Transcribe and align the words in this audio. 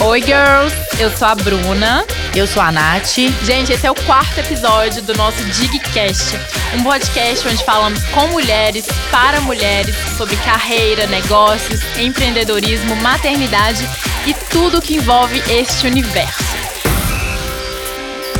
Oi, 0.00 0.22
girls! 0.22 0.72
Eu 1.00 1.10
sou 1.10 1.26
a 1.26 1.34
Bruna. 1.34 2.04
Eu 2.32 2.46
sou 2.46 2.62
a 2.62 2.70
Nath. 2.70 3.16
Gente, 3.42 3.72
esse 3.72 3.84
é 3.84 3.90
o 3.90 3.94
quarto 4.06 4.38
episódio 4.38 5.02
do 5.02 5.14
nosso 5.14 5.42
Digcast, 5.46 6.38
um 6.78 6.84
podcast 6.84 7.48
onde 7.48 7.64
falamos 7.64 8.00
com 8.10 8.28
mulheres, 8.28 8.86
para 9.10 9.40
mulheres, 9.40 9.96
sobre 10.16 10.36
carreira, 10.36 11.08
negócios, 11.08 11.80
empreendedorismo, 11.98 12.94
maternidade 12.96 13.84
e 14.28 14.34
tudo 14.48 14.80
que 14.80 14.94
envolve 14.94 15.42
este 15.50 15.84
universo. 15.88 16.44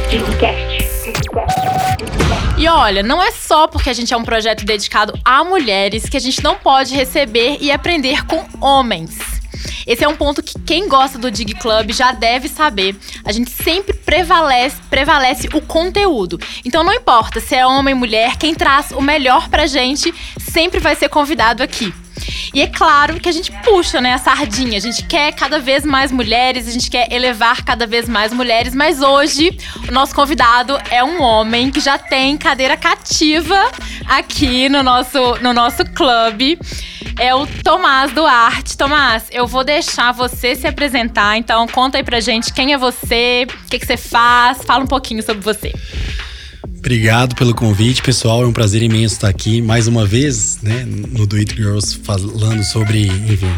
Digcast. 0.09 0.85
E 2.57 2.69
olha, 2.69 3.03
não 3.03 3.21
é 3.21 3.33
só 3.33 3.67
porque 3.67 3.91
a 3.91 3.93
gente 3.93 4.15
é 4.15 4.17
um 4.17 4.23
projeto 4.23 4.65
dedicado 4.65 5.19
a 5.25 5.43
mulheres 5.43 6.09
que 6.09 6.17
a 6.17 6.21
gente 6.21 6.45
não 6.45 6.55
pode 6.55 6.95
receber 6.95 7.59
e 7.61 7.73
aprender 7.73 8.25
com 8.25 8.47
homens. 8.61 9.34
Esse 9.87 10.05
é 10.05 10.09
um 10.09 10.17
ponto 10.17 10.43
que 10.43 10.59
quem 10.61 10.89
gosta 10.89 11.19
do 11.19 11.31
Dig 11.31 11.55
Club 11.55 11.93
já 11.93 12.13
deve 12.13 12.49
saber. 12.49 12.97
A 13.25 13.33
gente 13.33 13.51
sempre 13.51 13.95
prevalece, 13.95 14.77
prevalece 14.91 15.49
o 15.53 15.61
conteúdo. 15.61 16.39
Então 16.65 16.85
não 16.85 16.93
importa 16.93 17.41
se 17.41 17.55
é 17.55 17.67
homem 17.67 17.95
ou 17.95 18.01
mulher, 18.01 18.37
quem 18.37 18.55
traz 18.55 18.91
o 18.91 19.01
melhor 19.01 19.49
pra 19.49 19.67
gente 19.67 20.13
sempre 20.39 20.81
vai 20.81 20.95
ser 20.95 21.09
convidado 21.09 21.63
aqui. 21.63 21.93
E 22.55 22.63
é 22.63 22.67
claro 22.67 23.19
que 23.21 23.29
a 23.29 23.33
gente 23.33 23.51
puxa, 23.65 24.01
né, 24.01 24.15
a 24.15 24.19
sardinha. 24.19 24.77
A 24.77 24.81
gente 24.81 25.05
quer 25.05 25.33
cada 25.33 25.59
vez 25.59 25.85
mais 25.85 26.13
mulheres, 26.13 26.69
a 26.69 26.71
gente 26.71 26.91
quer 26.91 27.13
elevar 27.13 27.65
cada 27.65 27.87
vez 27.87 28.09
mais 28.09 28.33
mulheres, 28.33 28.75
mas 28.75 29.01
hoje 29.01 29.57
o 29.89 29.93
nosso 29.93 30.15
convidado 30.15 30.79
é 30.91 31.03
um 31.03 31.21
homem 31.21 31.71
que 31.71 31.81
já 31.81 31.99
tem 31.99 32.37
cadeira 32.37 32.77
cativa 32.77 33.71
aqui 34.07 34.69
no 34.69 34.83
nosso, 34.83 35.19
no 35.41 35.53
nosso 35.53 35.85
clube 35.85 36.59
é 37.19 37.35
o 37.35 37.47
Tomás 37.63 38.13
Duarte. 38.13 38.77
Tomás, 38.77 39.27
eu 39.31 39.47
vou 39.47 39.65
deixar 39.65 40.13
você 40.13 40.55
se 40.55 40.67
apresentar, 40.67 41.37
então 41.37 41.67
conta 41.69 41.99
aí 41.99 42.05
pra 42.05 42.21
gente 42.21 42.53
quem 42.53 42.73
é 42.73 42.79
você, 42.79 43.47
o 43.49 43.69
que, 43.69 43.79
que 43.79 43.87
você 43.87 43.97
faz, 43.97 44.59
fala 44.65 44.85
um 44.85 44.87
pouquinho 44.87 45.23
sobre 45.23 45.43
você. 45.43 45.73
Obrigado 46.85 47.35
pelo 47.35 47.55
convite, 47.55 48.03
pessoal. 48.03 48.43
É 48.43 48.47
um 48.47 48.53
prazer 48.53 48.83
imenso 48.83 49.15
estar 49.15 49.31
aqui 49.31 49.63
mais 49.63 49.87
uma 49.87 50.05
vez, 50.05 50.59
né, 50.63 50.85
no 50.87 51.27
Do 51.27 51.37
It 51.37 51.57
Girls, 51.57 51.99
falando 52.05 52.63
sobre, 52.63 53.07
enfim, 53.07 53.51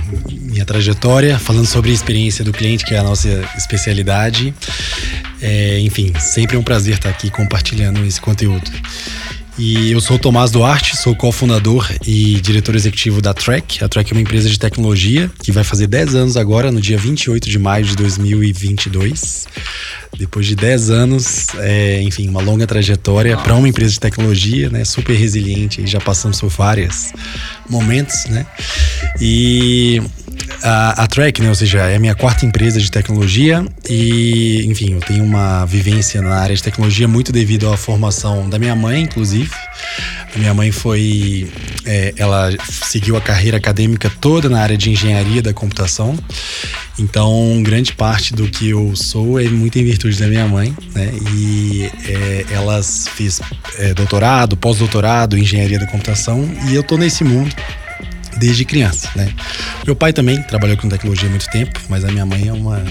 minha 0.43 0.65
trajetória, 0.65 1.37
falando 1.37 1.67
sobre 1.67 1.91
a 1.91 1.93
experiência 1.93 2.45
do 2.45 2.53
cliente, 2.53 2.85
que 2.85 2.95
é 2.95 2.99
a 2.99 3.03
nossa 3.03 3.29
especialidade. 3.59 4.55
É, 5.43 5.81
enfim, 5.81 6.13
sempre 6.21 6.55
é 6.55 6.59
um 6.59 6.63
prazer 6.63 6.95
estar 6.95 7.09
aqui 7.09 7.29
compartilhando 7.29 7.99
esse 8.07 8.21
conteúdo. 8.21 8.71
E 9.59 9.91
eu 9.91 10.03
sou 10.03 10.17
o 10.17 10.19
Tomás 10.19 10.51
Duarte, 10.51 10.95
sou 10.99 11.17
cofundador 11.17 11.91
e 12.07 12.35
diretor 12.43 12.75
executivo 12.75 13.23
da 13.23 13.33
Track. 13.33 13.83
A 13.83 13.89
Track 13.89 14.13
é 14.13 14.15
uma 14.15 14.21
empresa 14.21 14.51
de 14.51 14.59
tecnologia 14.59 15.31
que 15.43 15.51
vai 15.51 15.65
fazer 15.65 15.87
10 15.87 16.15
anos 16.15 16.37
agora, 16.37 16.71
no 16.71 16.79
dia 16.79 16.99
28 16.99 17.49
de 17.49 17.59
maio 17.59 17.87
de 17.87 17.97
2022. 17.97 19.49
Depois 20.19 20.45
de 20.45 20.55
10 20.55 20.91
anos, 20.91 21.47
é, 21.59 22.03
enfim, 22.03 22.29
uma 22.29 22.43
longa 22.43 22.67
trajetória 22.67 23.35
para 23.39 23.55
uma 23.55 23.67
empresa 23.67 23.93
de 23.93 24.01
tecnologia, 24.01 24.69
né? 24.69 24.85
Super 24.85 25.15
resiliente, 25.15 25.87
já 25.87 26.01
passamos 26.01 26.39
por 26.39 26.51
vários 26.51 27.13
momentos, 27.69 28.27
né? 28.27 28.47
E 29.21 30.03
a, 30.63 31.05
a 31.05 31.09
né, 31.41 31.49
ou 31.49 31.55
seja, 31.55 31.79
é 31.81 31.97
a 31.97 31.99
minha 31.99 32.15
quarta 32.15 32.45
empresa 32.47 32.81
de 32.81 32.91
tecnologia 32.91 33.65
e, 33.89 34.65
enfim, 34.67 34.95
eu 34.95 35.01
tenho 35.01 35.25
uma 35.25 35.65
vivência 35.65 36.21
na 36.21 36.37
área 36.37 36.55
de 36.55 36.63
tecnologia 36.63 37.07
muito 37.07 37.33
devido 37.33 37.69
à 37.69 37.77
formação 37.77 38.49
da 38.49 38.59
minha 38.59 38.75
mãe, 38.75 39.03
inclusive. 39.03 39.51
A 40.35 40.39
minha 40.39 40.53
mãe 40.53 40.71
foi, 40.71 41.51
é, 41.85 42.13
ela 42.17 42.51
seguiu 42.69 43.17
a 43.17 43.21
carreira 43.21 43.57
acadêmica 43.57 44.11
toda 44.21 44.49
na 44.49 44.61
área 44.61 44.77
de 44.77 44.91
engenharia 44.91 45.41
da 45.41 45.53
computação. 45.53 46.15
Então, 46.99 47.63
grande 47.63 47.95
parte 47.95 48.35
do 48.35 48.49
que 48.49 48.71
eu 48.71 48.95
sou 48.95 49.41
é 49.41 49.45
muito 49.45 49.79
em 49.79 49.85
virtude 49.85 50.19
da 50.19 50.27
minha 50.27 50.47
mãe, 50.47 50.75
né? 50.95 51.11
E 51.35 51.91
é, 52.07 52.45
fez 53.15 53.41
é, 53.79 53.95
doutorado, 53.95 54.57
pós-doutorado, 54.57 55.39
engenharia 55.39 55.79
da 55.79 55.87
computação 55.87 56.47
e 56.69 56.75
eu 56.75 56.83
tô 56.83 56.99
nesse 56.99 57.25
mundo 57.25 57.55
desde 58.37 58.65
criança, 58.65 59.11
né? 59.15 59.33
Meu 59.85 59.97
pai 59.97 60.13
também 60.13 60.43
trabalhou 60.43 60.77
com 60.77 60.89
tecnologia 60.89 61.29
há 61.29 61.31
muito 61.31 61.49
tempo, 61.51 61.81
mas 61.89 62.05
a 62.05 62.09
minha 62.09 62.27
mãe 62.27 62.49
é 62.49 62.53
uma 62.53 62.83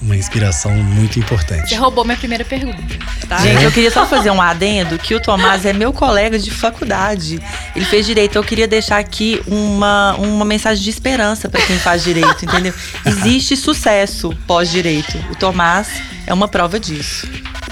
uma 0.00 0.16
inspiração 0.16 0.72
muito 0.72 1.18
importante. 1.18 1.68
Você 1.68 1.74
roubou 1.74 2.04
minha 2.04 2.16
primeira 2.16 2.44
pergunta. 2.44 2.82
Tá? 3.28 3.38
Gente, 3.38 3.64
eu 3.64 3.72
queria 3.72 3.90
só 3.90 4.06
fazer 4.06 4.30
um 4.30 4.40
adendo 4.40 4.98
que 4.98 5.14
o 5.14 5.20
Tomás 5.20 5.64
é 5.64 5.72
meu 5.72 5.92
colega 5.92 6.38
de 6.38 6.50
faculdade. 6.50 7.40
Ele 7.74 7.84
fez 7.84 8.06
direito. 8.06 8.36
Eu 8.36 8.44
queria 8.44 8.68
deixar 8.68 8.98
aqui 8.98 9.42
uma, 9.46 10.14
uma 10.14 10.44
mensagem 10.44 10.82
de 10.82 10.90
esperança 10.90 11.48
para 11.48 11.60
quem 11.62 11.78
faz 11.78 12.04
direito, 12.04 12.44
entendeu? 12.44 12.72
Existe 13.04 13.56
sucesso 13.56 14.34
pós-direito. 14.46 15.18
O 15.30 15.36
Tomás 15.36 15.88
é 16.26 16.32
uma 16.32 16.48
prova 16.48 16.78
disso. 16.78 17.28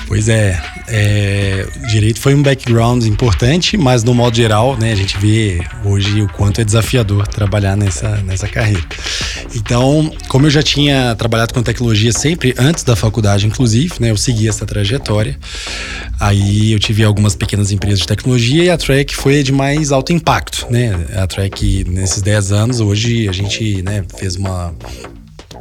Pois 0.06 0.28
é, 0.28 0.62
é, 0.86 1.66
direito 1.88 2.20
foi 2.20 2.32
um 2.32 2.42
background 2.42 3.04
importante, 3.04 3.76
mas 3.76 4.04
no 4.04 4.14
modo 4.14 4.36
geral, 4.36 4.76
né, 4.76 4.92
a 4.92 4.94
gente 4.94 5.18
vê 5.18 5.60
hoje 5.84 6.22
o 6.22 6.28
quanto 6.28 6.60
é 6.60 6.64
desafiador 6.64 7.26
trabalhar 7.26 7.76
nessa, 7.76 8.16
nessa 8.18 8.46
carreira. 8.46 8.84
Então, 9.54 10.12
como 10.28 10.46
eu 10.46 10.50
já 10.50 10.62
tinha 10.62 11.14
trabalhado 11.16 11.52
com 11.52 11.60
tecnologia 11.60 12.12
sempre 12.16 12.54
antes 12.58 12.84
da 12.84 12.96
faculdade, 12.96 13.46
inclusive, 13.46 13.94
né, 14.00 14.10
eu 14.10 14.16
segui 14.16 14.48
essa 14.48 14.66
trajetória. 14.66 15.38
Aí 16.18 16.72
eu 16.72 16.78
tive 16.78 17.04
algumas 17.04 17.34
pequenas 17.34 17.70
empresas 17.70 18.00
de 18.00 18.06
tecnologia 18.06 18.64
e 18.64 18.70
a 18.70 18.76
Track 18.76 19.14
foi 19.14 19.42
de 19.42 19.52
mais 19.52 19.92
alto 19.92 20.12
impacto, 20.12 20.66
né? 20.70 21.06
A 21.16 21.26
Track 21.26 21.84
nesses 21.88 22.22
10 22.22 22.52
anos, 22.52 22.80
hoje 22.80 23.28
a 23.28 23.32
gente, 23.32 23.82
né, 23.82 24.04
fez 24.18 24.36
uma 24.36 24.74
um 25.12 25.15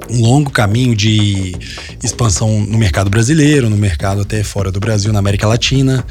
longo 0.09 0.49
caminho 0.49 0.95
de 0.95 1.55
expansão 2.03 2.61
no 2.61 2.77
mercado 2.77 3.09
brasileiro, 3.09 3.69
no 3.69 3.77
mercado 3.77 4.21
até 4.21 4.43
fora 4.43 4.71
do 4.71 4.79
Brasil, 4.79 5.11
na 5.11 5.19
América 5.19 5.47
Latina, 5.47 6.05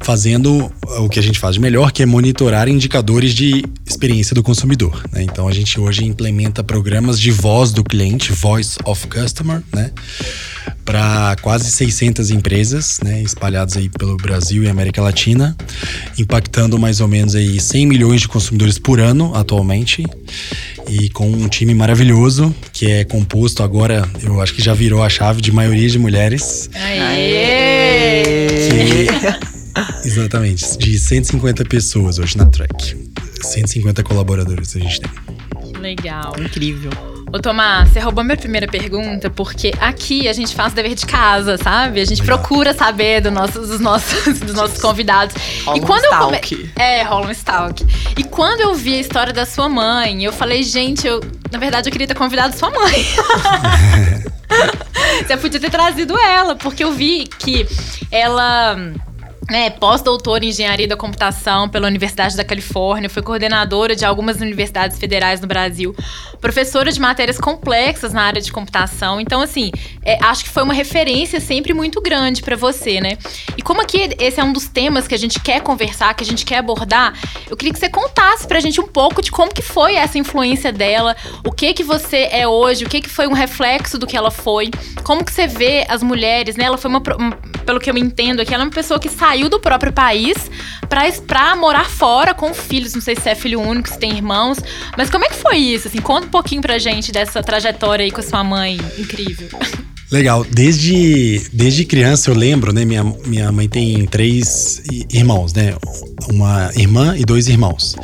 fazendo 0.00 0.72
o 0.98 1.08
que 1.08 1.18
a 1.18 1.22
gente 1.22 1.38
faz 1.38 1.54
de 1.54 1.60
melhor, 1.60 1.92
que 1.92 2.02
é 2.02 2.06
monitorar 2.06 2.68
indicadores 2.68 3.34
de 3.34 3.64
experiência 3.86 4.34
do 4.34 4.42
consumidor. 4.42 5.02
Né? 5.12 5.22
Então 5.22 5.48
a 5.48 5.52
gente 5.52 5.78
hoje 5.80 6.04
implementa 6.04 6.62
programas 6.62 7.18
de 7.20 7.30
voz 7.30 7.72
do 7.72 7.82
cliente, 7.82 8.32
Voice 8.32 8.78
of 8.84 9.06
Customer, 9.06 9.62
né? 9.72 9.90
para 10.84 11.36
quase 11.42 11.70
600 11.70 12.30
empresas, 12.30 12.98
né, 13.04 13.22
espalhadas 13.22 13.76
aí 13.76 13.90
pelo 13.90 14.16
Brasil 14.16 14.64
e 14.64 14.68
América 14.68 15.02
Latina, 15.02 15.54
impactando 16.18 16.78
mais 16.78 17.00
ou 17.00 17.08
menos 17.08 17.34
aí 17.34 17.60
100 17.60 17.86
milhões 17.86 18.22
de 18.22 18.28
consumidores 18.28 18.78
por 18.78 18.98
ano 18.98 19.34
atualmente 19.34 20.02
e 20.88 21.10
com 21.10 21.30
um 21.30 21.46
time 21.46 21.74
maravilhoso 21.74 22.54
que 22.72 22.86
é 22.86 23.04
composto 23.04 23.37
agora, 23.62 24.08
eu 24.22 24.40
acho 24.40 24.54
que 24.54 24.62
já 24.62 24.74
virou 24.74 25.02
a 25.02 25.08
chave 25.08 25.40
de 25.40 25.52
maioria 25.52 25.88
de 25.88 25.98
mulheres. 25.98 26.68
Aê! 26.74 28.48
Que, 28.68 30.06
exatamente, 30.06 30.76
de 30.78 30.98
150 30.98 31.64
pessoas 31.64 32.18
hoje 32.18 32.36
na 32.36 32.46
Track. 32.46 32.96
150 33.42 34.02
colaboradores 34.02 34.74
a 34.76 34.80
gente 34.80 35.00
tem. 35.00 35.10
Legal. 35.80 36.34
Incrível. 36.38 37.17
Ô, 37.30 37.38
Tomás, 37.38 37.90
você 37.90 38.00
roubou 38.00 38.24
minha 38.24 38.36
primeira 38.38 38.66
pergunta, 38.66 39.28
porque 39.28 39.72
aqui 39.78 40.26
a 40.28 40.32
gente 40.32 40.54
faz 40.54 40.72
o 40.72 40.76
dever 40.76 40.94
de 40.94 41.04
casa, 41.04 41.58
sabe? 41.58 42.00
A 42.00 42.04
gente 42.04 42.22
procura 42.22 42.72
saber 42.72 43.20
do 43.20 43.30
nosso, 43.30 43.60
dos, 43.60 43.80
nossos, 43.80 44.40
dos 44.40 44.54
nossos 44.54 44.80
convidados. 44.80 45.36
Rola 45.64 45.76
e 45.76 45.80
quando 45.82 46.04
um 46.04 46.06
eu 46.06 46.18
come... 46.18 46.70
É, 46.76 47.02
rola 47.02 47.26
um 47.26 47.30
stalk. 47.30 47.84
E 48.16 48.24
quando 48.24 48.62
eu 48.62 48.74
vi 48.74 48.94
a 48.94 49.00
história 49.00 49.32
da 49.32 49.44
sua 49.44 49.68
mãe, 49.68 50.24
eu 50.24 50.32
falei, 50.32 50.62
gente, 50.62 51.06
eu. 51.06 51.20
Na 51.50 51.58
verdade, 51.58 51.88
eu 51.88 51.92
queria 51.92 52.06
ter 52.06 52.14
convidado 52.14 52.56
sua 52.56 52.70
mãe. 52.70 53.06
você 55.26 55.36
podia 55.36 55.60
ter 55.60 55.70
trazido 55.70 56.18
ela, 56.18 56.56
porque 56.56 56.82
eu 56.82 56.92
vi 56.92 57.26
que 57.26 57.66
ela 58.10 58.76
né, 59.50 59.70
pós-doutora 59.70 60.44
em 60.44 60.48
engenharia 60.48 60.86
da 60.86 60.96
computação 60.96 61.68
pela 61.68 61.86
Universidade 61.86 62.36
da 62.36 62.44
Califórnia, 62.44 63.08
foi 63.08 63.22
coordenadora 63.22 63.96
de 63.96 64.04
algumas 64.04 64.40
universidades 64.40 64.98
federais 64.98 65.40
no 65.40 65.46
Brasil, 65.46 65.96
professora 66.38 66.92
de 66.92 67.00
matérias 67.00 67.38
complexas 67.38 68.12
na 68.12 68.22
área 68.22 68.42
de 68.42 68.52
computação. 68.52 69.18
Então, 69.20 69.40
assim, 69.40 69.70
é, 70.04 70.22
acho 70.22 70.44
que 70.44 70.50
foi 70.50 70.62
uma 70.62 70.74
referência 70.74 71.40
sempre 71.40 71.72
muito 71.72 72.00
grande 72.02 72.42
para 72.42 72.56
você, 72.56 73.00
né? 73.00 73.16
E 73.56 73.62
como 73.62 73.80
aqui 73.80 74.10
esse 74.18 74.38
é 74.38 74.44
um 74.44 74.52
dos 74.52 74.68
temas 74.68 75.08
que 75.08 75.14
a 75.14 75.18
gente 75.18 75.40
quer 75.40 75.62
conversar, 75.62 76.12
que 76.14 76.22
a 76.22 76.26
gente 76.26 76.44
quer 76.44 76.58
abordar, 76.58 77.14
eu 77.48 77.56
queria 77.56 77.72
que 77.72 77.78
você 77.78 77.88
contasse 77.88 78.46
pra 78.46 78.60
gente 78.60 78.80
um 78.80 78.86
pouco 78.86 79.22
de 79.22 79.30
como 79.30 79.52
que 79.52 79.62
foi 79.62 79.94
essa 79.94 80.18
influência 80.18 80.70
dela, 80.70 81.16
o 81.44 81.50
que 81.50 81.72
que 81.72 81.82
você 81.82 82.28
é 82.30 82.46
hoje, 82.46 82.84
o 82.84 82.88
que 82.88 83.00
que 83.00 83.08
foi 83.08 83.26
um 83.26 83.32
reflexo 83.32 83.96
do 83.98 84.06
que 84.06 84.16
ela 84.16 84.30
foi, 84.30 84.70
como 85.02 85.24
que 85.24 85.32
você 85.32 85.46
vê 85.46 85.86
as 85.88 86.02
mulheres, 86.02 86.54
né? 86.56 86.64
Ela 86.64 86.76
foi 86.76 86.90
uma, 86.90 87.00
pelo 87.64 87.80
que 87.80 87.90
eu 87.90 87.96
entendo 87.96 88.40
aqui, 88.40 88.52
ela 88.52 88.64
é 88.64 88.66
uma 88.66 88.72
pessoa 88.72 89.00
que 89.00 89.08
saiu 89.08 89.37
saiu 89.38 89.48
do 89.48 89.60
próprio 89.60 89.92
país 89.92 90.50
pra 91.26 91.54
morar 91.54 91.88
fora 91.88 92.34
com 92.34 92.52
filhos. 92.52 92.94
Não 92.94 93.00
sei 93.00 93.14
se 93.14 93.28
é 93.28 93.34
filho 93.34 93.60
único, 93.60 93.88
se 93.88 93.98
tem 93.98 94.10
irmãos. 94.10 94.58
Mas 94.96 95.08
como 95.08 95.24
é 95.24 95.28
que 95.28 95.36
foi 95.36 95.56
isso? 95.56 95.86
Assim, 95.86 96.00
conta 96.00 96.26
um 96.26 96.30
pouquinho 96.30 96.60
pra 96.60 96.78
gente 96.78 97.12
dessa 97.12 97.42
trajetória 97.42 98.04
aí 98.04 98.10
com 98.10 98.20
a 98.20 98.24
sua 98.24 98.42
mãe 98.42 98.78
incrível. 98.98 99.48
Legal. 100.10 100.46
Desde, 100.50 101.42
desde 101.52 101.84
criança 101.84 102.30
eu 102.30 102.34
lembro, 102.34 102.72
né? 102.72 102.82
Minha, 102.82 103.04
minha 103.26 103.52
mãe 103.52 103.68
tem 103.68 104.06
três 104.06 104.82
irmãos, 105.12 105.52
né? 105.52 105.74
Uma 106.30 106.70
irmã 106.74 107.14
e 107.16 107.26
dois 107.26 107.46
irmãos. 107.46 107.94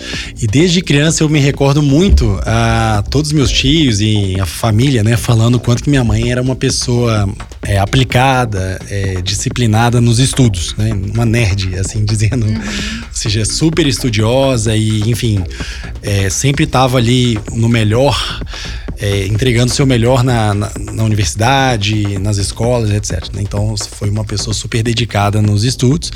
E 0.40 0.46
desde 0.46 0.82
criança 0.82 1.24
eu 1.24 1.30
me 1.30 1.38
recordo 1.38 1.82
muito 1.82 2.38
a 2.44 3.02
todos 3.10 3.30
os 3.30 3.32
meus 3.32 3.50
tios 3.50 4.02
e 4.02 4.38
a 4.38 4.44
família, 4.44 5.02
né? 5.02 5.16
Falando 5.16 5.58
quanto 5.58 5.82
que 5.82 5.88
minha 5.88 6.04
mãe 6.04 6.30
era 6.30 6.42
uma 6.42 6.54
pessoa 6.54 7.26
é, 7.62 7.78
aplicada, 7.78 8.78
é, 8.90 9.22
disciplinada 9.22 9.98
nos 9.98 10.18
estudos, 10.18 10.74
né? 10.76 10.92
Uma 11.14 11.24
nerd, 11.24 11.74
assim 11.78 12.04
dizendo. 12.04 12.44
Uhum. 12.44 12.54
Ou 12.54 13.12
seja, 13.12 13.46
super 13.46 13.86
estudiosa 13.86 14.76
e, 14.76 15.10
enfim, 15.10 15.42
é, 16.02 16.28
sempre 16.28 16.64
estava 16.64 16.98
ali 16.98 17.38
no 17.54 17.68
melhor 17.68 18.14
é, 18.98 19.26
entregando 19.26 19.72
o 19.72 19.74
seu 19.74 19.86
melhor 19.86 20.22
na, 20.22 20.54
na, 20.54 20.70
na, 20.92 21.04
universidade, 21.04 21.94
nas 22.20 22.37
escolas, 22.37 22.91
etc. 22.91 23.32
Né? 23.32 23.43
Então, 23.43 23.75
foi 23.76 24.11
uma 24.11 24.25
pessoa 24.25 24.52
super 24.52 24.82
dedicada 24.82 25.41
nos 25.41 25.64
estudos. 25.64 26.11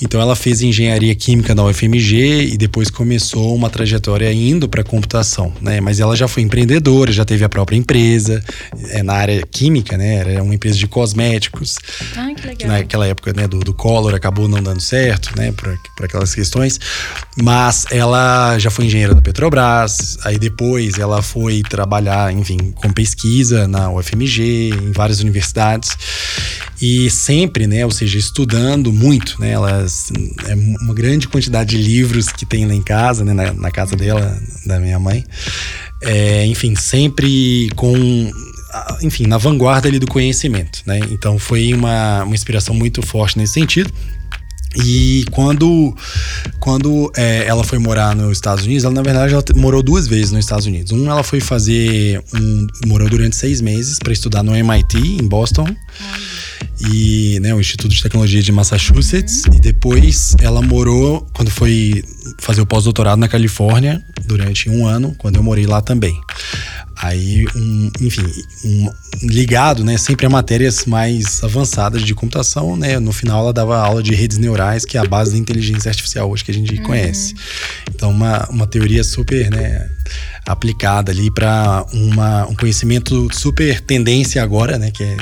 Então, 0.00 0.20
ela 0.20 0.36
fez 0.36 0.62
engenharia 0.62 1.14
química 1.14 1.54
na 1.54 1.64
UFMG 1.64 2.52
e 2.52 2.56
depois 2.56 2.90
começou 2.90 3.54
uma 3.54 3.70
trajetória 3.70 4.32
indo 4.32 4.68
para 4.68 4.84
computação. 4.84 5.52
Né? 5.60 5.80
Mas 5.80 6.00
ela 6.00 6.16
já 6.16 6.28
foi 6.28 6.42
empreendedora, 6.42 7.12
já 7.12 7.24
teve 7.24 7.44
a 7.44 7.48
própria 7.48 7.76
empresa 7.76 8.42
é, 8.90 9.02
na 9.02 9.14
área 9.14 9.42
química, 9.50 9.96
né? 9.96 10.16
Era 10.16 10.42
uma 10.42 10.54
empresa 10.54 10.76
de 10.76 10.86
cosméticos. 10.86 11.76
Que 11.76 12.20
legal. 12.20 12.56
Que 12.56 12.66
naquela 12.66 13.06
época 13.06 13.32
né, 13.32 13.48
do, 13.48 13.60
do 13.60 13.74
Collor 13.74 14.14
acabou 14.14 14.48
não 14.48 14.62
dando 14.62 14.80
certo, 14.80 15.36
né? 15.36 15.52
Por 15.52 16.04
aquelas 16.04 16.34
questões. 16.34 16.78
Mas 17.36 17.86
ela 17.90 18.58
já 18.58 18.70
foi 18.70 18.86
engenheira 18.86 19.14
da 19.14 19.22
Petrobras, 19.22 20.18
aí 20.24 20.38
depois 20.38 20.98
ela 20.98 21.22
foi 21.22 21.62
trabalhar 21.62 21.94
trabalhar, 22.04 22.32
enfim, 22.32 22.72
com 22.72 22.92
pesquisa 22.92 23.68
na 23.68 23.90
UFMG, 23.90 24.70
em 24.70 24.92
várias 24.92 25.03
universidades. 25.20 25.96
E 26.80 27.08
sempre, 27.08 27.66
né, 27.66 27.84
ou 27.84 27.90
seja, 27.90 28.18
estudando 28.18 28.92
muito, 28.92 29.40
né, 29.40 29.52
elas, 29.52 30.12
é 30.46 30.54
uma 30.54 30.92
grande 30.92 31.28
quantidade 31.28 31.76
de 31.76 31.82
livros 31.82 32.28
que 32.28 32.44
tem 32.44 32.66
lá 32.66 32.74
em 32.74 32.82
casa, 32.82 33.24
né, 33.24 33.32
na, 33.32 33.52
na 33.52 33.70
casa 33.70 33.96
dela, 33.96 34.38
da 34.66 34.78
minha 34.80 34.98
mãe. 34.98 35.24
É, 36.02 36.44
enfim, 36.46 36.74
sempre 36.74 37.70
com 37.76 38.30
enfim, 39.02 39.26
na 39.26 39.38
vanguarda 39.38 39.88
ali 39.88 39.98
do 39.98 40.06
conhecimento, 40.06 40.82
né? 40.84 40.98
Então 41.10 41.38
foi 41.38 41.72
uma, 41.72 42.24
uma 42.24 42.34
inspiração 42.34 42.74
muito 42.74 43.02
forte 43.02 43.38
nesse 43.38 43.52
sentido. 43.52 43.92
E 44.76 45.24
quando, 45.30 45.94
quando 46.58 47.12
é, 47.16 47.46
ela 47.46 47.62
foi 47.62 47.78
morar 47.78 48.14
nos 48.14 48.32
Estados 48.32 48.64
Unidos, 48.64 48.84
ela 48.84 48.94
na 48.94 49.02
verdade 49.02 49.32
ela 49.32 49.44
morou 49.54 49.82
duas 49.82 50.06
vezes 50.06 50.32
nos 50.32 50.40
Estados 50.40 50.66
Unidos. 50.66 50.92
Um, 50.92 51.08
ela 51.10 51.22
foi 51.22 51.40
fazer 51.40 52.22
um, 52.34 52.66
morou 52.86 53.08
durante 53.08 53.36
seis 53.36 53.60
meses 53.60 53.98
para 53.98 54.12
estudar 54.12 54.42
no 54.42 54.54
MIT 54.54 54.98
em 54.98 55.26
Boston 55.26 55.66
e 56.80 57.38
né, 57.40 57.54
o 57.54 57.60
Instituto 57.60 57.94
de 57.94 58.02
Tecnologia 58.02 58.42
de 58.42 58.52
Massachusetts. 58.52 59.42
E 59.54 59.60
depois 59.60 60.34
ela 60.40 60.60
morou 60.62 61.26
quando 61.32 61.50
foi 61.50 62.02
fazer 62.38 62.60
o 62.60 62.66
pós-doutorado 62.66 63.18
na 63.18 63.28
Califórnia 63.28 64.02
durante 64.26 64.68
um 64.68 64.86
ano, 64.86 65.14
quando 65.18 65.36
eu 65.36 65.42
morei 65.42 65.66
lá 65.66 65.80
também. 65.80 66.18
Aí, 66.96 67.44
um, 67.56 67.90
enfim, 68.00 68.24
um, 68.64 68.88
ligado, 69.22 69.84
né, 69.84 69.98
sempre 69.98 70.26
a 70.26 70.30
matérias 70.30 70.84
mais 70.86 71.42
avançadas 71.42 72.02
de 72.02 72.14
computação, 72.14 72.76
né? 72.76 73.00
No 73.00 73.12
final 73.12 73.40
ela 73.40 73.52
dava 73.52 73.76
aula 73.78 74.02
de 74.02 74.14
redes 74.14 74.38
neurais, 74.38 74.84
que 74.84 74.96
é 74.96 75.00
a 75.00 75.04
base 75.04 75.32
da 75.32 75.38
inteligência 75.38 75.88
artificial 75.88 76.30
hoje 76.30 76.44
que 76.44 76.50
a 76.50 76.54
gente 76.54 76.74
uhum. 76.76 76.82
conhece. 76.84 77.34
Então, 77.92 78.10
uma, 78.10 78.48
uma 78.48 78.66
teoria 78.66 79.02
super, 79.02 79.50
né, 79.50 79.88
aplicada 80.46 81.10
ali 81.10 81.30
para 81.30 81.84
um 82.48 82.54
conhecimento 82.54 83.28
super 83.32 83.80
tendência 83.80 84.42
agora, 84.42 84.78
né, 84.78 84.90
que 84.90 85.02
é 85.02 85.16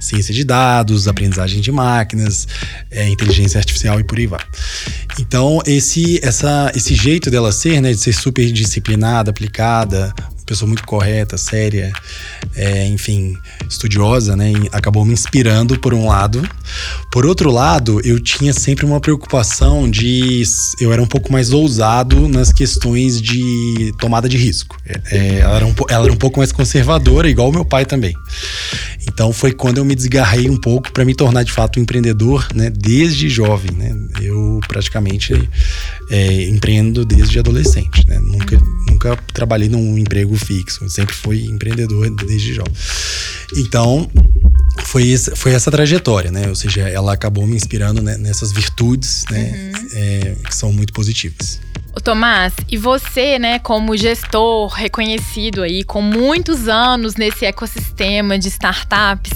ciência 0.00 0.34
de 0.34 0.44
dados, 0.44 1.08
aprendizagem 1.08 1.60
de 1.60 1.72
máquinas, 1.72 2.46
é, 2.90 3.08
inteligência 3.08 3.58
artificial 3.58 3.98
e 4.00 4.04
por 4.04 4.18
aí 4.18 4.26
vai. 4.26 4.44
Então, 5.18 5.60
esse, 5.66 6.20
essa, 6.22 6.72
esse 6.74 6.94
jeito 6.94 7.30
dela 7.30 7.52
ser, 7.52 7.80
né, 7.80 7.92
de 7.92 7.98
ser 7.98 8.12
super 8.12 8.50
disciplinada, 8.52 9.30
aplicada, 9.30 10.14
pessoa 10.48 10.66
muito 10.66 10.82
correta, 10.84 11.36
séria, 11.36 11.92
é, 12.56 12.86
enfim, 12.86 13.36
estudiosa, 13.68 14.34
né? 14.34 14.50
acabou 14.72 15.04
me 15.04 15.12
inspirando 15.12 15.78
por 15.78 15.92
um 15.92 16.08
lado. 16.08 16.42
Por 17.12 17.26
outro 17.26 17.50
lado, 17.50 18.00
eu 18.02 18.18
tinha 18.18 18.52
sempre 18.54 18.86
uma 18.86 19.00
preocupação 19.00 19.88
de. 19.90 20.42
Eu 20.80 20.92
era 20.92 21.02
um 21.02 21.06
pouco 21.06 21.30
mais 21.30 21.52
ousado 21.52 22.28
nas 22.28 22.50
questões 22.50 23.20
de 23.20 23.92
tomada 23.98 24.28
de 24.28 24.38
risco. 24.38 24.76
É, 24.86 25.00
é 25.10 25.38
ela, 25.40 25.56
era 25.56 25.66
um, 25.66 25.74
ela 25.90 26.04
era 26.04 26.12
um 26.12 26.16
pouco 26.16 26.38
mais 26.38 26.50
conservadora, 26.50 27.28
igual 27.28 27.50
o 27.50 27.52
meu 27.52 27.64
pai 27.64 27.84
também. 27.84 28.14
Então 29.06 29.32
foi 29.32 29.52
quando 29.52 29.78
eu 29.78 29.84
me 29.84 29.94
desgarrei 29.94 30.48
um 30.48 30.56
pouco 30.56 30.92
para 30.92 31.04
me 31.04 31.14
tornar 31.14 31.42
de 31.42 31.52
fato 31.52 31.78
um 31.78 31.82
empreendedor, 31.82 32.46
né? 32.54 32.70
Desde 32.70 33.28
jovem, 33.28 33.72
né? 33.76 33.94
Eu 34.20 34.60
praticamente 34.68 35.34
é, 36.10 36.48
empreendo 36.48 37.04
desde 37.04 37.38
adolescente, 37.38 38.06
né? 38.06 38.18
Nunca, 38.20 38.58
nunca 38.88 39.16
trabalhei 39.32 39.68
num 39.68 39.98
emprego 39.98 40.37
fixo, 40.38 40.84
eu 40.84 40.90
sempre 40.90 41.14
fui 41.14 41.44
empreendedor 41.44 42.10
desde 42.10 42.54
jovem. 42.54 42.72
Então 43.56 44.10
foi, 44.84 45.12
essa, 45.12 45.34
foi 45.36 45.52
essa 45.52 45.70
trajetória, 45.70 46.30
né? 46.30 46.48
Ou 46.48 46.54
seja, 46.54 46.88
ela 46.88 47.12
acabou 47.12 47.46
me 47.46 47.56
inspirando 47.56 48.02
né, 48.02 48.16
nessas 48.16 48.52
virtudes, 48.52 49.24
né? 49.30 49.72
Uhum. 49.74 49.88
É, 49.92 50.36
que 50.44 50.54
são 50.54 50.72
muito 50.72 50.92
positivas. 50.92 51.60
O 51.96 52.00
Tomás, 52.00 52.52
e 52.68 52.76
você, 52.76 53.38
né, 53.38 53.58
como 53.58 53.96
gestor 53.96 54.68
reconhecido 54.68 55.62
aí, 55.62 55.82
com 55.82 56.00
muitos 56.00 56.68
anos 56.68 57.16
nesse 57.16 57.44
ecossistema 57.44 58.38
de 58.38 58.48
startups, 58.48 59.32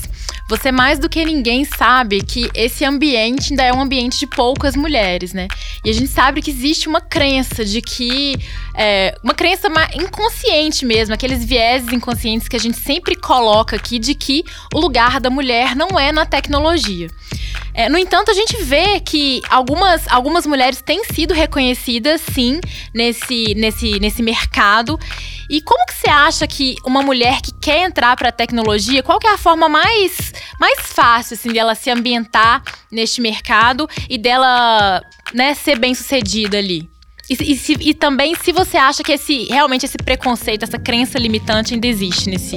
você 0.49 0.71
mais 0.71 0.99
do 0.99 1.09
que 1.09 1.25
ninguém 1.25 1.65
sabe 1.65 2.23
que 2.23 2.51
esse 2.55 2.85
ambiente 2.85 3.53
ainda 3.53 3.63
é 3.63 3.73
um 3.73 3.81
ambiente 3.81 4.19
de 4.19 4.27
poucas 4.27 4.77
mulheres, 4.77 5.33
né? 5.33 5.49
E 5.85 5.91
a 5.91 5.93
gente 5.93 6.09
sabe 6.09 6.43
que 6.43 6.51
existe 6.51 6.89
uma 6.89 7.01
crença 7.01 7.65
de 7.65 7.81
que. 7.81 8.37
É, 8.75 9.15
uma 9.23 9.35
crença 9.35 9.69
inconsciente 9.95 10.85
mesmo, 10.85 11.15
aqueles 11.15 11.45
vieses 11.45 11.93
inconscientes 11.93 12.49
que 12.49 12.57
a 12.57 12.61
gente 12.61 12.79
sempre 12.79 13.15
coloca 13.17 13.77
aqui 13.77 13.99
de 13.99 14.15
que 14.15 14.45
o 14.75 14.81
lugar 14.81 15.21
da 15.21 15.31
mulher 15.31 15.77
não 15.77 15.99
é 15.99 16.11
na 16.13 16.25
tecnologia. 16.25 17.09
É, 17.75 17.89
no 17.89 17.97
entanto, 17.97 18.31
a 18.31 18.35
gente 18.35 18.63
vê 18.63 19.01
que 19.01 19.41
algumas, 19.49 20.07
algumas 20.09 20.47
mulheres 20.47 20.83
têm 20.83 21.05
sido 21.05 21.33
reconhecidas, 21.33 22.21
sim, 22.21 22.61
nesse, 22.95 23.55
nesse, 23.55 23.99
nesse 23.99 24.23
mercado. 24.23 24.99
E 25.49 25.61
como 25.63 25.85
que 25.87 25.95
você 25.95 26.11
acha 26.11 26.47
que 26.47 26.77
uma 26.85 27.03
mulher 27.03 27.41
que 27.41 27.53
quer 27.53 27.85
entrar 27.85 28.17
para 28.17 28.29
a 28.29 28.33
tecnologia, 28.33 29.03
qual 29.03 29.19
que 29.19 29.27
é 29.27 29.33
a 29.33 29.39
forma 29.39 29.69
mais, 29.69 30.33
mais 30.61 30.81
fácil 30.81 31.35
assim 31.35 31.53
dela 31.53 31.75
se 31.75 31.91
ambientar 31.91 32.63
neste 32.91 33.21
mercado 33.21 33.89
e 34.09 34.19
dela, 34.19 35.03
né, 35.33 35.55
ser 35.55 35.79
bem 35.79 35.95
sucedida 35.95 36.59
ali? 36.59 36.89
E, 37.29 37.53
e, 37.53 37.57
se, 37.57 37.77
e, 37.81 37.95
também 37.95 38.35
se 38.35 38.53
você 38.53 38.77
acha 38.77 39.03
que 39.03 39.13
esse 39.13 39.45
realmente 39.45 39.87
esse 39.87 39.97
preconceito, 39.97 40.65
essa 40.65 40.79
crença 40.79 41.19
limitante 41.19 41.73
ainda 41.73 41.87
existe 41.87 42.29
nesse, 42.29 42.57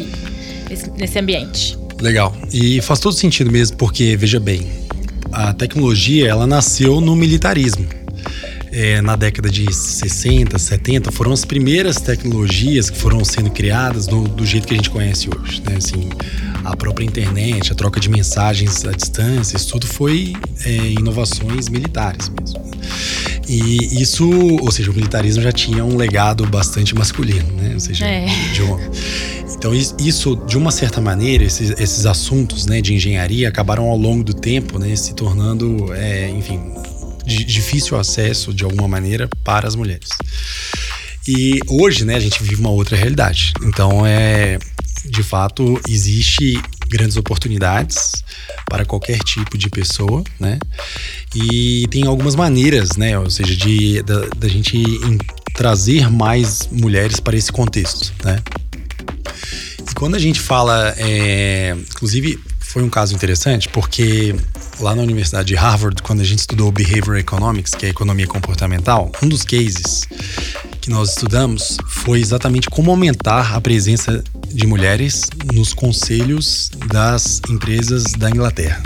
nesse, 0.70 0.90
nesse 0.92 1.20
ambiente. 1.20 1.78
Legal. 2.02 2.36
E 2.52 2.82
faz 2.82 3.00
todo 3.00 3.14
sentido 3.14 3.52
mesmo, 3.52 3.78
porque, 3.78 4.18
veja 4.18 4.40
bem, 4.40 4.70
a 5.36 5.54
tecnologia 5.54 6.30
ela 6.30 6.48
nasceu 6.48 7.02
no 7.02 7.14
militarismo 7.14 7.86
é, 8.76 9.02
na 9.02 9.16
década 9.16 9.50
de 9.50 9.74
60, 9.74 10.60
70, 10.60 11.10
foram 11.10 11.32
as 11.32 11.46
primeiras 11.46 11.96
tecnologias 11.96 12.90
que 12.90 12.98
foram 12.98 13.24
sendo 13.24 13.50
criadas 13.50 14.06
do, 14.06 14.28
do 14.28 14.46
jeito 14.46 14.68
que 14.68 14.74
a 14.74 14.76
gente 14.76 14.90
conhece 14.90 15.30
hoje. 15.30 15.64
Né? 15.66 15.78
Assim, 15.78 16.10
a 16.62 16.76
própria 16.76 17.06
internet, 17.06 17.72
a 17.72 17.76
troca 17.76 18.02
de 18.02 18.10
mensagens 18.10 18.84
à 18.84 18.92
distância, 18.92 19.56
isso 19.56 19.70
tudo 19.70 19.88
foi 19.88 20.34
é, 20.66 20.70
inovações 20.90 21.70
militares 21.70 22.30
mesmo. 22.38 22.66
E 23.48 24.02
isso, 24.02 24.30
ou 24.62 24.70
seja, 24.72 24.92
o 24.92 24.94
militarismo 24.94 25.42
já 25.42 25.54
tinha 25.54 25.86
um 25.86 25.96
legado 25.96 26.46
bastante 26.46 26.94
masculino, 26.94 27.50
né? 27.54 27.76
Ou 27.76 27.80
seja, 27.80 28.06
é. 28.06 28.26
de 28.52 28.62
homem. 28.62 28.90
Então, 29.58 29.74
isso, 29.74 30.36
de 30.48 30.58
uma 30.58 30.72
certa 30.72 31.00
maneira, 31.00 31.46
esses, 31.46 31.70
esses 31.80 32.06
assuntos 32.06 32.66
né, 32.66 32.82
de 32.82 32.94
engenharia 32.94 33.48
acabaram 33.48 33.86
ao 33.86 33.98
longo 33.98 34.24
do 34.24 34.34
tempo 34.34 34.78
né, 34.78 34.94
se 34.96 35.14
tornando, 35.14 35.94
é, 35.94 36.30
enfim, 36.30 36.60
de 37.26 37.44
difícil 37.44 37.98
acesso 37.98 38.54
de 38.54 38.64
alguma 38.64 38.88
maneira 38.88 39.30
para 39.44 39.68
as 39.68 39.76
mulheres. 39.76 40.10
E 41.28 41.60
hoje, 41.68 42.06
né, 42.06 42.16
a 42.16 42.20
gente 42.20 42.42
vive 42.44 42.56
uma 42.56 42.70
outra 42.70 42.96
realidade. 42.96 43.54
Então, 43.64 44.06
é 44.06 44.60
de 45.08 45.22
fato 45.22 45.80
existe 45.88 46.60
grandes 46.90 47.18
oportunidades 47.18 48.12
para 48.68 48.86
qualquer 48.86 49.20
tipo 49.20 49.58
de 49.58 49.70
pessoa, 49.70 50.24
né? 50.40 50.58
E 51.36 51.88
tem 51.90 52.06
algumas 52.06 52.36
maneiras, 52.36 52.96
né? 52.98 53.18
Ou 53.18 53.30
seja, 53.30 53.56
de 53.56 54.02
da, 54.04 54.48
gente 54.48 54.84
trazer 55.54 56.10
mais 56.10 56.68
mulheres 56.72 57.20
para 57.20 57.36
esse 57.38 57.52
contexto, 57.52 58.14
né? 58.24 58.42
E 59.90 59.94
quando 59.96 60.16
a 60.16 60.20
gente 60.20 60.40
fala, 60.40 60.94
é, 60.98 61.76
inclusive 61.92 62.40
foi 62.76 62.84
um 62.84 62.90
caso 62.90 63.16
interessante 63.16 63.70
porque 63.70 64.36
lá 64.82 64.94
na 64.94 65.02
Universidade 65.02 65.48
de 65.48 65.56
Harvard, 65.56 66.04
quando 66.04 66.20
a 66.20 66.26
gente 66.26 66.40
estudou 66.40 66.70
Behavioral 66.74 67.16
Economics, 67.16 67.72
que 67.72 67.86
é 67.86 67.90
economia 67.90 68.28
comportamental, 68.28 69.10
um 69.24 69.30
dos 69.30 69.44
cases 69.44 70.06
que 70.82 70.90
nós 70.90 71.12
estudamos 71.12 71.78
foi 71.88 72.20
exatamente 72.20 72.70
como 72.70 72.92
aumentar 72.92 73.56
a 73.56 73.62
presença 73.62 74.22
de 74.50 74.68
mulheres 74.68 75.22
nos 75.54 75.74
conselhos 75.74 76.70
das 76.92 77.40
empresas 77.50 78.04
da 78.18 78.30
Inglaterra. 78.30 78.84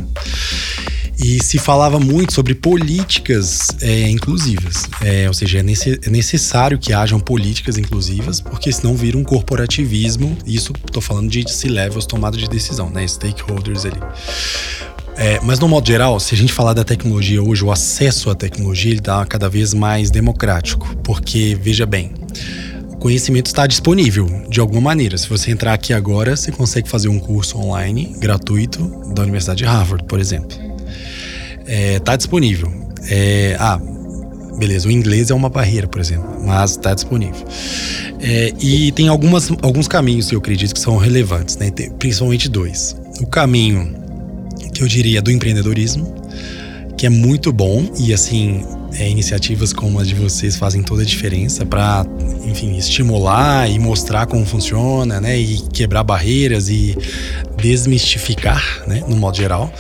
E 1.22 1.44
se 1.44 1.60
falava 1.60 2.00
muito 2.00 2.34
sobre 2.34 2.56
políticas 2.56 3.68
é, 3.82 4.10
inclusivas. 4.10 4.88
É, 5.02 5.28
ou 5.28 5.34
seja, 5.34 5.60
é, 5.60 5.64
nesse, 5.64 6.00
é, 6.02 6.10
necessário 6.10 6.80
que 6.80 6.94
hajam 6.94 7.20
políticas 7.20 7.78
inclusivas, 7.78 8.40
porque 8.40 8.72
senão 8.72 8.96
vira 8.96 9.18
um 9.18 9.24
corporativismo. 9.24 10.38
Isso 10.46 10.72
estou 10.88 11.02
falando 11.02 11.30
de 11.30 11.52
C-levels, 11.52 12.06
tomada 12.06 12.38
de 12.38 12.48
decisão, 12.48 12.90
né? 12.90 13.06
Stakeholders 13.06 13.86
ali. 13.86 14.00
É, 15.18 15.42
mas 15.42 15.60
no 15.60 15.68
modo 15.68 15.86
geral, 15.86 16.18
se 16.22 16.34
a 16.34 16.38
gente 16.38 16.54
falar 16.54 16.72
da 16.72 16.86
tecnologia 16.86 17.44
hoje, 17.44 17.66
o 17.66 17.72
acesso 17.72 18.30
à 18.30 18.36
tecnologia 18.36 18.94
está 18.94 19.26
cada 19.26 19.50
vez 19.50 19.74
mais 19.74 20.10
democrático. 20.10 20.96
Porque, 21.04 21.58
veja 21.62 21.86
bem, 21.86 22.14
o 22.88 22.96
conhecimento 22.96 23.48
está 23.48 23.68
disponível 23.68 24.26
de 24.50 24.62
alguma 24.62 24.80
maneira. 24.80 25.18
Se 25.18 25.28
você 25.28 25.52
entrar 25.52 25.74
aqui 25.74 25.92
agora, 25.92 26.38
você 26.38 26.50
consegue 26.50 26.88
fazer 26.88 27.10
um 27.10 27.20
curso 27.20 27.58
online 27.58 28.16
gratuito 28.20 29.14
da 29.14 29.24
Universidade 29.24 29.58
de 29.58 29.66
Harvard, 29.66 30.06
por 30.06 30.22
exemplo 30.22 30.69
é, 31.70 32.00
tá 32.00 32.16
disponível. 32.16 32.74
É, 33.10 33.56
ah, 33.60 33.80
beleza, 34.58 34.88
o 34.88 34.92
inglês 34.92 35.30
é 35.30 35.36
uma 35.36 35.50
barreira, 35.50 35.88
por 35.88 36.02
exemplo, 36.02 36.28
mas 36.44 36.72
está 36.72 36.94
disponível. 36.96 37.46
É, 38.20 38.52
e 38.60 38.92
tem 38.92 39.08
algumas, 39.08 39.52
alguns 39.62 39.88
caminhos 39.88 40.28
que 40.28 40.36
eu 40.36 40.40
acredito 40.40 40.74
que 40.74 40.80
são 40.80 40.98
relevantes, 40.98 41.58
né? 41.58 41.70
Tem, 41.70 41.92
principalmente 41.92 42.50
dois. 42.50 42.96
O 43.22 43.28
caminho 43.28 43.96
que 44.74 44.82
eu 44.82 44.88
diria 44.88 45.22
do 45.22 45.32
empreendedorismo, 45.32 46.12
que 46.98 47.06
é 47.06 47.10
muito 47.10 47.54
bom 47.54 47.88
e 47.98 48.14
assim 48.14 48.66
é, 48.94 49.10
iniciativas 49.10 49.72
como 49.72 50.00
as 50.00 50.08
de 50.08 50.16
vocês 50.16 50.56
fazem 50.56 50.82
toda 50.82 51.04
a 51.04 51.06
diferença 51.06 51.66
para, 51.66 52.06
enfim, 52.46 52.76
estimular 52.78 53.70
e 53.70 53.78
mostrar 53.78 54.26
como 54.26 54.46
funciona, 54.46 55.22
né? 55.22 55.40
E 55.40 55.62
quebrar 55.72 56.04
barreiras 56.04 56.70
e 56.70 56.98
desmistificar, 57.62 58.84
né? 58.88 59.04
No 59.08 59.16
modo 59.16 59.38
geral. 59.38 59.74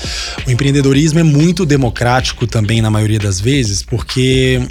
O 0.45 0.51
empreendedorismo 0.51 1.19
é 1.19 1.23
muito 1.23 1.65
democrático 1.65 2.45
também 2.47 2.81
na 2.81 2.89
maioria 2.89 3.19
das 3.19 3.39
vezes, 3.39 3.81
porque 3.83 4.61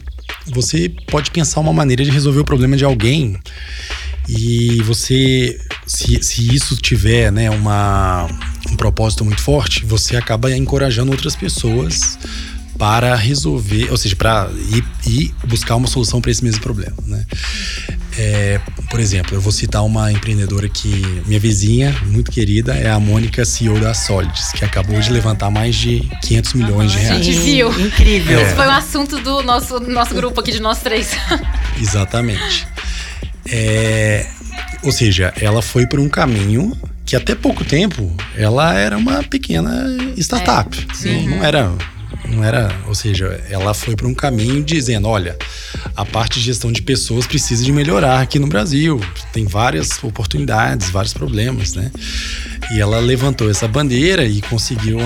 você 0.47 0.91
pode 1.11 1.31
pensar 1.31 1.61
uma 1.61 1.73
maneira 1.73 2.05
de 2.05 2.11
resolver 2.11 2.41
o 2.41 2.45
problema 2.45 2.77
de 2.77 2.85
alguém 2.85 3.38
e 4.29 4.83
você, 4.83 5.59
se, 5.87 6.23
se 6.23 6.55
isso 6.55 6.77
tiver, 6.77 7.33
né, 7.33 7.49
uma, 7.49 8.29
um 8.71 8.77
propósito 8.77 9.25
muito 9.25 9.41
forte, 9.41 9.87
você 9.87 10.17
acaba 10.17 10.55
encorajando 10.55 11.11
outras 11.11 11.35
pessoas 11.35 12.19
para 12.77 13.17
resolver, 13.17 13.91
ou 13.91 13.97
seja, 13.97 14.15
para 14.15 14.50
ir, 14.71 14.85
ir, 15.07 15.35
buscar 15.47 15.77
uma 15.77 15.88
solução 15.88 16.21
para 16.21 16.31
esse 16.31 16.45
mesmo 16.45 16.61
problema, 16.61 16.97
né? 17.07 17.27
É, 18.21 18.61
por 18.91 18.99
exemplo, 18.99 19.37
eu 19.37 19.41
vou 19.41 19.53
citar 19.53 19.85
uma 19.85 20.11
empreendedora 20.11 20.69
que 20.69 21.23
minha 21.25 21.39
vizinha, 21.39 21.95
muito 22.07 22.33
querida, 22.33 22.75
é 22.75 22.91
a 22.91 22.99
Mônica, 22.99 23.45
CEO 23.45 23.79
da 23.79 23.95
Solids, 23.95 24.51
que 24.51 24.65
acabou 24.65 24.99
de 24.99 25.13
levantar 25.13 25.51
mais 25.51 25.77
de 25.77 26.01
500 26.23 26.55
milhões 26.55 26.91
de 26.91 26.99
reais. 26.99 27.21
A 27.21 27.23
gente 27.23 27.39
viu. 27.39 27.71
Incrível. 27.81 28.41
Esse 28.41 28.57
foi 28.57 28.67
um 28.67 28.73
assunto 28.73 29.19
do 29.21 29.41
nosso, 29.45 29.79
nosso 29.79 30.15
grupo 30.15 30.41
aqui, 30.41 30.51
de 30.51 30.61
nós 30.61 30.81
três. 30.81 31.13
Exatamente. 31.81 32.67
É, 33.49 34.27
ou 34.83 34.91
seja, 34.91 35.33
ela 35.41 35.63
foi 35.63 35.87
por 35.87 36.01
um 36.01 36.09
caminho 36.09 36.77
que 37.07 37.15
até 37.15 37.37
pouco 37.37 37.65
tempo 37.65 38.13
ela 38.37 38.75
era 38.75 38.99
uma 38.99 39.23
pequena 39.23 39.87
startup. 40.17 40.77
É, 41.05 41.09
não, 41.09 41.37
não 41.37 41.45
era 41.45 41.73
não 42.29 42.45
era, 42.45 42.71
ou 42.87 42.95
seja, 42.95 43.43
ela 43.50 43.75
foi 43.75 43.97
para 43.97 44.07
um 44.07 44.15
caminho 44.15 44.62
dizendo, 44.62 45.09
olha, 45.09 45.37
a 45.97 46.05
parte 46.05 46.38
de 46.38 46.47
gestão 46.47 46.71
de 46.71 46.83
pessoas 46.83 47.27
precisa 47.27 47.65
de 47.65 47.73
melhorar 47.73 48.21
aqui 48.21 48.38
no 48.38 48.47
Brasil. 48.47 49.00
Tem 49.33 49.47
várias 49.47 50.03
oportunidades, 50.03 50.91
vários 50.91 51.12
problemas, 51.12 51.75
né? 51.75 51.91
E 52.73 52.81
ela 52.81 52.99
levantou 52.99 53.50
essa 53.50 53.67
bandeira 53.67 54.25
e 54.25 54.41
conseguiu 54.43 54.99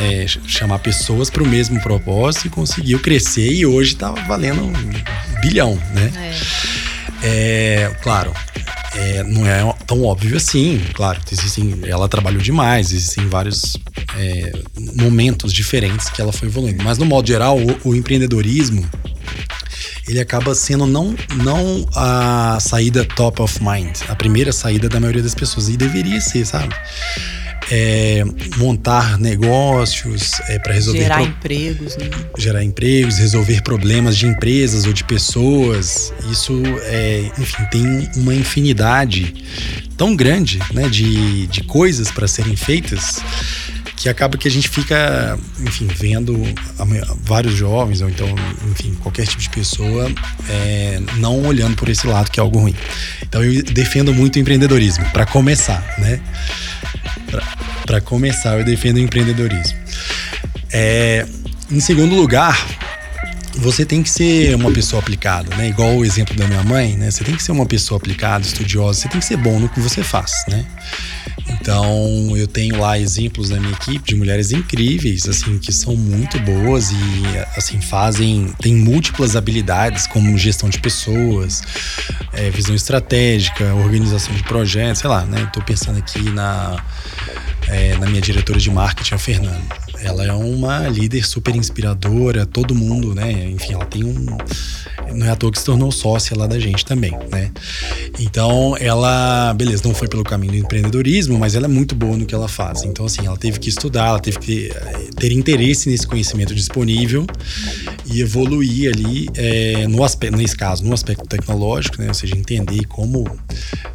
é, 0.00 0.26
chamar 0.46 0.78
pessoas 0.80 1.30
para 1.30 1.42
o 1.42 1.46
mesmo 1.46 1.80
propósito 1.80 2.46
e 2.46 2.50
conseguiu 2.50 2.98
crescer 3.00 3.52
e 3.52 3.64
hoje 3.64 3.94
está 3.94 4.10
valendo 4.10 4.62
um 4.62 5.40
bilhão, 5.40 5.74
né? 5.94 6.12
É. 7.22 7.86
é 7.86 7.96
claro, 8.02 8.32
é, 8.94 9.22
não 9.22 9.46
é 9.46 9.74
tão 9.86 10.02
óbvio 10.04 10.36
assim, 10.36 10.80
claro. 10.94 11.20
Existem, 11.30 11.80
ela 11.84 12.08
trabalhou 12.08 12.42
demais, 12.42 12.92
existem 12.92 13.28
vários 13.28 13.76
é, 14.16 14.52
momentos 14.96 15.52
diferentes 15.52 16.08
que 16.08 16.20
ela 16.20 16.32
foi 16.32 16.48
evoluindo. 16.48 16.82
Mas 16.82 16.98
no 16.98 17.06
modo 17.06 17.26
geral, 17.26 17.58
o, 17.58 17.90
o 17.90 17.94
empreendedorismo 17.94 18.88
ele 20.08 20.20
acaba 20.20 20.54
sendo 20.54 20.86
não, 20.86 21.14
não 21.36 21.86
a 21.94 22.58
saída 22.60 23.04
top 23.04 23.42
of 23.42 23.62
mind, 23.62 23.96
a 24.08 24.16
primeira 24.16 24.52
saída 24.52 24.88
da 24.88 24.98
maioria 24.98 25.22
das 25.22 25.34
pessoas. 25.34 25.68
E 25.68 25.76
deveria 25.76 26.20
ser, 26.20 26.44
sabe? 26.44 26.74
É, 27.70 28.24
montar 28.56 29.18
negócios 29.18 30.40
é, 30.48 30.58
para 30.58 30.74
resolver 30.74 31.00
gerar 31.00 31.16
pro... 31.16 31.26
empregos, 31.26 31.96
né? 31.96 32.10
gerar 32.36 32.64
empregos, 32.64 33.18
resolver 33.18 33.62
problemas 33.62 34.16
de 34.16 34.26
empresas 34.26 34.86
ou 34.86 34.92
de 34.92 35.04
pessoas. 35.04 36.12
Isso 36.30 36.60
é, 36.84 37.30
enfim, 37.38 37.64
tem 37.70 38.10
uma 38.16 38.34
infinidade 38.34 39.34
tão 39.96 40.16
grande, 40.16 40.58
né, 40.72 40.88
de, 40.88 41.46
de 41.46 41.62
coisas 41.62 42.10
para 42.10 42.26
serem 42.26 42.56
feitas 42.56 43.20
que 44.00 44.08
acaba 44.08 44.38
que 44.38 44.48
a 44.48 44.50
gente 44.50 44.66
fica, 44.66 45.38
enfim, 45.58 45.86
vendo 45.86 46.42
vários 47.22 47.54
jovens, 47.54 48.00
ou 48.00 48.08
então, 48.08 48.26
enfim, 48.70 48.94
qualquer 48.94 49.26
tipo 49.26 49.42
de 49.42 49.50
pessoa, 49.50 50.10
é, 50.48 50.98
não 51.18 51.42
olhando 51.42 51.76
por 51.76 51.86
esse 51.86 52.06
lado 52.06 52.30
que 52.30 52.40
é 52.40 52.42
algo 52.42 52.58
ruim. 52.58 52.74
Então 53.22 53.44
eu 53.44 53.62
defendo 53.62 54.14
muito 54.14 54.36
o 54.36 54.38
empreendedorismo, 54.38 55.04
para 55.10 55.26
começar, 55.26 55.84
né? 55.98 56.18
Para 57.84 58.00
começar, 58.00 58.58
eu 58.58 58.64
defendo 58.64 58.96
o 58.96 59.00
empreendedorismo. 59.00 59.78
É, 60.72 61.26
em 61.70 61.80
segundo 61.80 62.14
lugar, 62.14 62.58
você 63.56 63.84
tem 63.84 64.02
que 64.02 64.08
ser 64.08 64.54
uma 64.54 64.70
pessoa 64.70 65.02
aplicada, 65.02 65.54
né? 65.56 65.68
Igual 65.68 65.96
o 65.96 66.04
exemplo 66.06 66.34
da 66.34 66.46
minha 66.46 66.62
mãe, 66.62 66.96
né? 66.96 67.10
Você 67.10 67.22
tem 67.22 67.36
que 67.36 67.42
ser 67.42 67.52
uma 67.52 67.66
pessoa 67.66 67.98
aplicada, 67.98 68.46
estudiosa, 68.46 69.02
você 69.02 69.08
tem 69.08 69.20
que 69.20 69.26
ser 69.26 69.36
bom 69.36 69.60
no 69.60 69.68
que 69.68 69.78
você 69.78 70.02
faz, 70.02 70.32
né? 70.48 70.64
Então, 71.60 72.34
eu 72.36 72.46
tenho 72.46 72.80
lá 72.80 72.98
exemplos 72.98 73.50
na 73.50 73.60
minha 73.60 73.72
equipe 73.72 74.02
de 74.02 74.14
mulheres 74.16 74.50
incríveis, 74.50 75.28
assim, 75.28 75.58
que 75.58 75.70
são 75.70 75.94
muito 75.94 76.38
boas 76.40 76.90
e, 76.90 76.96
assim, 77.54 77.80
fazem, 77.80 78.52
têm 78.60 78.74
múltiplas 78.74 79.36
habilidades, 79.36 80.06
como 80.06 80.36
gestão 80.38 80.70
de 80.70 80.80
pessoas, 80.80 81.62
é, 82.32 82.48
visão 82.50 82.74
estratégica, 82.74 83.74
organização 83.74 84.34
de 84.34 84.42
projetos, 84.42 85.00
sei 85.00 85.10
lá, 85.10 85.24
né? 85.26 85.42
Estou 85.42 85.62
pensando 85.62 85.98
aqui 85.98 86.22
na, 86.30 86.82
é, 87.68 87.96
na 87.98 88.06
minha 88.06 88.22
diretora 88.22 88.58
de 88.58 88.70
marketing, 88.70 89.14
a 89.14 89.18
Fernanda. 89.18 89.80
Ela 90.02 90.24
é 90.24 90.32
uma 90.32 90.88
líder 90.88 91.26
super 91.26 91.54
inspiradora, 91.54 92.46
todo 92.46 92.74
mundo, 92.74 93.14
né? 93.14 93.30
Enfim, 93.50 93.74
ela 93.74 93.84
tem 93.84 94.02
um 94.02 94.38
não 95.14 95.26
é 95.26 95.30
à 95.30 95.36
toa 95.36 95.50
que 95.50 95.58
se 95.58 95.64
tornou 95.64 95.90
sócia 95.90 96.36
lá 96.36 96.46
da 96.46 96.58
gente 96.58 96.84
também, 96.84 97.12
né? 97.30 97.50
Então, 98.18 98.76
ela, 98.78 99.52
beleza, 99.54 99.82
não 99.84 99.94
foi 99.94 100.08
pelo 100.08 100.24
caminho 100.24 100.52
do 100.52 100.58
empreendedorismo, 100.58 101.38
mas 101.38 101.54
ela 101.54 101.66
é 101.66 101.68
muito 101.68 101.94
boa 101.94 102.16
no 102.16 102.26
que 102.26 102.34
ela 102.34 102.48
faz. 102.48 102.82
Então, 102.84 103.06
assim, 103.06 103.26
ela 103.26 103.36
teve 103.36 103.58
que 103.58 103.68
estudar, 103.68 104.08
ela 104.08 104.20
teve 104.20 104.38
que 104.38 104.70
eh, 104.70 105.10
ter 105.16 105.32
interesse 105.32 105.88
nesse 105.88 106.06
conhecimento 106.06 106.54
disponível 106.54 107.26
e 108.06 108.20
evoluir 108.20 108.92
ali 108.92 109.28
é, 109.36 109.86
no 109.86 110.02
aspecto, 110.02 110.36
nesse 110.36 110.56
caso, 110.56 110.84
no 110.84 110.92
aspecto 110.92 111.26
tecnológico, 111.26 112.00
né? 112.00 112.08
Ou 112.08 112.14
seja, 112.14 112.36
entender 112.36 112.84
como 112.86 113.24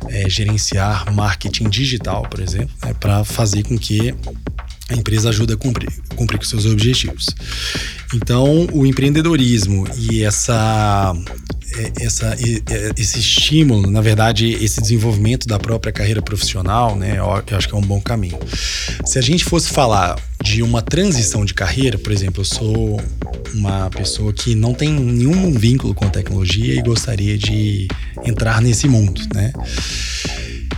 é, 0.07 0.29
gerenciar 0.29 1.13
marketing 1.13 1.69
digital, 1.69 2.23
por 2.23 2.39
exemplo, 2.39 2.69
né? 2.83 2.93
para 2.99 3.23
fazer 3.23 3.63
com 3.63 3.77
que 3.77 4.13
a 4.89 4.93
empresa 4.93 5.29
ajuda 5.29 5.55
a 5.55 5.57
cumprir, 5.57 5.89
cumprir 6.15 6.37
com 6.37 6.45
seus 6.45 6.65
objetivos. 6.65 7.25
Então, 8.13 8.67
o 8.71 8.85
empreendedorismo 8.85 9.87
e 9.97 10.23
essa, 10.23 11.15
é, 11.75 12.05
essa, 12.05 12.35
esse 12.95 13.19
estímulo, 13.19 13.89
na 13.89 14.01
verdade, 14.01 14.51
esse 14.51 14.79
desenvolvimento 14.79 15.47
da 15.47 15.57
própria 15.57 15.91
carreira 15.91 16.21
profissional, 16.21 16.95
né, 16.95 17.17
eu 17.17 17.57
acho 17.57 17.67
que 17.67 17.73
é 17.73 17.77
um 17.77 17.81
bom 17.81 17.99
caminho. 17.99 18.37
Se 19.05 19.17
a 19.17 19.21
gente 19.21 19.43
fosse 19.43 19.69
falar 19.69 20.19
de 20.43 20.61
uma 20.61 20.81
transição 20.81 21.43
de 21.43 21.53
carreira, 21.53 21.97
por 21.97 22.11
exemplo, 22.11 22.41
eu 22.41 22.45
sou 22.45 23.01
uma 23.53 23.89
pessoa 23.89 24.31
que 24.31 24.53
não 24.53 24.73
tem 24.73 24.91
nenhum 24.91 25.51
vínculo 25.51 25.95
com 25.95 26.05
a 26.05 26.09
tecnologia 26.09 26.75
e 26.75 26.81
gostaria 26.81 27.37
de 27.37 27.87
entrar 28.23 28.61
nesse 28.61 28.87
mundo, 28.87 29.21
né? 29.33 29.51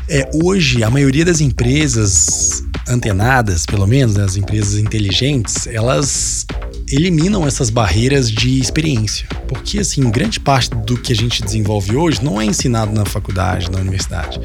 É, 0.09 0.29
hoje, 0.43 0.83
a 0.83 0.89
maioria 0.89 1.25
das 1.25 1.41
empresas 1.41 2.63
antenadas, 2.87 3.65
pelo 3.65 3.85
menos, 3.85 4.15
né, 4.15 4.23
as 4.23 4.37
empresas 4.37 4.77
inteligentes, 4.77 5.67
elas 5.67 6.45
eliminam 6.89 7.45
essas 7.45 7.69
barreiras 7.69 8.31
de 8.31 8.59
experiência. 8.59 9.27
Porque, 9.47 9.79
assim, 9.79 10.09
grande 10.09 10.39
parte 10.39 10.69
do 10.69 10.97
que 10.97 11.11
a 11.11 11.15
gente 11.15 11.43
desenvolve 11.43 11.95
hoje 11.95 12.23
não 12.23 12.39
é 12.39 12.45
ensinado 12.45 12.93
na 12.93 13.05
faculdade, 13.05 13.69
na 13.69 13.79
universidade. 13.79 14.39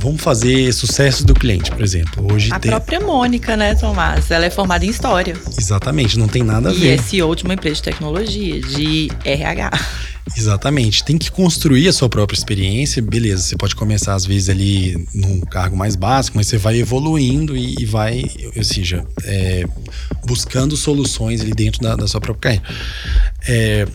Vamos 0.00 0.20
fazer 0.20 0.72
sucesso 0.72 1.24
do 1.24 1.32
cliente, 1.32 1.70
por 1.70 1.82
exemplo. 1.82 2.32
Hoje 2.32 2.52
a 2.52 2.58
tem... 2.58 2.72
própria 2.72 2.98
Mônica, 2.98 3.56
né, 3.56 3.74
Tomás? 3.76 4.32
Ela 4.32 4.46
é 4.46 4.50
formada 4.50 4.84
em 4.84 4.88
História. 4.88 5.36
Exatamente, 5.56 6.18
não 6.18 6.26
tem 6.26 6.42
nada 6.42 6.70
a 6.70 6.72
ver. 6.72 6.86
E 6.86 6.88
é 6.88 6.98
CEO 6.98 7.34
de 7.36 7.44
uma 7.44 7.54
empresa 7.54 7.76
de 7.76 7.82
tecnologia, 7.82 8.60
de 8.60 9.10
RH. 9.24 9.70
Exatamente. 10.36 11.04
Tem 11.04 11.18
que 11.18 11.30
construir 11.30 11.88
a 11.88 11.92
sua 11.92 12.08
própria 12.08 12.36
experiência. 12.36 13.02
Beleza, 13.02 13.42
você 13.42 13.56
pode 13.56 13.74
começar 13.74 14.14
às 14.14 14.24
vezes 14.24 14.48
ali 14.48 15.06
num 15.14 15.40
cargo 15.40 15.76
mais 15.76 15.96
básico, 15.96 16.36
mas 16.36 16.46
você 16.46 16.56
vai 16.56 16.78
evoluindo 16.78 17.56
e, 17.56 17.74
e 17.78 17.84
vai, 17.84 18.24
ou 18.56 18.64
seja, 18.64 19.04
é, 19.24 19.64
buscando 20.24 20.76
soluções 20.76 21.40
ali 21.40 21.52
dentro 21.52 21.80
da, 21.80 21.96
da 21.96 22.06
sua 22.06 22.20
própria 22.20 22.58
carreira. 22.58 22.74
É, 23.46 23.86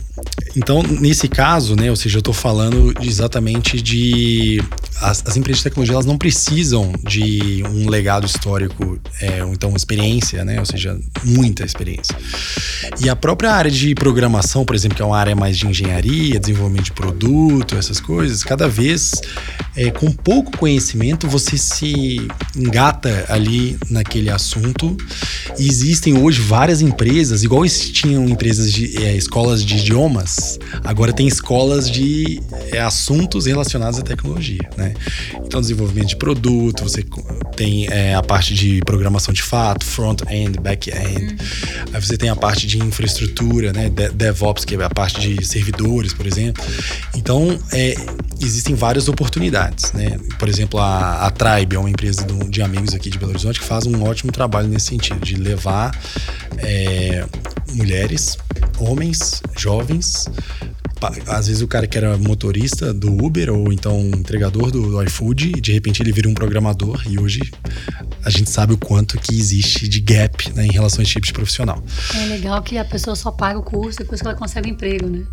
então, 0.56 0.84
nesse 0.84 1.28
caso, 1.28 1.76
né, 1.76 1.90
ou 1.90 1.96
seja, 1.96 2.18
eu 2.18 2.20
estou 2.20 2.34
falando 2.34 2.94
exatamente 3.02 3.82
de 3.82 4.62
as, 5.02 5.24
as, 5.26 5.38
empresas 5.38 5.60
de 5.60 5.64
tecnologia 5.66 5.94
elas 5.94 6.06
não 6.06 6.18
precisam 6.18 6.92
de 7.08 7.64
um 7.70 7.88
legado 7.88 8.26
histórico, 8.26 9.00
é, 9.22 9.44
ou 9.44 9.54
então 9.54 9.74
experiência, 9.76 10.44
né, 10.44 10.60
ou 10.60 10.66
seja, 10.66 11.00
muita 11.24 11.64
experiência. 11.64 12.16
E 13.00 13.10
a 13.10 13.16
própria 13.16 13.52
área 13.52 13.72
de 13.72 13.94
programação, 13.96 14.66
por 14.66 14.76
exemplo, 14.76 14.98
que 14.98 15.02
é 15.02 15.06
uma 15.06 15.18
área 15.18 15.36
mais 15.36 15.58
de 15.58 15.68
engenharia, 15.68 16.17
desenvolvimento 16.40 16.86
de 16.86 16.92
produto, 16.94 17.76
essas 17.76 18.00
coisas, 18.00 18.44
cada 18.44 18.68
vez 18.68 19.12
é, 19.78 19.92
com 19.92 20.12
pouco 20.12 20.58
conhecimento 20.58 21.28
você 21.28 21.56
se 21.58 22.28
engata 22.56 23.26
ali 23.30 23.78
naquele 23.90 24.30
assunto. 24.30 24.98
E 25.58 25.68
existem 25.68 26.18
hoje 26.18 26.42
várias 26.42 26.82
empresas, 26.82 27.44
igual 27.44 27.64
tinham 27.68 28.28
empresas 28.28 28.72
de 28.72 28.98
é, 29.04 29.16
escolas 29.16 29.64
de 29.64 29.78
idiomas, 29.78 30.60
agora 30.84 31.14
tem 31.14 31.28
escolas 31.28 31.90
de 31.90 32.42
é, 32.72 32.80
assuntos 32.80 33.46
relacionados 33.46 34.00
à 34.00 34.02
tecnologia, 34.02 34.68
né? 34.76 34.94
Então, 35.46 35.62
desenvolvimento 35.62 36.10
de 36.10 36.16
produto, 36.16 36.84
você 36.84 37.04
tem 37.56 37.88
é, 37.88 38.16
a 38.16 38.24
parte 38.24 38.54
de 38.54 38.80
programação 38.86 39.34
de 39.34 39.42
fato, 39.42 39.86
front-end, 39.86 40.60
back-end. 40.60 41.34
Uhum. 41.34 41.38
Aí 41.94 42.02
você 42.02 42.18
tem 42.18 42.30
a 42.30 42.36
parte 42.36 42.66
de 42.66 42.80
infraestrutura, 42.80 43.74
né? 43.74 43.90
DevOps, 43.90 44.66
que 44.66 44.76
é 44.76 44.84
a 44.84 44.90
parte 44.90 45.20
de 45.20 45.46
servidores, 45.46 46.07
por 46.14 46.26
exemplo. 46.26 46.64
Então, 47.16 47.60
é, 47.72 47.96
existem 48.40 48.76
várias 48.76 49.08
oportunidades, 49.08 49.92
né? 49.94 50.20
Por 50.38 50.48
exemplo, 50.48 50.80
a, 50.80 51.26
a 51.26 51.32
Tribe 51.32 51.76
é 51.76 51.80
uma 51.80 51.90
empresa 51.90 52.24
do, 52.24 52.50
de 52.50 52.62
amigos 52.62 52.94
aqui 52.94 53.10
de 53.10 53.18
Belo 53.18 53.32
Horizonte 53.32 53.60
que 53.60 53.66
faz 53.66 53.86
um 53.86 54.04
ótimo 54.04 54.32
trabalho 54.32 54.68
nesse 54.68 54.88
sentido, 54.88 55.20
de 55.20 55.36
levar 55.36 55.98
é, 56.58 57.26
mulheres, 57.74 58.38
homens, 58.80 59.42
jovens 59.56 60.26
às 61.28 61.48
vezes 61.48 61.62
o 61.62 61.68
cara 61.68 61.86
que 61.86 61.98
era 61.98 62.18
motorista 62.18 62.94
do 62.94 63.12
Uber 63.24 63.54
ou 63.54 63.72
então 63.72 64.00
entregador 64.00 64.72
do, 64.72 64.90
do 64.90 65.04
iFood, 65.04 65.62
de 65.62 65.72
repente 65.72 66.02
ele 66.02 66.12
vira 66.12 66.28
um 66.28 66.34
programador 66.34 67.04
e 67.08 67.20
hoje 67.20 67.42
a 68.24 68.30
gente 68.30 68.50
sabe 68.50 68.74
o 68.74 68.78
quanto 68.78 69.18
que 69.20 69.38
existe 69.38 69.88
de 69.88 70.00
gap 70.00 70.52
né, 70.54 70.66
em 70.66 70.72
relação 70.72 71.00
a 71.00 71.04
esse 71.04 71.12
tipo 71.14 71.26
de 71.26 71.34
profissional. 71.34 71.84
É 72.16 72.26
legal 72.26 72.62
que 72.64 72.78
a 72.78 72.86
pessoa 72.86 73.16
só 73.16 73.32
paga 73.32 73.60
o 73.60 73.64
curso 73.64 74.00
depois 74.00 74.22
que 74.22 74.28
ela 74.28 74.36
consegue 74.36 74.70
um 74.70 74.74
emprego, 74.74 75.08
né? 75.08 75.24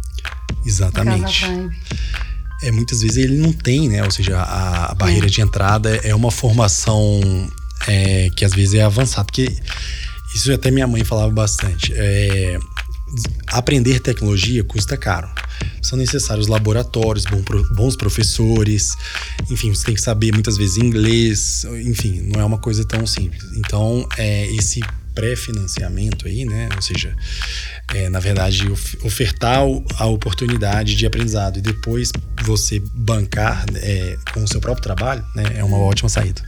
Exatamente. 0.65 1.45
É, 2.63 2.71
muitas 2.71 3.03
vezes 3.03 3.19
ele 3.19 3.37
não 3.37 3.53
tem, 3.53 3.89
né? 3.89 4.03
Ou 4.03 4.11
seja, 4.11 4.39
a, 4.39 4.93
a 4.93 4.95
barreira 4.95 5.27
é. 5.27 5.31
de 5.31 5.41
entrada 5.41 5.97
é 6.03 6.15
uma 6.15 6.31
formação 6.31 7.21
é, 7.87 8.29
que 8.37 8.45
às 8.45 8.53
vezes 8.53 8.75
é 8.75 8.83
avançada. 8.83 9.25
Porque 9.25 9.55
isso 10.35 10.53
até 10.53 10.71
minha 10.71 10.87
mãe 10.87 11.05
falava 11.05 11.31
bastante. 11.31 11.93
É, 11.95 12.59
aprender 13.49 14.01
tecnologia 14.01 14.65
custa 14.65 14.97
caro. 14.97 15.29
São 15.83 15.99
necessários 15.99 16.47
laboratórios, 16.47 17.25
bons 17.77 17.97
professores, 17.97 18.97
enfim, 19.51 19.73
você 19.73 19.85
tem 19.85 19.95
que 19.95 20.01
saber 20.01 20.33
muitas 20.33 20.57
vezes 20.57 20.79
inglês, 20.79 21.65
enfim, 21.85 22.23
não 22.33 22.41
é 22.41 22.45
uma 22.45 22.59
coisa 22.59 22.85
tão 22.85 23.07
simples. 23.07 23.45
Então, 23.57 24.09
é, 24.17 24.47
esse 24.55 24.81
pré-financiamento 25.15 26.27
aí, 26.27 26.45
né? 26.45 26.69
Ou 26.75 26.83
seja, 26.83 27.17
é, 27.93 28.09
na 28.09 28.19
verdade, 28.19 28.71
ofertar 29.05 29.61
a 29.99 30.07
oportunidade 30.07 30.95
de 30.95 31.07
aprendizado 31.07 31.59
e 31.59 31.61
depois 31.61 32.11
você 32.43 32.83
bancar 32.93 33.65
é, 33.77 34.17
com 34.33 34.43
o 34.43 34.49
seu 34.49 34.61
próprio 34.61 34.83
trabalho, 34.83 35.25
né? 35.35 35.45
É 35.57 35.65
uma 35.65 35.79
ótima 35.79 36.09
saída. 36.09 36.43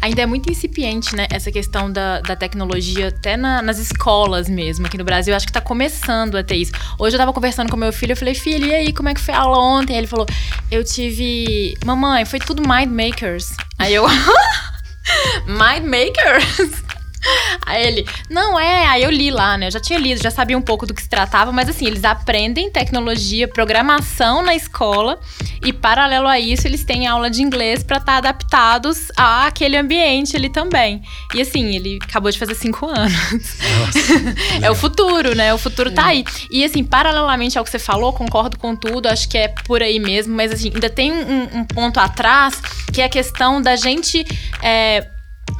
Ainda 0.00 0.22
é 0.22 0.26
muito 0.26 0.50
incipiente, 0.50 1.14
né? 1.14 1.26
Essa 1.30 1.50
questão 1.50 1.90
da, 1.90 2.20
da 2.20 2.36
tecnologia, 2.36 3.08
até 3.08 3.36
na, 3.36 3.60
nas 3.60 3.78
escolas 3.78 4.48
mesmo. 4.48 4.86
Aqui 4.86 4.96
no 4.96 5.04
Brasil, 5.04 5.34
acho 5.34 5.46
que 5.46 5.50
está 5.50 5.60
começando 5.60 6.36
a 6.36 6.44
ter 6.44 6.56
isso. 6.56 6.72
Hoje 6.98 7.14
eu 7.14 7.18
estava 7.18 7.32
conversando 7.32 7.70
com 7.70 7.76
meu 7.76 7.92
filho, 7.92 8.12
eu 8.12 8.16
falei, 8.16 8.34
filho, 8.34 8.66
e 8.66 8.74
aí, 8.74 8.92
como 8.92 9.08
é 9.08 9.14
que 9.14 9.20
foi 9.20 9.34
a 9.34 9.40
aula 9.40 9.58
ontem? 9.58 9.94
Aí 9.94 10.00
ele 10.00 10.06
falou, 10.06 10.26
eu 10.70 10.84
tive. 10.84 11.74
Mamãe, 11.84 12.24
foi 12.24 12.38
tudo 12.38 12.62
Mind 12.62 12.90
Makers. 12.90 13.52
Aí 13.78 13.94
eu. 13.94 14.06
Mind 15.46 15.84
Makers? 15.84 16.95
Aí 17.66 17.84
ele, 17.84 18.06
não 18.30 18.58
é, 18.58 18.86
aí 18.86 19.02
eu 19.02 19.10
li 19.10 19.30
lá, 19.30 19.58
né? 19.58 19.66
Eu 19.66 19.70
já 19.72 19.80
tinha 19.80 19.98
lido, 19.98 20.22
já 20.22 20.30
sabia 20.30 20.56
um 20.56 20.62
pouco 20.62 20.86
do 20.86 20.94
que 20.94 21.02
se 21.02 21.08
tratava, 21.08 21.50
mas 21.50 21.68
assim, 21.68 21.86
eles 21.86 22.04
aprendem 22.04 22.70
tecnologia, 22.70 23.48
programação 23.48 24.40
na 24.42 24.54
escola 24.54 25.18
e 25.64 25.72
paralelo 25.72 26.28
a 26.28 26.38
isso, 26.38 26.66
eles 26.66 26.84
têm 26.84 27.08
aula 27.08 27.28
de 27.28 27.42
inglês 27.42 27.82
para 27.82 27.96
estar 27.96 28.12
tá 28.12 28.18
adaptados 28.18 29.08
àquele 29.16 29.76
ambiente 29.76 30.36
ali 30.36 30.48
também. 30.48 31.02
E 31.34 31.40
assim, 31.40 31.74
ele 31.74 31.98
acabou 32.02 32.30
de 32.30 32.38
fazer 32.38 32.54
cinco 32.54 32.86
anos. 32.86 33.12
Nossa, 33.32 34.62
é 34.64 34.70
o 34.70 34.74
futuro, 34.74 35.34
né? 35.34 35.52
O 35.52 35.58
futuro 35.58 35.90
tá 35.90 36.02
é. 36.02 36.04
tá 36.04 36.10
aí. 36.10 36.24
E 36.50 36.64
assim, 36.64 36.84
paralelamente 36.84 37.58
ao 37.58 37.64
que 37.64 37.70
você 37.70 37.78
falou, 37.78 38.12
concordo 38.12 38.58
com 38.58 38.76
tudo, 38.76 39.08
acho 39.08 39.28
que 39.28 39.36
é 39.36 39.48
por 39.48 39.82
aí 39.82 39.98
mesmo, 39.98 40.34
mas 40.34 40.52
assim, 40.52 40.70
ainda 40.72 40.88
tem 40.88 41.10
um, 41.10 41.60
um 41.60 41.64
ponto 41.64 41.98
atrás 41.98 42.60
que 42.92 43.00
é 43.00 43.04
a 43.04 43.08
questão 43.08 43.60
da 43.60 43.74
gente 43.76 44.24
é, 44.62 45.08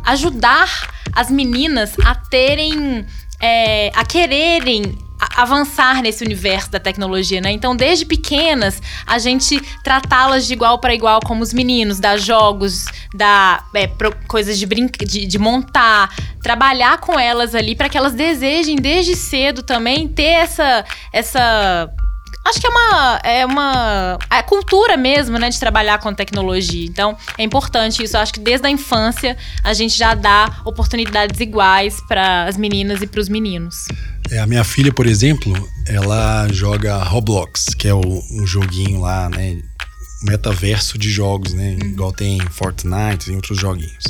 ajudar 0.07 0.95
as 1.13 1.31
meninas 1.31 1.95
a 2.05 2.15
terem. 2.15 3.05
É, 3.39 3.93
a 3.95 4.03
quererem 4.03 4.97
avançar 5.37 6.03
nesse 6.03 6.23
universo 6.25 6.71
da 6.71 6.79
tecnologia, 6.79 7.41
né? 7.41 7.51
Então, 7.51 7.75
desde 7.75 8.05
pequenas, 8.05 8.83
a 9.07 9.19
gente 9.19 9.59
tratá-las 9.83 10.47
de 10.47 10.53
igual 10.53 10.79
para 10.79 10.95
igual 10.95 11.21
como 11.21 11.43
os 11.43 11.53
meninos, 11.53 11.99
dar 11.99 12.19
jogos, 12.19 12.85
dar 13.15 13.67
é, 13.75 13.89
coisas 14.27 14.59
de, 14.59 14.67
brinca, 14.67 15.05
de, 15.05 15.27
de 15.27 15.39
montar, 15.39 16.15
trabalhar 16.43 16.99
com 16.99 17.19
elas 17.19 17.55
ali 17.55 17.75
para 17.75 17.89
que 17.89 17.97
elas 17.97 18.13
desejem 18.13 18.77
desde 18.77 19.17
cedo 19.17 19.63
também 19.63 20.07
ter 20.07 20.23
essa 20.23 20.85
essa 21.13 21.91
Acho 22.47 22.61
que 22.61 22.67
é 22.67 22.71
uma. 22.71 23.21
É 23.25 23.47
uma. 23.47 24.19
É 24.31 24.41
cultura 24.41 24.97
mesmo, 24.97 25.37
né? 25.37 25.51
De 25.51 25.59
trabalhar 25.59 25.99
com 25.99 26.15
tecnologia. 26.15 26.87
Então, 26.87 27.17
é 27.37 27.43
importante 27.43 28.03
isso. 28.05 28.17
Eu 28.17 28.21
acho 28.21 28.33
que 28.33 28.39
desde 28.39 28.67
a 28.69 28.71
infância 28.71 29.37
a 29.65 29.75
gente 29.75 29.97
já 29.97 30.15
dá 30.15 30.61
oportunidades 30.65 31.41
iguais 31.41 32.01
para 32.07 32.45
as 32.45 32.57
meninas 32.57 33.03
e 33.03 33.07
para 33.07 33.21
os 33.21 33.29
meninos. 33.29 33.89
É, 34.31 34.39
a 34.39 34.47
minha 34.47 34.63
filha, 34.63 34.93
por 34.93 35.07
exemplo, 35.07 35.53
ela 35.89 36.47
joga 36.53 37.03
Roblox, 37.03 37.75
que 37.77 37.89
é 37.89 37.95
o, 37.95 38.23
um 38.31 38.47
joguinho 38.47 39.01
lá, 39.01 39.29
né? 39.29 39.61
Metaverso 40.23 40.97
de 40.97 41.11
jogos, 41.11 41.53
né? 41.53 41.77
Uhum. 41.83 41.89
Igual 41.89 42.13
tem 42.13 42.41
Fortnite 42.51 43.31
e 43.31 43.35
outros 43.35 43.59
joguinhos. 43.59 44.05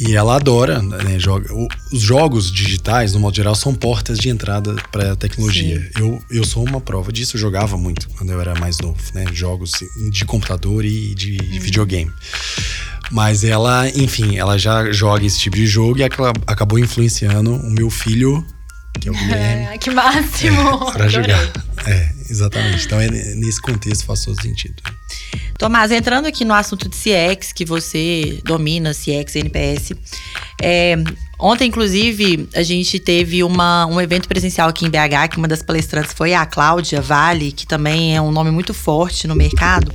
E 0.00 0.14
ela 0.14 0.36
adora, 0.36 0.80
né, 0.80 1.18
joga. 1.18 1.48
Os 1.92 2.00
jogos 2.00 2.52
digitais, 2.52 3.12
no 3.12 3.20
modo 3.20 3.34
geral, 3.34 3.54
são 3.54 3.74
portas 3.74 4.18
de 4.18 4.28
entrada 4.28 4.76
para 4.92 5.12
a 5.12 5.16
tecnologia. 5.16 5.90
Eu, 5.98 6.22
eu 6.30 6.44
sou 6.44 6.64
uma 6.64 6.80
prova 6.80 7.12
disso, 7.12 7.36
eu 7.36 7.40
jogava 7.40 7.76
muito 7.76 8.08
quando 8.10 8.30
eu 8.30 8.40
era 8.40 8.54
mais 8.54 8.78
novo, 8.78 8.98
né? 9.12 9.24
Jogos 9.32 9.72
de 10.10 10.24
computador 10.24 10.84
e 10.84 11.14
de, 11.14 11.36
hum. 11.42 11.60
videogame. 11.60 12.12
Mas 13.10 13.42
ela, 13.42 13.88
enfim, 13.88 14.36
ela 14.36 14.58
já 14.58 14.92
joga 14.92 15.24
esse 15.24 15.38
tipo 15.38 15.56
de 15.56 15.66
jogo 15.66 15.98
e 15.98 16.04
acabou 16.04 16.78
influenciando 16.78 17.54
o 17.54 17.70
meu 17.70 17.90
filho, 17.90 18.46
que 19.00 19.08
é 19.08 19.10
o 19.10 19.14
Guilherme. 19.18 19.74
É, 19.74 19.78
que 19.78 19.90
máximo! 19.90 20.60
É, 20.60 20.92
para 20.92 21.08
jogar. 21.08 21.52
É, 21.86 22.17
exatamente. 22.28 22.86
Então, 22.86 23.00
é, 23.00 23.08
nesse 23.08 23.60
contexto 23.60 24.04
faz 24.04 24.24
todo 24.24 24.40
sentido. 24.40 24.82
Tomás, 25.58 25.90
entrando 25.90 26.26
aqui 26.26 26.44
no 26.44 26.54
assunto 26.54 26.88
de 26.88 26.96
CX, 26.96 27.52
que 27.52 27.64
você 27.64 28.40
domina, 28.44 28.92
CX, 28.92 29.36
NPS. 29.36 29.92
É, 30.62 30.96
ontem, 31.38 31.68
inclusive, 31.68 32.48
a 32.54 32.62
gente 32.62 32.98
teve 32.98 33.42
uma, 33.42 33.86
um 33.86 34.00
evento 34.00 34.28
presencial 34.28 34.68
aqui 34.68 34.86
em 34.86 34.90
BH, 34.90 35.32
que 35.32 35.36
uma 35.36 35.48
das 35.48 35.62
palestrantes 35.62 36.12
foi 36.12 36.32
a 36.32 36.46
Cláudia 36.46 37.00
Vale, 37.00 37.50
que 37.52 37.66
também 37.66 38.16
é 38.16 38.22
um 38.22 38.30
nome 38.30 38.50
muito 38.50 38.72
forte 38.72 39.26
no 39.26 39.34
mercado. 39.34 39.92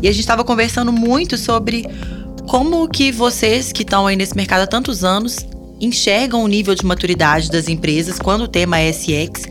E 0.00 0.08
a 0.08 0.10
gente 0.10 0.20
estava 0.20 0.42
conversando 0.42 0.92
muito 0.92 1.36
sobre 1.36 1.84
como 2.48 2.88
que 2.88 3.12
vocês 3.12 3.72
que 3.72 3.82
estão 3.82 4.06
aí 4.06 4.16
nesse 4.16 4.34
mercado 4.34 4.62
há 4.62 4.66
tantos 4.66 5.04
anos 5.04 5.46
enxergam 5.80 6.42
o 6.42 6.48
nível 6.48 6.74
de 6.74 6.84
maturidade 6.84 7.50
das 7.50 7.68
empresas 7.68 8.18
quando 8.18 8.42
o 8.42 8.48
tema 8.48 8.80
é 8.80 8.90
SX 8.90 9.44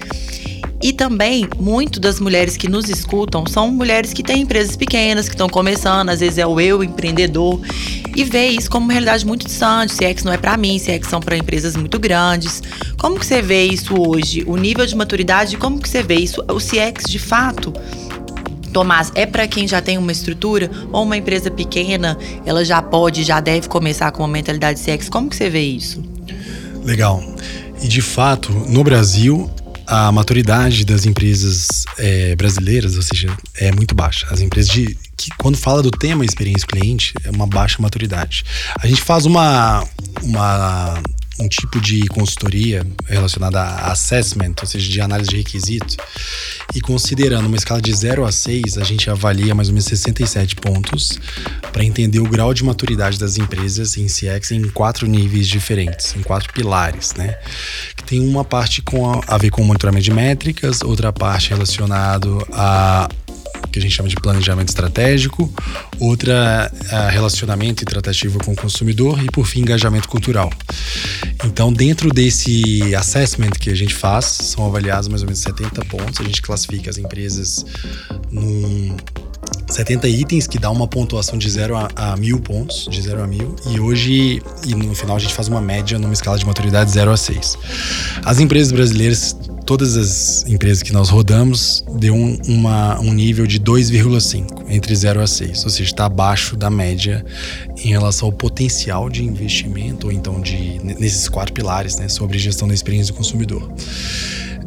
e 0.82 0.94
também, 0.94 1.48
muito 1.58 2.00
das 2.00 2.20
mulheres 2.20 2.56
que 2.56 2.68
nos 2.68 2.88
escutam 2.88 3.46
são 3.48 3.72
mulheres 3.72 4.14
que 4.14 4.22
têm 4.22 4.42
empresas 4.42 4.76
pequenas, 4.76 5.28
que 5.28 5.34
estão 5.34 5.50
começando, 5.50 6.10
às 6.10 6.20
vezes 6.20 6.38
é 6.38 6.46
o 6.46 6.60
eu 6.60 6.84
empreendedor, 6.84 7.60
e 8.16 8.24
vê 8.24 8.48
isso 8.50 8.70
como 8.70 8.86
uma 8.86 8.94
realidade 8.94 9.26
muito 9.26 9.46
distante, 9.46 9.94
se 9.94 10.06
é 10.06 10.16
não 10.24 10.34
é 10.34 10.38
para 10.38 10.56
mim, 10.56 10.78
se 10.78 10.92
é 10.92 11.02
são 11.02 11.20
para 11.20 11.38
empresas 11.38 11.76
muito 11.76 12.00
grandes. 12.00 12.62
Como 12.98 13.20
que 13.20 13.26
você 13.26 13.42
vê 13.42 13.66
isso 13.66 14.00
hoje? 14.00 14.44
O 14.46 14.56
nível 14.56 14.86
de 14.86 14.96
maturidade, 14.96 15.58
como 15.58 15.80
que 15.80 15.90
você 15.90 16.04
vê 16.04 16.16
isso? 16.16 16.42
O 16.48 16.58
CX 16.58 17.10
de 17.10 17.20
fato 17.20 17.74
Tomás, 18.72 19.12
é 19.16 19.26
para 19.26 19.48
quem 19.48 19.68
já 19.68 19.82
tem 19.82 19.98
uma 19.98 20.12
estrutura 20.12 20.70
ou 20.92 21.04
uma 21.04 21.18
empresa 21.18 21.50
pequena, 21.50 22.18
ela 22.46 22.64
já 22.64 22.82
pode, 22.82 23.24
já 23.24 23.40
deve 23.40 23.68
começar 23.68 24.12
com 24.12 24.22
uma 24.22 24.28
mentalidade 24.28 24.80
CX? 24.80 25.10
Como 25.10 25.30
que 25.30 25.36
você 25.36 25.50
vê 25.50 25.62
isso? 25.62 26.04
Legal. 26.84 27.24
E 27.82 27.88
de 27.88 28.02
fato, 28.02 28.52
no 28.52 28.84
Brasil, 28.84 29.50
a 29.88 30.12
maturidade 30.12 30.84
das 30.84 31.06
empresas 31.06 31.86
é, 31.98 32.36
brasileiras, 32.36 32.98
ou 32.98 33.02
seja, 33.02 33.36
é 33.56 33.72
muito 33.72 33.96
baixa. 33.96 34.28
As 34.30 34.42
empresas 34.42 34.70
de, 34.70 34.98
que, 35.16 35.30
quando 35.38 35.58
fala 35.58 35.82
do 35.82 35.90
tema 35.90 36.26
experiência 36.26 36.68
cliente, 36.68 37.14
é 37.24 37.32
uma 37.32 37.48
baixa 37.48 37.82
maturidade. 37.82 38.44
A 38.80 38.86
gente 38.86 39.02
faz 39.02 39.26
uma, 39.26 39.88
uma 40.22 41.02
um 41.40 41.48
tipo 41.48 41.80
de 41.80 42.02
consultoria 42.08 42.86
relacionada 43.06 43.62
a 43.62 43.92
assessment, 43.92 44.54
ou 44.62 44.68
seja, 44.68 44.90
de 44.90 45.02
análise 45.02 45.30
de 45.30 45.38
requisitos. 45.38 45.98
E 46.74 46.82
considerando 46.82 47.48
uma 47.48 47.56
escala 47.56 47.82
de 47.82 47.94
0 47.94 48.26
a 48.26 48.32
6, 48.32 48.78
a 48.78 48.84
gente 48.84 49.10
avalia 49.10 49.54
mais 49.54 49.70
ou 49.70 49.74
menos 49.74 49.86
67 49.86 50.56
pontos 50.56 51.20
para 51.72 51.84
entender 51.84 52.20
o 52.20 52.28
grau 52.28 52.54
de 52.54 52.64
maturidade 52.64 53.20
das 53.20 53.38
empresas 53.38 53.98
em 53.98 54.08
CX 54.08 54.52
em 54.52 54.68
quatro 54.70 55.08
níveis 55.08 55.48
diferentes, 55.48 56.16
em 56.16 56.22
quatro 56.22 56.52
pilares, 56.54 57.14
né? 57.14 57.38
Que 57.96 58.04
tem 58.04 58.20
uma 58.20 58.44
parte 58.44 58.82
com 58.82 59.10
a, 59.10 59.22
a 59.28 59.38
ver 59.38 59.50
com 59.50 59.64
monitoramento 59.64 60.06
de 60.06 60.12
métricas, 60.12 60.82
outra 60.82 61.14
parte 61.14 61.50
relacionado 61.50 62.46
a 62.52 63.10
que 63.78 63.80
a 63.80 63.82
gente 63.82 63.96
chama 63.96 64.10
de 64.10 64.16
planejamento 64.16 64.70
estratégico, 64.70 65.52
outra 66.00 66.72
relacionamento 67.12 67.84
e 67.84 67.86
tratativa 67.86 68.40
com 68.40 68.52
o 68.52 68.56
consumidor 68.56 69.24
e, 69.24 69.28
por 69.28 69.46
fim, 69.46 69.62
engajamento 69.62 70.08
cultural. 70.08 70.52
Então, 71.46 71.72
dentro 71.72 72.10
desse 72.10 72.96
assessment 72.96 73.52
que 73.52 73.70
a 73.70 73.76
gente 73.76 73.94
faz, 73.94 74.26
são 74.26 74.66
avaliados 74.66 75.08
mais 75.08 75.22
ou 75.22 75.28
menos 75.28 75.40
70 75.40 75.86
pontos. 75.86 76.20
A 76.20 76.24
gente 76.24 76.42
classifica 76.42 76.90
as 76.90 76.98
empresas 76.98 77.66
num 78.32 78.96
70 79.70 80.08
itens 80.08 80.48
que 80.48 80.58
dá 80.58 80.72
uma 80.72 80.88
pontuação 80.88 81.38
de 81.38 81.50
0 81.50 81.76
a, 81.76 81.90
a 81.96 82.18
mil 82.18 82.40
pontos, 82.40 82.88
de 82.90 83.02
0 83.02 83.24
a 83.24 83.28
mil. 83.28 83.56
E 83.68 83.80
hoje, 83.80 84.42
e 84.66 84.74
no 84.74 84.96
final, 84.96 85.16
a 85.16 85.20
gente 85.20 85.34
faz 85.34 85.48
uma 85.48 85.62
média 85.62 86.00
numa 86.00 86.14
escala 86.14 86.38
de 86.38 86.46
maturidade 86.46 86.90
0 86.92 87.12
a 87.12 87.18
6. 87.18 87.58
As 88.26 88.40
empresas 88.40 88.72
brasileiras 88.72 89.36
todas 89.68 89.98
as 89.98 90.46
empresas 90.48 90.82
que 90.82 90.94
nós 90.94 91.10
rodamos 91.10 91.84
deu 92.00 92.16
um, 92.16 92.40
uma, 92.48 92.98
um 93.02 93.14
nível 93.14 93.46
de 93.46 93.60
2,5 93.60 94.64
entre 94.70 94.96
0 94.96 95.22
a 95.22 95.28
6, 95.28 95.66
ou 95.66 95.70
seja, 95.70 95.84
está 95.84 96.06
abaixo 96.06 96.56
da 96.56 96.70
média 96.70 97.24
em 97.84 97.90
relação 97.90 98.30
ao 98.30 98.32
potencial 98.32 99.10
de 99.10 99.24
investimento, 99.26 100.08
ou 100.08 100.14
então 100.14 100.40
de 100.40 100.80
nesses 100.84 101.28
quatro 101.28 101.54
pilares, 101.54 101.98
né, 101.98 102.08
sobre 102.08 102.40
gestão 102.40 102.66
da 102.66 102.74
experiência 102.74 103.14
do 103.14 103.18
consumidor. 103.18 103.70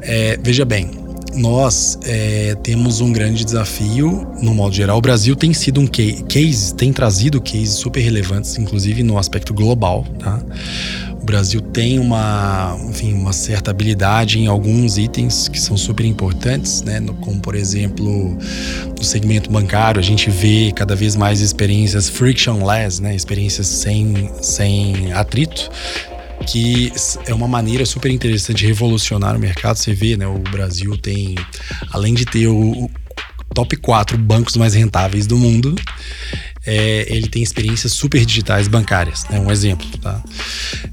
É, 0.02 0.38
veja 0.42 0.66
bem, 0.66 0.90
nós 1.34 1.98
é, 2.04 2.54
temos 2.62 3.00
um 3.00 3.10
grande 3.10 3.42
desafio 3.42 4.26
no 4.42 4.54
modo 4.54 4.74
geral. 4.74 4.98
O 4.98 5.00
Brasil 5.00 5.34
tem 5.34 5.54
sido 5.54 5.80
um 5.80 5.86
case, 5.86 6.74
tem 6.74 6.92
trazido 6.92 7.40
cases 7.40 7.74
super 7.74 8.00
relevantes, 8.00 8.58
inclusive 8.58 9.02
no 9.02 9.16
aspecto 9.16 9.54
global, 9.54 10.04
tá? 10.18 10.42
Brasil 11.30 11.60
tem 11.60 12.00
uma, 12.00 12.76
enfim, 12.88 13.12
uma 13.12 13.32
certa 13.32 13.70
habilidade 13.70 14.40
em 14.40 14.48
alguns 14.48 14.98
itens 14.98 15.46
que 15.46 15.60
são 15.60 15.76
super 15.76 16.04
importantes, 16.04 16.82
né? 16.82 17.00
como 17.20 17.40
por 17.40 17.54
exemplo 17.54 18.36
no 18.98 19.04
segmento 19.04 19.48
bancário 19.48 20.00
a 20.00 20.02
gente 20.02 20.28
vê 20.28 20.72
cada 20.74 20.96
vez 20.96 21.14
mais 21.14 21.40
experiências 21.40 22.08
frictionless, 22.08 23.00
né? 23.00 23.14
experiências 23.14 23.68
sem, 23.68 24.28
sem 24.42 25.12
atrito 25.12 25.70
que 26.48 26.92
é 27.26 27.34
uma 27.34 27.46
maneira 27.46 27.86
super 27.86 28.10
interessante 28.10 28.58
de 28.58 28.66
revolucionar 28.66 29.36
o 29.36 29.38
mercado. 29.38 29.76
Você 29.76 29.92
vê, 29.92 30.16
né? 30.16 30.26
O 30.26 30.38
Brasil 30.38 30.96
tem, 30.96 31.36
além 31.92 32.14
de 32.14 32.24
ter 32.24 32.48
o 32.48 32.90
top 33.54 33.76
4 33.76 34.16
bancos 34.16 34.56
mais 34.56 34.72
rentáveis 34.72 35.26
do 35.26 35.36
mundo, 35.36 35.76
é, 36.66 37.06
ele 37.08 37.28
tem 37.28 37.42
experiências 37.42 37.92
super 37.92 38.24
digitais 38.24 38.68
bancárias, 38.68 39.24
né? 39.30 39.40
Um 39.40 39.50
exemplo, 39.50 39.86
tá? 39.98 40.22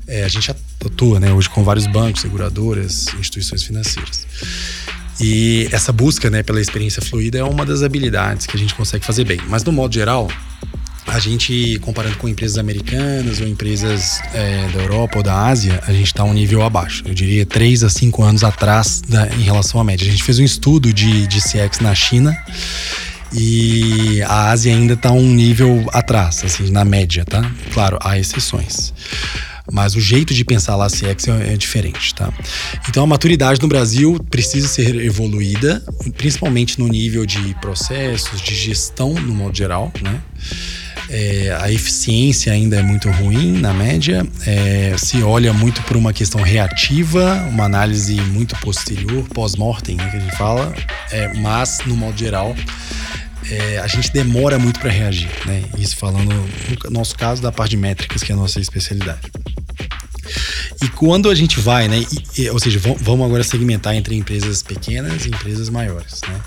É, 0.08 0.24
a 0.24 0.28
gente 0.28 0.50
atua, 0.86 1.20
né, 1.20 1.34
hoje 1.34 1.50
com 1.50 1.64
vários 1.64 1.86
bancos, 1.88 2.22
seguradoras, 2.22 3.08
instituições 3.20 3.64
financeiras. 3.64 4.26
E 5.20 5.68
essa 5.72 5.92
busca, 5.92 6.30
né, 6.30 6.44
pela 6.44 6.62
experiência 6.62 7.02
fluida 7.02 7.40
é 7.40 7.44
uma 7.44 7.66
das 7.66 7.82
habilidades 7.84 8.46
que 8.46 8.56
a 8.56 8.60
gente 8.60 8.74
consegue 8.76 9.06
fazer 9.06 9.24
bem. 9.26 9.40
Mas 9.48 9.64
no 9.64 9.72
modo 9.72 9.94
geral, 9.94 10.30
a 11.08 11.20
gente, 11.20 11.80
comparando 11.80 12.18
com 12.18 12.28
empresas 12.28 12.58
americanas 12.58 13.42
ou 13.42 13.48
empresas 13.48 14.20
é, 14.34 14.68
da 14.70 14.82
Europa 14.84 15.18
ou 15.18 15.24
da 15.24 15.48
Ásia, 15.48 15.82
a 15.88 15.92
gente 15.92 16.08
está 16.08 16.24
um 16.24 16.34
nível 16.34 16.62
abaixo. 16.62 17.04
Eu 17.06 17.14
diria 17.14 17.46
3 17.46 17.84
a 17.84 17.90
5 17.90 18.24
anos 18.24 18.44
atrás 18.44 19.02
da, 19.02 19.28
em 19.30 19.42
relação 19.42 19.82
à 19.82 19.84
média. 19.84 20.08
A 20.08 20.12
gente 20.12 20.24
fez 20.24 20.38
um 20.38 20.44
estudo 20.44 20.94
de, 20.94 21.26
de 21.26 21.42
CX 21.42 21.80
na 21.82 21.96
China 21.96 22.38
e 23.34 24.22
a 24.24 24.50
Ásia 24.52 24.74
ainda 24.74 24.94
está 24.94 25.12
um 25.12 25.34
nível 25.34 25.86
atrás, 25.92 26.44
assim, 26.44 26.72
na 26.72 26.86
média, 26.86 27.26
tá? 27.26 27.42
Claro, 27.74 27.98
há 28.02 28.18
exceções. 28.18 28.94
Mas 29.72 29.96
o 29.96 30.00
jeito 30.00 30.34
de 30.34 30.46
pensar 30.46 30.78
lá 30.78 30.88
CX 30.88 31.28
é, 31.28 31.54
é 31.54 31.58
diferente, 31.58 32.16
tá? 32.16 32.32
Então 32.88 33.04
a 33.04 33.08
maturidade 33.08 33.62
no 33.62 33.68
Brasil 33.68 34.18
precisa 34.30 34.68
ser 34.68 34.96
evoluída, 34.96 35.84
principalmente 36.16 36.80
no 36.80 36.88
nível 36.88 37.26
de 37.26 37.54
processos, 37.56 38.42
de 38.42 38.56
gestão 38.56 39.13
no 39.13 39.34
modo 39.34 39.58
geral, 39.58 39.92
né? 40.02 40.22
É, 41.10 41.58
a 41.62 41.72
eficiência 41.72 42.52
ainda 42.52 42.78
é 42.78 42.82
muito 42.82 43.10
ruim 43.10 43.60
na 43.60 43.74
média. 43.74 44.26
É, 44.46 44.96
se 44.98 45.22
olha 45.24 45.54
muito 45.54 45.82
por 45.84 45.96
uma 45.96 46.12
questão 46.12 46.42
reativa, 46.42 47.34
uma 47.50 47.63
análise 47.63 48.16
muito 48.16 48.56
posterior, 48.58 49.26
pós-mortem, 49.34 49.96
né, 49.96 50.10
que 50.10 50.18
a 50.18 50.20
gente 50.20 50.36
fala. 50.36 50.74
É, 51.12 51.34
mas, 51.36 51.80
no 51.86 51.96
modo 51.96 52.18
geral, 52.18 52.56
é, 53.50 53.80
a 53.80 53.88
gente 53.88 54.12
demora 54.12 54.60
muito 54.60 54.80
para 54.80 54.90
reagir, 54.90 55.30
né? 55.46 55.64
Isso 55.78 55.96
falando 55.98 56.34
no 56.84 56.90
nosso 56.90 57.16
caso 57.16 57.42
da 57.42 57.52
parte 57.52 57.72
de 57.72 57.78
métricas, 57.78 58.24
que 58.24 58.32
é 58.32 58.36
a 58.36 58.38
nossa 58.38 58.60
especialidade. 58.60 59.22
E 60.84 60.90
quando 60.90 61.30
a 61.30 61.36
gente 61.36 61.60
vai, 61.60 61.88
né? 61.88 62.06
E, 62.38 62.50
ou 62.50 62.60
seja, 62.60 62.80
vamos 63.00 63.26
agora 63.26 63.44
segmentar 63.44 63.96
entre 63.96 64.16
empresas 64.16 64.62
pequenas 64.62 65.26
e 65.26 65.30
empresas 65.30 65.70
maiores, 65.70 66.22
né? 66.28 66.42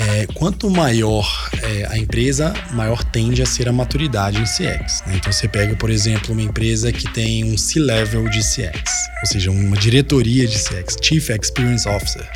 É, 0.00 0.26
quanto 0.32 0.70
maior 0.70 1.50
é, 1.60 1.86
a 1.90 1.98
empresa, 1.98 2.54
maior 2.72 3.02
tende 3.02 3.42
a 3.42 3.46
ser 3.46 3.68
a 3.68 3.72
maturidade 3.72 4.38
em 4.38 4.44
CX. 4.44 5.02
Né? 5.06 5.16
Então 5.16 5.32
você 5.32 5.48
pega, 5.48 5.74
por 5.74 5.90
exemplo, 5.90 6.32
uma 6.32 6.42
empresa 6.42 6.92
que 6.92 7.12
tem 7.12 7.42
um 7.44 7.58
C-level 7.58 8.28
de 8.28 8.38
CX, 8.38 8.92
ou 9.20 9.26
seja, 9.26 9.50
uma 9.50 9.76
diretoria 9.76 10.46
de 10.46 10.56
CX, 10.56 10.96
Chief 11.02 11.28
Experience 11.30 11.88
Officer. 11.88 12.28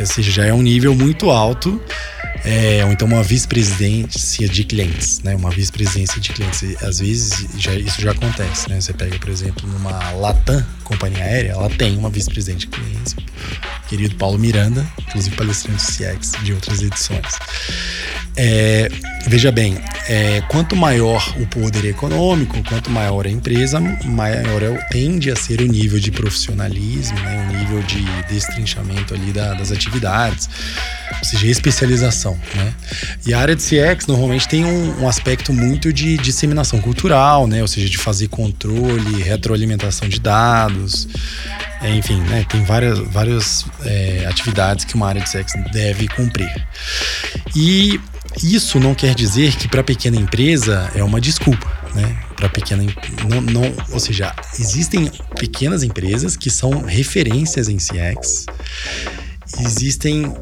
Ou 0.00 0.06
seja, 0.06 0.30
já 0.30 0.46
é 0.46 0.52
um 0.52 0.62
nível 0.62 0.94
muito 0.94 1.30
alto 1.30 1.80
é, 2.44 2.84
ou 2.84 2.92
então 2.92 3.06
uma 3.06 3.22
vice-presidência 3.22 4.48
de 4.48 4.64
clientes, 4.64 5.20
né? 5.22 5.34
Uma 5.34 5.50
vice-presidência 5.50 6.20
de 6.20 6.30
clientes. 6.30 6.82
Às 6.82 6.98
vezes 6.98 7.48
já, 7.58 7.74
isso 7.74 8.00
já 8.00 8.12
acontece, 8.12 8.68
né? 8.68 8.80
Você 8.80 8.92
pega, 8.92 9.18
por 9.18 9.28
exemplo, 9.28 9.68
numa 9.68 10.12
Latam, 10.12 10.64
companhia 10.90 11.22
aérea, 11.22 11.52
ela 11.52 11.70
tem 11.70 11.96
uma 11.96 12.10
vice-presidente 12.10 12.66
de 12.66 12.68
clientes, 12.68 13.14
querido 13.88 14.16
Paulo 14.16 14.38
Miranda, 14.38 14.84
inclusive 15.06 15.36
palestrante 15.36 15.82
CX 15.82 16.32
de 16.42 16.52
outras 16.52 16.82
edições. 16.82 17.38
É, 18.36 18.88
veja 19.26 19.52
bem, 19.52 19.76
é, 20.08 20.40
quanto 20.48 20.74
maior 20.74 21.22
o 21.38 21.46
poder 21.46 21.84
econômico, 21.84 22.62
quanto 22.68 22.90
maior 22.90 23.26
a 23.26 23.30
empresa, 23.30 23.80
maior 24.04 24.62
é, 24.62 24.72
tende 24.90 25.30
a 25.30 25.36
ser 25.36 25.60
o 25.60 25.66
nível 25.66 25.98
de 25.98 26.10
profissionalismo, 26.10 27.18
né, 27.20 27.48
o 27.50 27.58
nível 27.58 27.82
de 27.82 28.02
destrinchamento 28.32 29.14
ali 29.14 29.32
da, 29.32 29.54
das 29.54 29.70
atividades, 29.70 30.48
ou 31.18 31.24
seja, 31.24 31.46
especialização. 31.46 32.38
Né? 32.54 32.74
E 33.26 33.34
a 33.34 33.40
área 33.40 33.54
de 33.54 33.62
CX 33.62 34.06
normalmente 34.06 34.48
tem 34.48 34.64
um, 34.64 35.02
um 35.02 35.08
aspecto 35.08 35.52
muito 35.52 35.92
de 35.92 36.16
disseminação 36.16 36.80
cultural, 36.80 37.46
né, 37.46 37.60
ou 37.60 37.68
seja, 37.68 37.88
de 37.88 37.98
fazer 37.98 38.28
controle, 38.28 39.22
retroalimentação 39.22 40.08
de 40.08 40.18
dados, 40.18 40.79
é, 41.82 41.94
enfim, 41.94 42.20
né, 42.22 42.44
tem 42.48 42.62
várias, 42.64 42.98
várias 42.98 43.64
é, 43.84 44.26
atividades 44.26 44.84
que 44.84 44.94
uma 44.94 45.08
área 45.08 45.20
de 45.20 45.30
CX 45.30 45.52
deve 45.72 46.08
cumprir. 46.08 46.66
E 47.54 47.98
isso 48.42 48.78
não 48.78 48.94
quer 48.94 49.14
dizer 49.14 49.56
que 49.56 49.66
para 49.66 49.82
pequena 49.82 50.16
empresa 50.16 50.90
é 50.94 51.02
uma 51.02 51.20
desculpa, 51.20 51.66
né? 51.94 52.16
Para 52.36 52.48
pequena 52.48 52.84
não, 53.28 53.40
não, 53.40 53.74
ou 53.90 53.98
seja, 53.98 54.34
existem 54.58 55.10
pequenas 55.38 55.82
empresas 55.82 56.36
que 56.36 56.48
são 56.48 56.82
referências 56.82 57.68
em 57.68 57.76
CX. 57.76 58.46
Existem 59.58 60.32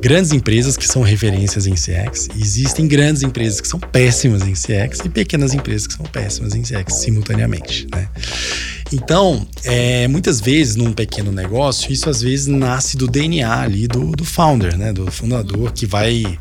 grandes 0.00 0.32
empresas 0.32 0.76
que 0.76 0.88
são 0.88 1.02
referências 1.02 1.66
em 1.66 1.74
CX, 1.74 2.28
existem 2.34 2.88
grandes 2.88 3.22
empresas 3.22 3.60
que 3.60 3.68
são 3.68 3.78
péssimas 3.78 4.42
em 4.42 4.54
CX 4.54 5.00
e 5.04 5.08
pequenas 5.10 5.52
empresas 5.52 5.86
que 5.86 5.94
são 5.94 6.06
péssimas 6.06 6.54
em 6.54 6.62
CX 6.62 6.94
simultaneamente, 6.94 7.86
né? 7.92 8.08
Então, 8.92 9.46
é, 9.64 10.08
muitas 10.08 10.40
vezes 10.40 10.74
num 10.74 10.92
pequeno 10.92 11.30
negócio, 11.30 11.92
isso 11.92 12.10
às 12.10 12.20
vezes 12.20 12.46
nasce 12.48 12.96
do 12.96 13.06
DNA 13.06 13.60
ali 13.60 13.86
do, 13.86 14.10
do 14.12 14.24
founder, 14.24 14.76
né? 14.76 14.92
Do 14.92 15.10
fundador 15.10 15.72
que 15.72 15.86
vai 15.86 16.38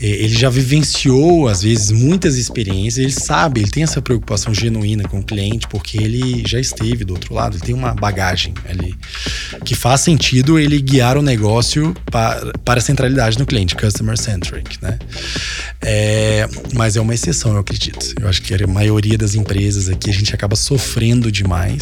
É, 0.00 0.06
ele 0.06 0.34
já 0.34 0.48
vivenciou, 0.48 1.48
às 1.48 1.62
vezes, 1.62 1.90
muitas 1.90 2.36
experiências, 2.36 2.98
ele 2.98 3.12
sabe, 3.12 3.60
ele 3.60 3.70
tem 3.70 3.82
essa 3.82 4.00
preocupação 4.00 4.54
genuína 4.54 5.06
com 5.08 5.20
o 5.20 5.22
cliente, 5.22 5.68
porque 5.68 5.98
ele 5.98 6.42
já 6.46 6.58
esteve 6.58 7.04
do 7.04 7.14
outro 7.14 7.34
lado, 7.34 7.56
ele 7.56 7.64
tem 7.64 7.74
uma 7.74 7.94
bagagem 7.94 8.54
ali 8.68 8.94
que 9.64 9.74
faz 9.74 10.00
sentido 10.00 10.58
ele 10.58 10.80
guiar 10.80 11.16
o 11.16 11.22
negócio 11.22 11.94
para, 12.10 12.52
para 12.64 12.80
a 12.80 12.82
centralidade 12.82 13.38
no 13.38 13.46
cliente, 13.46 13.74
customer 13.74 14.16
centric, 14.18 14.78
né? 14.82 14.98
É, 15.82 16.48
mas 16.72 16.96
é 16.96 17.00
uma 17.00 17.14
exceção, 17.14 17.52
eu 17.52 17.58
acredito. 17.58 18.14
Eu 18.20 18.28
acho 18.28 18.40
que 18.42 18.54
a 18.54 18.66
maioria 18.66 19.18
das 19.18 19.34
empresas 19.34 19.88
aqui 19.88 20.10
a 20.10 20.12
gente 20.12 20.34
acaba 20.34 20.56
sofrendo 20.56 21.30
demais 21.30 21.73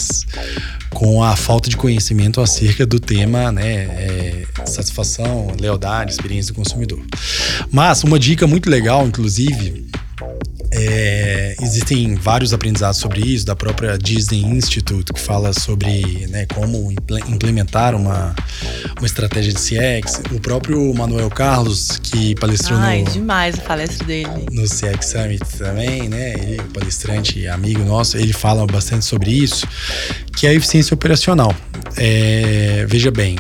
com 0.91 1.23
a 1.23 1.37
falta 1.37 1.69
de 1.69 1.77
conhecimento 1.77 2.41
acerca 2.41 2.87
do 2.87 3.01
tema, 3.01 3.51
né? 3.51 3.65
É, 3.65 4.45
satisfação, 4.67 5.49
lealdade, 5.59 6.13
experiência 6.13 6.53
do 6.53 6.57
consumidor. 6.57 7.03
Mas 7.71 8.05
uma 8.05 8.19
dica 8.19 8.47
muito 8.47 8.69
legal, 8.69 9.07
inclusive, 9.07 9.87
é, 10.75 11.55
existem 11.61 12.15
vários 12.15 12.55
aprendizados 12.55 12.99
sobre 12.99 13.21
isso, 13.21 13.45
da 13.45 13.55
própria 13.55 13.99
Disney 13.99 14.43
Institute, 14.43 15.13
que 15.13 15.21
fala 15.21 15.53
sobre 15.53 16.27
né, 16.31 16.47
como 16.47 16.91
implementar 17.29 17.95
uma, 17.95 18.35
uma 18.99 19.07
estratégia 19.07 19.53
de 19.53 19.59
CX. 19.59 20.23
O 20.33 20.41
próprio 20.41 20.93
Manuel 20.95 21.29
Carlos, 21.29 21.99
que 22.03 22.35
palestrou 22.37 22.79
Ai, 22.79 23.03
no. 23.03 23.11
demais 23.11 23.59
a 23.59 23.63
palestra 23.63 24.07
dele. 24.07 24.47
No 24.51 24.63
CX 24.65 25.07
Summit 25.07 25.45
também, 25.59 26.09
né? 26.09 26.33
Ele, 26.35 26.63
palestrante 26.73 27.47
amigo 27.47 27.85
nosso, 27.85 28.17
ele 28.17 28.33
fala 28.33 28.67
bastante 28.67 29.05
sobre 29.05 29.31
isso, 29.31 29.67
que 30.35 30.47
é 30.47 30.51
a 30.51 30.55
eficiência 30.55 30.95
operacional. 30.95 31.55
É, 31.99 32.87
veja 32.89 33.11
bem, 33.11 33.37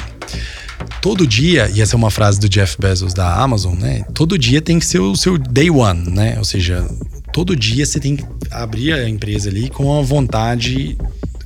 todo 1.01 1.27
dia, 1.27 1.71
e 1.75 1.81
essa 1.81 1.97
é 1.97 1.99
uma 1.99 2.11
frase 2.11 2.38
do 2.38 2.49
Jeff 2.49 2.77
Bezos 2.79 3.14
da 3.14 3.35
Amazon, 3.35 3.75
né? 3.75 4.05
Todo 4.14 4.38
dia 4.38 4.61
tem 4.61 4.79
que 4.79 4.85
ser 4.85 5.01
o 5.01 5.16
seu 5.16 5.38
day 5.38 5.71
one, 5.71 6.11
né? 6.11 6.37
Ou 6.38 6.45
seja, 6.45 6.87
todo 7.33 7.57
dia 7.57 7.85
você 7.85 7.99
tem 7.99 8.16
que 8.16 8.25
abrir 8.51 8.92
a 8.92 9.09
empresa 9.09 9.49
ali 9.49 9.71
com 9.71 9.99
a 9.99 10.03
vontade 10.03 10.97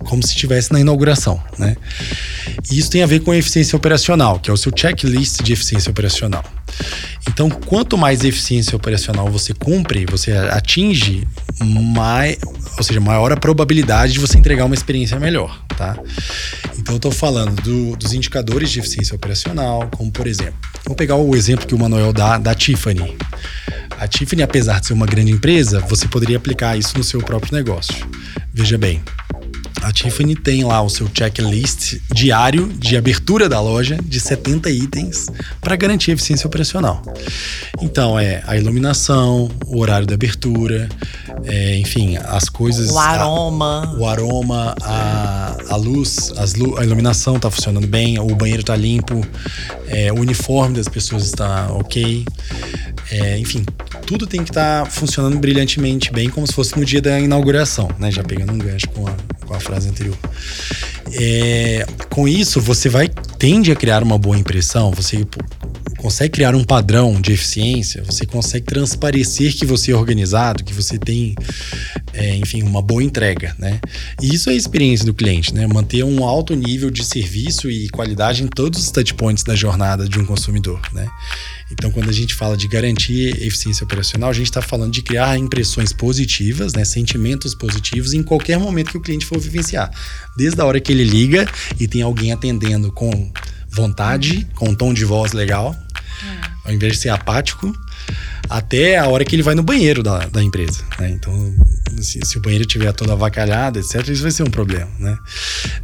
como 0.06 0.22
se 0.22 0.30
estivesse 0.30 0.72
na 0.72 0.80
inauguração, 0.80 1.40
né? 1.58 1.76
E 2.70 2.78
isso 2.78 2.90
tem 2.90 3.02
a 3.02 3.06
ver 3.06 3.20
com 3.20 3.30
a 3.30 3.36
eficiência 3.36 3.76
operacional, 3.76 4.38
que 4.38 4.50
é 4.50 4.52
o 4.52 4.56
seu 4.56 4.72
checklist 4.74 5.42
de 5.42 5.52
eficiência 5.52 5.90
operacional. 5.90 6.44
Então, 7.28 7.50
quanto 7.50 7.98
mais 7.98 8.24
eficiência 8.24 8.76
operacional 8.76 9.28
você 9.28 9.52
cumpre, 9.52 10.06
você 10.06 10.32
atinge, 10.32 11.26
mais, 11.60 12.38
ou 12.76 12.82
seja, 12.82 13.00
maior 13.00 13.32
a 13.32 13.36
probabilidade 13.36 14.12
de 14.12 14.20
você 14.20 14.38
entregar 14.38 14.64
uma 14.64 14.74
experiência 14.74 15.18
melhor, 15.18 15.60
tá? 15.76 15.98
Então, 16.78 16.94
eu 16.94 16.98
estou 16.98 17.12
falando 17.12 17.60
do, 17.62 17.96
dos 17.96 18.12
indicadores 18.12 18.70
de 18.70 18.78
eficiência 18.78 19.14
operacional, 19.14 19.88
como 19.96 20.10
por 20.12 20.26
exemplo, 20.26 20.54
vamos 20.84 20.96
pegar 20.96 21.16
o 21.16 21.34
exemplo 21.34 21.66
que 21.66 21.74
o 21.74 21.78
Manuel 21.78 22.12
dá 22.12 22.38
da 22.38 22.54
Tiffany. 22.54 23.16
A 23.98 24.06
Tiffany, 24.06 24.42
apesar 24.42 24.80
de 24.80 24.86
ser 24.86 24.92
uma 24.92 25.06
grande 25.06 25.32
empresa, 25.32 25.80
você 25.80 26.06
poderia 26.06 26.36
aplicar 26.36 26.76
isso 26.76 26.96
no 26.98 27.04
seu 27.04 27.20
próprio 27.20 27.54
negócio. 27.54 28.06
Veja 28.52 28.76
bem, 28.76 29.02
a 29.86 29.92
Tiffany 29.92 30.34
tem 30.34 30.64
lá 30.64 30.82
o 30.82 30.90
seu 30.90 31.08
checklist 31.14 31.98
diário 32.12 32.66
de 32.66 32.96
abertura 32.96 33.48
da 33.48 33.60
loja 33.60 33.96
de 34.02 34.18
70 34.18 34.68
itens 34.68 35.26
para 35.60 35.76
garantir 35.76 36.10
a 36.10 36.14
eficiência 36.14 36.44
operacional. 36.44 37.00
Então, 37.80 38.18
é 38.18 38.42
a 38.48 38.56
iluminação, 38.56 39.48
o 39.64 39.78
horário 39.78 40.04
da 40.04 40.14
abertura, 40.14 40.88
é, 41.44 41.76
enfim, 41.76 42.16
as 42.16 42.48
coisas. 42.48 42.90
O 42.90 42.98
aroma. 42.98 43.84
A, 43.84 43.96
o 43.96 44.06
aroma, 44.06 44.74
a, 44.82 45.56
a 45.70 45.76
luz, 45.76 46.32
as, 46.36 46.54
a 46.78 46.84
iluminação 46.84 47.36
está 47.36 47.48
funcionando 47.48 47.86
bem, 47.86 48.18
o 48.18 48.34
banheiro 48.34 48.62
está 48.62 48.74
limpo, 48.74 49.24
é, 49.86 50.12
o 50.12 50.16
uniforme 50.16 50.74
das 50.74 50.88
pessoas 50.88 51.26
está 51.26 51.68
ok. 51.70 52.26
É, 53.10 53.38
enfim, 53.38 53.64
tudo 54.06 54.26
tem 54.26 54.42
que 54.42 54.50
estar 54.50 54.84
tá 54.84 54.90
funcionando 54.90 55.38
brilhantemente 55.38 56.12
bem, 56.12 56.28
como 56.28 56.46
se 56.46 56.52
fosse 56.52 56.78
no 56.78 56.84
dia 56.84 57.00
da 57.00 57.20
inauguração, 57.20 57.88
né? 57.98 58.10
Já 58.10 58.24
pegando 58.24 58.52
um 58.52 58.58
gancho 58.58 58.88
com 58.90 59.06
a, 59.06 59.14
com 59.44 59.54
a 59.54 59.60
frase 59.60 59.75
anterior. 59.84 60.16
É, 61.12 61.86
com 62.08 62.26
isso, 62.26 62.60
você 62.60 62.88
vai 62.88 63.08
tende 63.38 63.70
a 63.70 63.76
criar 63.76 64.02
uma 64.02 64.16
boa 64.16 64.38
impressão, 64.38 64.90
você 64.90 65.26
consegue 65.98 66.30
criar 66.30 66.54
um 66.54 66.64
padrão 66.64 67.20
de 67.20 67.32
eficiência, 67.32 68.02
você 68.04 68.24
consegue 68.24 68.64
transparecer 68.64 69.54
que 69.54 69.66
você 69.66 69.92
é 69.92 69.96
organizado, 69.96 70.64
que 70.64 70.72
você 70.72 70.98
tem, 70.98 71.34
é, 72.12 72.36
enfim, 72.36 72.62
uma 72.62 72.80
boa 72.80 73.02
entrega, 73.02 73.54
né? 73.58 73.80
E 74.22 74.34
isso 74.34 74.48
é 74.48 74.52
a 74.52 74.56
experiência 74.56 75.04
do 75.04 75.12
cliente, 75.12 75.54
né? 75.54 75.66
Manter 75.66 76.04
um 76.04 76.24
alto 76.24 76.54
nível 76.54 76.90
de 76.90 77.04
serviço 77.04 77.70
e 77.70 77.88
qualidade 77.88 78.42
em 78.42 78.46
todos 78.46 78.80
os 78.80 78.90
touchpoints 78.90 79.42
da 79.42 79.54
jornada 79.54 80.08
de 80.08 80.18
um 80.18 80.24
consumidor, 80.24 80.80
né? 80.92 81.06
Então, 81.70 81.90
quando 81.90 82.08
a 82.08 82.12
gente 82.12 82.34
fala 82.34 82.56
de 82.56 82.68
garantir 82.68 83.42
eficiência 83.42 83.84
operacional, 83.84 84.30
a 84.30 84.32
gente 84.32 84.46
está 84.46 84.62
falando 84.62 84.92
de 84.92 85.02
criar 85.02 85.36
impressões 85.36 85.92
positivas, 85.92 86.72
né, 86.72 86.84
sentimentos 86.84 87.54
positivos 87.54 88.12
em 88.12 88.22
qualquer 88.22 88.58
momento 88.58 88.92
que 88.92 88.98
o 88.98 89.00
cliente 89.00 89.26
for 89.26 89.38
vivenciar. 89.38 89.90
Desde 90.36 90.60
a 90.60 90.64
hora 90.64 90.80
que 90.80 90.92
ele 90.92 91.04
liga 91.04 91.46
e 91.78 91.88
tem 91.88 92.02
alguém 92.02 92.32
atendendo 92.32 92.92
com 92.92 93.32
vontade, 93.68 94.46
com 94.54 94.68
um 94.68 94.74
tom 94.74 94.94
de 94.94 95.04
voz 95.04 95.32
legal, 95.32 95.76
é. 96.64 96.68
ao 96.68 96.72
invés 96.72 96.94
de 96.94 96.98
ser 97.00 97.08
apático, 97.08 97.72
até 98.48 98.96
a 98.98 99.08
hora 99.08 99.24
que 99.24 99.34
ele 99.34 99.42
vai 99.42 99.54
no 99.54 99.62
banheiro 99.62 100.02
da, 100.02 100.26
da 100.26 100.42
empresa. 100.42 100.84
Né? 100.98 101.10
Então, 101.10 101.54
se, 102.00 102.20
se, 102.24 102.38
o 102.38 102.40
banheiro 102.40 102.62
estiver 102.62 102.92
todo 102.92 103.12
avacalhado, 103.12 103.78
etc., 103.78 104.06
isso 104.08 104.22
vai 104.22 104.30
ser 104.30 104.42
um 104.42 104.50
problema. 104.50 104.88
Né? 104.98 105.16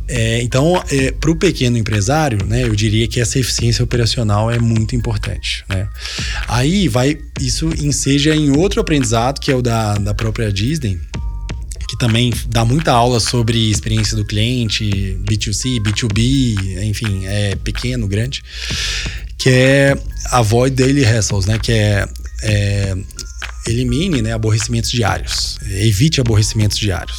É, 0.09 0.43
então, 0.43 0.83
é, 0.91 1.13
para 1.13 1.31
o 1.31 1.37
pequeno 1.37 1.77
empresário, 1.77 2.45
né, 2.47 2.65
eu 2.65 2.75
diria 2.75 3.09
que 3.09 3.21
essa 3.21 3.39
eficiência 3.39 3.83
operacional 3.83 4.51
é 4.51 4.59
muito 4.59 4.95
importante. 4.95 5.65
Né? 5.69 5.89
Aí 6.49 6.89
vai, 6.89 7.19
isso 7.41 7.69
enseja 7.79 8.35
em 8.35 8.57
outro 8.57 8.81
aprendizado, 8.81 9.41
que 9.41 9.51
é 9.51 9.55
o 9.55 9.63
da, 9.63 9.95
da 9.95 10.15
própria 10.15 10.53
Disney, 10.53 11.01
que 11.93 11.99
também 11.99 12.33
dá 12.49 12.65
muita 12.65 12.91
aula 12.91 13.21
sobre 13.21 13.71
experiência 13.71 14.17
do 14.17 14.25
cliente, 14.25 15.19
B2C, 15.29 15.79
B2B, 15.83 16.83
enfim, 16.85 17.27
é 17.27 17.55
pequeno, 17.55 18.09
grande, 18.09 18.43
que 19.37 19.51
é 19.51 19.99
Avoid 20.31 20.75
Daily 20.75 21.05
Hassles, 21.05 21.45
né? 21.45 21.59
Que 21.59 21.73
é, 21.73 22.09
é 22.45 22.97
elimine 23.67 24.23
né, 24.23 24.33
aborrecimentos 24.33 24.91
diários, 24.91 25.59
evite 25.69 26.19
aborrecimentos 26.19 26.79
diários. 26.79 27.19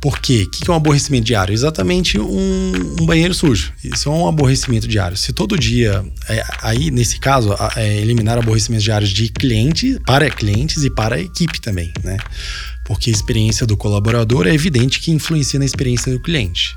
Por 0.00 0.18
quê? 0.18 0.44
O 0.46 0.50
que 0.50 0.70
é 0.70 0.72
um 0.72 0.76
aborrecimento 0.76 1.26
diário? 1.26 1.52
Exatamente 1.52 2.18
um, 2.18 2.72
um, 3.00 3.04
banheiro 3.04 3.34
sujo. 3.34 3.72
Isso 3.82 4.08
é 4.08 4.12
um 4.12 4.28
aborrecimento 4.28 4.86
diário. 4.86 5.16
Se 5.16 5.32
todo 5.32 5.58
dia, 5.58 6.04
é, 6.28 6.44
aí 6.62 6.90
nesse 6.90 7.18
caso, 7.18 7.54
é, 7.76 7.96
eliminar 7.98 8.38
aborrecimentos 8.38 8.84
diários 8.84 9.10
de 9.10 9.28
cliente, 9.28 9.98
para 10.06 10.30
clientes 10.30 10.84
e 10.84 10.90
para 10.90 11.16
a 11.16 11.20
equipe 11.20 11.60
também, 11.60 11.92
né? 12.04 12.16
Porque 12.88 13.10
a 13.10 13.12
experiência 13.12 13.66
do 13.66 13.76
colaborador 13.76 14.48
é 14.48 14.54
evidente 14.54 14.98
que 14.98 15.12
influencia 15.12 15.58
na 15.58 15.64
experiência 15.64 16.10
do 16.10 16.18
cliente. 16.18 16.74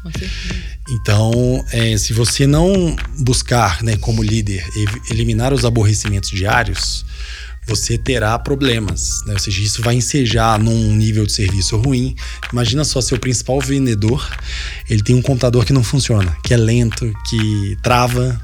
Então, 0.90 1.66
é, 1.72 1.98
se 1.98 2.12
você 2.12 2.46
não 2.46 2.96
buscar, 3.20 3.82
né, 3.82 3.96
como 3.96 4.22
líder, 4.22 4.64
eliminar 5.10 5.54
os 5.54 5.64
aborrecimentos 5.64 6.30
diários, 6.30 7.06
você 7.66 7.98
terá 7.98 8.38
problemas, 8.38 9.24
né? 9.26 9.34
Ou 9.34 9.40
seja, 9.40 9.62
isso 9.62 9.82
vai 9.82 9.96
ensejar 9.96 10.60
num 10.60 10.96
nível 10.96 11.26
de 11.26 11.32
serviço 11.32 11.78
ruim. 11.78 12.16
Imagina 12.52 12.84
só 12.84 13.00
seu 13.00 13.18
principal 13.18 13.62
vendedor, 13.62 14.28
ele 14.90 15.02
tem 15.02 15.16
um 15.16 15.22
computador 15.22 15.64
que 15.64 15.72
não 15.72 15.84
funciona, 15.84 16.36
que 16.44 16.54
é 16.54 16.58
lento, 16.58 17.14
que 17.30 17.78
trava. 17.82 18.40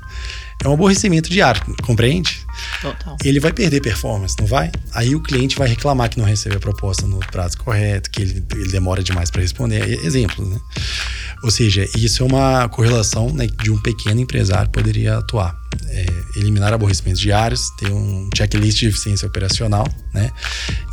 É 0.64 0.68
um 0.68 0.74
aborrecimento 0.74 1.30
diário, 1.30 1.62
compreende? 1.84 2.46
Total. 2.82 3.16
Ele 3.24 3.40
vai 3.40 3.54
perder 3.54 3.80
performance, 3.82 4.36
não 4.40 4.48
vai? 4.48 4.72
Aí 4.94 5.14
o 5.16 5.22
cliente 5.22 5.56
vai 5.56 5.68
reclamar 5.68 6.10
que 6.10 6.18
não 6.18 6.26
recebe 6.26 6.56
a 6.56 6.60
proposta 6.60 7.06
no 7.06 7.20
prazo 7.20 7.58
correto, 7.60 8.10
que 8.10 8.22
ele, 8.22 8.44
ele 8.54 8.72
demora 8.72 9.04
demais 9.04 9.30
para 9.30 9.42
responder. 9.42 10.04
Exemplos, 10.04 10.48
né? 10.48 10.60
Ou 11.44 11.52
seja, 11.52 11.88
isso 11.96 12.24
é 12.24 12.26
uma 12.26 12.68
correlação 12.70 13.32
né, 13.32 13.48
de 13.62 13.70
um 13.70 13.80
pequeno 13.80 14.20
empresário 14.20 14.70
poderia 14.72 15.18
atuar. 15.18 15.56
É, 15.90 16.06
eliminar 16.36 16.74
aborrecimentos 16.74 17.22
diários, 17.22 17.70
ter 17.78 17.92
um 17.92 18.30
checklist 18.36 18.80
de 18.80 18.88
eficiência 18.88 19.28
operacional, 19.28 19.88
né? 20.14 20.32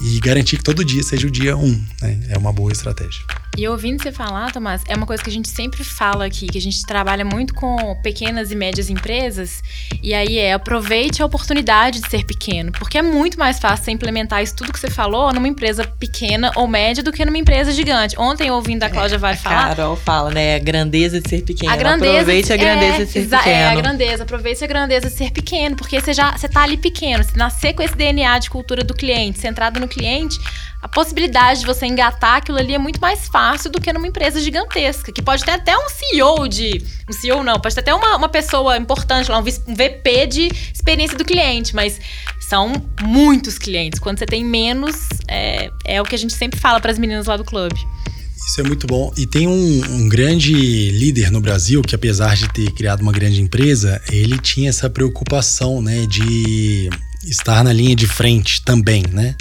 E 0.00 0.20
garantir 0.20 0.59
que 0.59 0.64
todo 0.64 0.85
dia 0.85 1.03
seja 1.03 1.27
o 1.27 1.31
dia 1.31 1.57
um, 1.57 1.83
né? 2.03 2.20
É 2.29 2.38
uma 2.38 2.53
boa 2.53 2.70
estratégia. 2.70 3.24
E 3.57 3.69
ouvindo 3.69 4.03
você 4.03 4.11
falar, 4.11 4.51
Tomás, 4.51 4.83
é 4.88 4.97
uma 4.97 5.07
coisa 5.07 5.23
que 5.23 5.31
a 5.31 5.33
gente 5.33 5.49
sempre 5.49 5.85
fala 5.85 6.27
aqui, 6.27 6.47
que 6.47 6.59
a 6.59 6.61
gente 6.61 6.85
trabalha 6.85 7.25
muito 7.25 7.55
com 7.55 7.95
pequenas 8.03 8.51
e 8.51 8.57
médias 8.57 8.90
empresas, 8.90 9.62
e 10.03 10.12
aí 10.12 10.38
é 10.38 10.53
aproveite 10.53 11.23
a 11.23 11.27
oportunidade 11.27 12.01
de 12.01 12.11
ser 12.11 12.25
pequeno, 12.25 12.73
porque 12.73 12.99
é 12.99 13.03
muito 13.03 13.38
mais 13.38 13.61
fácil 13.61 13.85
você 13.85 13.90
implementar 13.93 14.43
isso 14.43 14.57
tudo 14.57 14.73
que 14.73 14.81
você 14.81 14.90
falou 14.90 15.33
numa 15.33 15.47
empresa 15.47 15.85
pequena 15.85 16.51
ou 16.57 16.67
média 16.67 17.01
do 17.03 17.12
que 17.12 17.25
numa 17.25 17.38
empresa 17.38 17.71
gigante. 17.71 18.19
Ontem, 18.19 18.51
ouvindo 18.51 18.83
a 18.83 18.90
Cláudia 18.90 19.14
é, 19.14 19.19
Vale 19.19 19.37
falar. 19.37 19.67
A 19.67 19.69
Carol 19.77 19.97
fala, 19.97 20.31
né? 20.31 20.57
A 20.57 20.59
grandeza 20.59 21.21
de 21.21 21.29
ser 21.29 21.43
pequeno. 21.43 21.73
A 21.73 21.77
grandeza, 21.77 22.12
aproveite 22.12 22.53
a 22.53 22.57
grandeza 22.57 23.03
é, 23.03 23.05
de 23.05 23.12
ser 23.12 23.29
pequeno. 23.29 23.49
É, 23.49 23.67
a 23.67 23.75
grandeza. 23.77 24.23
Aproveite 24.25 24.64
a 24.64 24.67
grandeza 24.67 25.09
de 25.09 25.14
ser 25.14 25.31
pequeno, 25.31 25.77
porque 25.77 26.01
você 26.01 26.12
já 26.12 26.37
você 26.37 26.49
tá 26.49 26.62
ali 26.62 26.77
pequeno. 26.77 27.23
Se 27.23 27.37
nascer 27.37 27.73
com 27.73 27.83
esse 27.83 27.95
DNA 27.95 28.40
de 28.40 28.51
cultura 28.51 28.83
do 28.83 28.95
cliente, 28.95 29.38
centrado 29.38 29.79
no 29.79 29.87
cliente, 29.87 30.40
a 30.83 30.88
possibilidade 30.88 31.61
de 31.61 31.67
você 31.67 31.87
engatar 31.87 32.37
aquilo 32.37 32.59
ali 32.59 32.75
é 32.75 32.79
muito 32.79 33.01
mais 33.01 33.29
fácil 33.29 33.43
do 33.70 33.80
que 33.80 33.92
numa 33.92 34.07
empresa 34.07 34.40
gigantesca, 34.40 35.12
que 35.12 35.20
pode 35.20 35.44
ter 35.44 35.52
até 35.52 35.76
um 35.76 35.88
CEO 35.88 36.48
de. 36.48 36.83
Um 37.09 37.12
CEO 37.12 37.42
não, 37.44 37.61
pode 37.61 37.74
ter 37.74 37.83
até 37.83 37.94
uma, 37.94 38.16
uma 38.16 38.28
pessoa 38.28 38.76
importante 38.76 39.30
lá, 39.30 39.38
um 39.38 39.42
VP 39.42 40.26
de 40.26 40.48
experiência 40.72 41.16
do 41.16 41.24
cliente, 41.24 41.74
mas 41.74 42.00
São 42.48 42.72
muitos 43.02 43.59
clientes. 43.59 43.98
Quando 43.98 44.18
você 44.18 44.26
tem 44.26 44.44
menos, 44.44 44.96
é, 45.28 45.70
é 45.85 46.00
o 46.00 46.04
que 46.04 46.14
a 46.14 46.18
gente 46.18 46.33
sempre 46.33 46.59
fala 46.59 46.80
para 46.80 46.90
as 46.90 46.98
meninas 46.98 47.26
lá 47.26 47.37
do 47.37 47.44
clube. 47.44 47.76
Isso 48.46 48.61
é 48.61 48.64
muito 48.64 48.87
bom. 48.87 49.12
E 49.16 49.26
tem 49.26 49.46
um, 49.48 49.83
um, 49.90 50.09
grande 50.09 50.52
líder 50.90 51.30
no 51.30 51.40
Brasil 51.40 51.83
que, 51.83 51.94
apesar 51.94 52.37
de 52.37 52.48
ter 52.52 52.70
criado 52.72 53.00
uma 53.00 53.12
grande 53.12 53.40
empresa, 53.40 54.00
ele 54.11 54.38
tinha 54.38 54.68
essa 54.68 54.90
preocupação, 54.90 55.80
né, 55.80 56.07
de 56.07 56.90
estar 57.24 57.64
na 57.64 57.72
linha 57.72 57.96
de 57.96 58.07
frente 58.07 58.62
também, 58.62 59.02
né? 59.11 59.35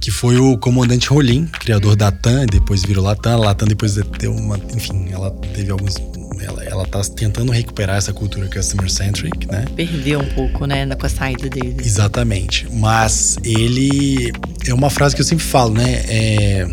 Que 0.00 0.10
foi 0.10 0.38
o 0.38 0.56
comandante 0.56 1.08
Rolim, 1.08 1.46
criador 1.46 1.94
da 1.94 2.10
TAM, 2.10 2.46
depois 2.46 2.82
virou 2.82 3.04
Latam. 3.04 3.40
Latam 3.40 3.68
depois 3.68 3.94
deu 3.94 4.34
uma. 4.34 4.58
Enfim, 4.74 5.08
ela 5.10 5.30
teve 5.54 5.70
alguns 5.70 5.94
ela, 6.42 6.64
ela 6.64 6.86
tá 6.86 7.00
tentando 7.02 7.52
recuperar 7.52 7.96
essa 7.96 8.12
cultura 8.12 8.48
customer 8.48 8.90
centric, 8.90 9.46
né? 9.46 9.64
Perdeu 9.76 10.20
um 10.20 10.28
pouco, 10.34 10.66
né, 10.66 10.86
com 10.94 11.06
a 11.06 11.08
saída 11.08 11.48
dele. 11.48 11.76
Exatamente. 11.78 12.66
Mas 12.72 13.38
ele 13.44 14.32
é 14.66 14.74
uma 14.74 14.90
frase 14.90 15.14
que 15.14 15.20
eu 15.20 15.26
sempre 15.26 15.44
falo, 15.44 15.74
né? 15.74 16.02
É, 16.08 16.68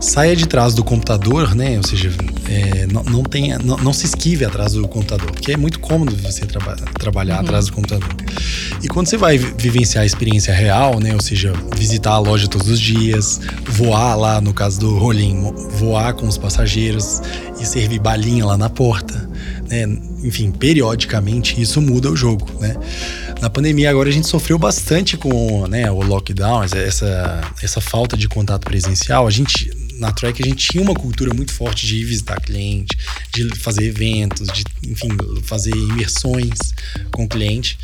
saia 0.00 0.36
de 0.36 0.46
trás 0.46 0.74
do 0.74 0.84
computador, 0.84 1.54
né? 1.54 1.76
Ou 1.76 1.86
seja, 1.86 2.10
é, 2.48 2.86
não, 2.86 3.02
não, 3.04 3.22
tenha, 3.22 3.58
não, 3.58 3.76
não, 3.78 3.92
se 3.92 4.06
esquive 4.06 4.44
atrás 4.44 4.72
do 4.72 4.86
computador, 4.86 5.30
porque 5.30 5.52
é 5.52 5.56
muito 5.56 5.80
cômodo 5.80 6.14
você 6.16 6.44
traba 6.46 6.76
trabalhar 6.98 7.36
uhum. 7.36 7.40
atrás 7.40 7.66
do 7.66 7.72
computador. 7.72 8.08
E 8.82 8.88
quando 8.88 9.06
você 9.06 9.16
vai 9.16 9.38
vivenciar 9.38 10.02
a 10.02 10.06
experiência 10.06 10.52
real, 10.52 11.00
né? 11.00 11.14
Ou 11.14 11.22
seja, 11.22 11.52
visitar 11.76 12.12
a 12.12 12.18
loja 12.18 12.48
todos 12.48 12.68
os 12.68 12.80
dias, 12.80 13.40
voar 13.66 14.14
lá, 14.14 14.40
no 14.40 14.52
caso 14.52 14.78
do 14.80 14.98
Rolim, 14.98 15.52
voar 15.78 16.12
com 16.14 16.28
os 16.28 16.36
passageiros 16.36 17.22
e 17.58 17.64
servir 17.64 17.98
balinha 17.98 18.44
lá 18.44 18.58
na 18.58 18.68
porta, 18.68 18.93
né? 19.68 19.98
Enfim, 20.22 20.50
periodicamente 20.50 21.60
isso 21.60 21.80
muda 21.80 22.10
o 22.10 22.16
jogo, 22.16 22.48
né? 22.60 22.76
Na 23.40 23.50
pandemia 23.50 23.90
agora 23.90 24.08
a 24.08 24.12
gente 24.12 24.26
sofreu 24.26 24.58
bastante 24.58 25.16
com 25.16 25.66
né, 25.66 25.90
o 25.90 26.02
lockdown, 26.02 26.64
essa, 26.64 27.40
essa 27.62 27.80
falta 27.80 28.16
de 28.16 28.28
contato 28.28 28.64
presencial. 28.64 29.26
A 29.26 29.30
gente 29.30 29.70
na 29.98 30.12
Track 30.12 30.42
a 30.42 30.46
gente 30.46 30.68
tinha 30.68 30.82
uma 30.82 30.94
cultura 30.94 31.32
muito 31.34 31.52
forte 31.52 31.86
de 31.86 31.96
ir 31.96 32.04
visitar 32.04 32.40
cliente, 32.40 32.96
de 33.32 33.48
fazer 33.58 33.84
eventos, 33.84 34.48
de, 34.48 34.64
enfim, 34.86 35.08
fazer 35.42 35.70
imersões 35.70 36.58
com 37.10 37.24
o 37.24 37.28
cliente. 37.28 37.78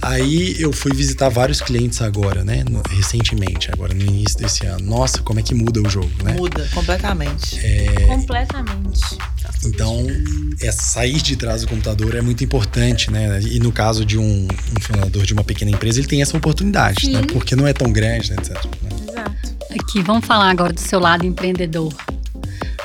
Aí 0.00 0.60
eu 0.60 0.72
fui 0.72 0.92
visitar 0.94 1.28
vários 1.28 1.60
clientes 1.60 2.00
agora, 2.02 2.44
né? 2.44 2.64
No, 2.68 2.82
recentemente, 2.90 3.70
agora 3.72 3.94
no 3.94 4.02
início 4.02 4.38
desse 4.38 4.66
ano. 4.66 4.84
Nossa, 4.84 5.22
como 5.22 5.40
é 5.40 5.42
que 5.42 5.54
muda 5.54 5.80
o 5.80 5.88
jogo, 5.88 6.10
né? 6.24 6.34
Muda, 6.34 6.68
completamente. 6.74 7.58
É... 7.58 8.06
Completamente. 8.06 9.00
Então, 9.64 10.06
é, 10.60 10.72
sair 10.72 11.20
de 11.20 11.36
trás 11.36 11.62
do 11.62 11.68
computador 11.68 12.16
é 12.16 12.20
muito 12.20 12.42
importante, 12.42 13.10
né? 13.10 13.40
E 13.42 13.60
no 13.60 13.70
caso 13.70 14.04
de 14.04 14.18
um, 14.18 14.48
um 14.48 14.80
fundador 14.80 15.24
de 15.24 15.32
uma 15.32 15.44
pequena 15.44 15.70
empresa, 15.70 16.00
ele 16.00 16.08
tem 16.08 16.20
essa 16.20 16.36
oportunidade, 16.36 17.08
né? 17.08 17.20
Sim. 17.20 17.26
né? 17.26 17.32
Porque 17.32 17.54
não 17.54 17.66
é 17.66 17.72
tão 17.72 17.92
grande, 17.92 18.30
né? 18.30 18.36
Etc, 18.40 18.64
né? 18.82 18.91
Aqui, 19.80 20.02
vamos 20.02 20.26
falar 20.26 20.50
agora 20.50 20.72
do 20.72 20.80
seu 20.80 21.00
lado 21.00 21.24
empreendedor. 21.24 21.92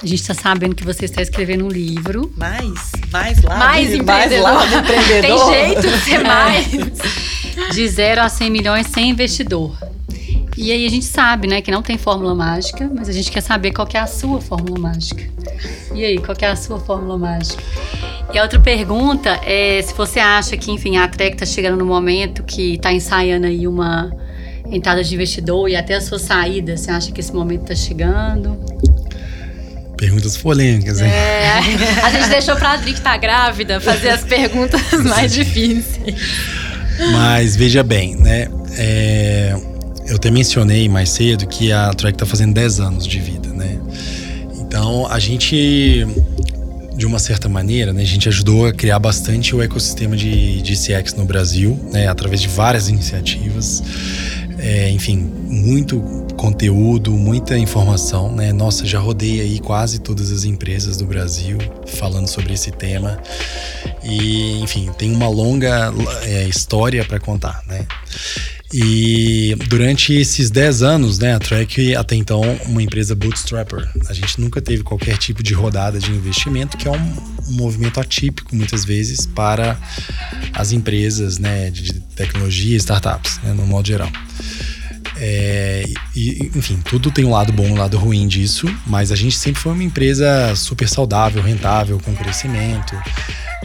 A 0.02 0.06
gente 0.06 0.22
está 0.22 0.34
sabendo 0.34 0.74
que 0.74 0.86
você 0.86 1.06
está 1.06 1.22
escrevendo 1.22 1.66
um 1.66 1.70
livro. 1.70 2.32
Mais, 2.38 2.92
mais 3.12 3.42
lá. 3.44 3.58
Mais 3.58 3.94
empreendedor. 3.94 4.44
Mais 4.44 4.72
lá 4.72 4.80
empreendedor. 4.80 5.22
Tem 5.22 5.54
jeito 5.54 5.82
de 5.82 5.98
ser 6.00 6.24
mais. 6.24 6.68
De 7.74 7.88
zero 7.90 8.22
a 8.22 8.30
100 8.30 8.50
milhões 8.50 8.88
sem 8.88 9.10
investidor. 9.10 9.76
E 10.56 10.72
aí 10.72 10.86
a 10.86 10.90
gente 10.90 11.06
sabe, 11.06 11.48
né, 11.48 11.62
que 11.62 11.70
não 11.70 11.82
tem 11.82 11.98
fórmula 11.98 12.34
mágica, 12.34 12.90
mas 12.96 13.10
a 13.10 13.12
gente 13.12 13.32
quer 13.32 13.42
saber 13.42 13.72
qual 13.74 13.86
que 13.86 13.98
é 13.98 14.00
a 14.00 14.08
sua 14.08 14.40
fórmula 14.40 14.80
mágica. 14.80 15.24
E 15.94 16.06
aí, 16.06 16.18
qual 16.20 16.36
que 16.36 16.46
é 16.46 16.50
a 16.50 16.56
sua 16.56 16.80
fórmula 16.80 17.18
mágica? 17.18 17.62
E 18.34 18.40
a 18.40 18.44
outra 18.44 18.60
pergunta 18.60 19.40
é 19.44 19.82
se 19.82 19.94
você 19.94 20.20
acha 20.20 20.56
que, 20.58 20.72
enfim, 20.72 20.98
a 20.98 21.08
Trek 21.08 21.36
está 21.36 21.46
chegando 21.46 21.78
no 21.78 21.86
momento 21.86 22.44
que 22.44 22.76
está 22.76 22.92
ensaiando 22.92 23.46
aí 23.48 23.68
uma 23.68 24.12
entrada 24.72 25.04
de 25.04 25.14
investidor 25.14 25.70
e 25.70 25.76
até 25.76 25.96
a 25.96 26.02
sua 26.02 26.20
saída, 26.20 26.76
você 26.76 26.92
acha 26.92 27.12
que 27.12 27.20
esse 27.20 27.34
momento 27.34 27.62
está 27.64 27.76
chegando? 27.76 28.58
Perguntas 29.98 30.38
polêmicas, 30.38 31.02
hein? 31.02 31.08
É, 31.08 31.50
a 32.04 32.12
gente 32.12 32.30
deixou 32.30 32.56
pra 32.56 32.74
Adri 32.74 32.94
que 32.94 33.02
tá 33.02 33.18
grávida 33.18 33.80
fazer 33.80 34.10
as 34.10 34.24
perguntas 34.24 34.82
mais 35.04 35.34
difíceis. 35.34 36.16
Mas 37.12 37.56
veja 37.56 37.82
bem, 37.84 38.16
né? 38.16 38.48
É, 38.78 39.56
eu 40.08 40.16
até 40.16 40.30
mencionei 40.30 40.88
mais 40.88 41.10
cedo 41.10 41.48
que 41.48 41.72
a 41.72 41.92
Trek 41.94 42.16
está 42.16 42.26
fazendo 42.26 42.54
10 42.54 42.80
anos 42.80 43.08
de 43.08 43.20
vida, 43.20 43.50
né? 43.50 43.80
Então 44.56 45.08
a 45.08 45.20
gente, 45.20 46.06
de 46.96 47.06
uma 47.06 47.20
certa 47.20 47.50
maneira, 47.50 47.92
né, 47.92 48.02
a 48.04 48.06
gente 48.06 48.30
ajudou 48.30 48.68
a 48.68 48.74
criar 48.74 49.00
bastante 49.00 49.56
o 49.56 49.62
ecossistema 49.62 50.16
de, 50.16 50.62
de 50.62 50.74
CX 50.76 51.14
no 51.16 51.26
Brasil, 51.26 51.80
né, 51.92 52.08
através 52.08 52.42
de 52.42 52.48
várias 52.48 52.88
iniciativas. 52.88 53.82
É, 54.60 54.90
enfim, 54.90 55.18
muito 55.18 56.00
conteúdo, 56.36 57.12
muita 57.12 57.58
informação, 57.58 58.34
né? 58.34 58.52
Nossa, 58.52 58.86
já 58.86 59.00
rodei 59.00 59.42
aí 59.42 59.60
quase 59.60 60.00
todas 60.00 60.32
as 60.32 60.44
empresas 60.44 60.98
do 60.98 61.06
Brasil 61.06 61.58
falando 61.86 62.28
sobre 62.28 62.54
esse 62.54 62.72
tema. 62.72 63.20
E, 64.04 64.60
enfim, 64.62 64.92
tem 64.98 65.14
uma 65.14 65.28
longa 65.28 65.94
é, 66.24 66.44
história 66.48 67.04
para 67.06 67.20
contar, 67.20 67.62
né? 67.68 67.86
E 68.74 69.56
durante 69.68 70.14
esses 70.14 70.50
10 70.52 70.84
anos, 70.84 71.20
né, 71.20 71.34
a 71.34 71.40
Track 71.40 71.96
até 71.96 72.16
então 72.16 72.42
uma 72.66 72.84
empresa 72.84 73.16
bootstrapper. 73.16 73.90
A 74.10 74.14
gente 74.14 74.42
nunca 74.42 74.62
teve 74.62 74.84
qualquer 74.84 75.18
tipo 75.18 75.42
de 75.42 75.54
rodada 75.54 76.00
de 76.00 76.12
investimento, 76.12 76.76
que 76.78 76.88
é 76.88 76.92
um, 76.92 77.14
um 77.48 77.54
movimento 77.54 78.00
atípico 78.00 78.54
muitas 78.56 78.84
vezes 78.84 79.26
para 79.26 79.78
as 80.54 80.72
empresas, 80.72 81.38
né, 81.38 81.70
de 81.70 81.94
tecnologia 82.16 82.76
startups, 82.76 83.40
né, 83.42 83.54
no 83.54 83.66
modo 83.66 83.88
geral. 83.88 84.12
É, 85.20 85.84
e, 86.16 86.52
enfim, 86.54 86.80
tudo 86.84 87.10
tem 87.10 87.26
um 87.26 87.32
lado 87.32 87.52
bom 87.52 87.66
e 87.66 87.72
um 87.72 87.78
lado 87.78 87.98
ruim 87.98 88.28
disso, 88.28 88.68
mas 88.86 89.12
a 89.12 89.16
gente 89.16 89.36
sempre 89.36 89.60
foi 89.60 89.72
uma 89.72 89.84
empresa 89.84 90.54
super 90.56 90.88
saudável, 90.88 91.42
rentável, 91.42 92.00
com 92.00 92.14
crescimento, 92.16 92.96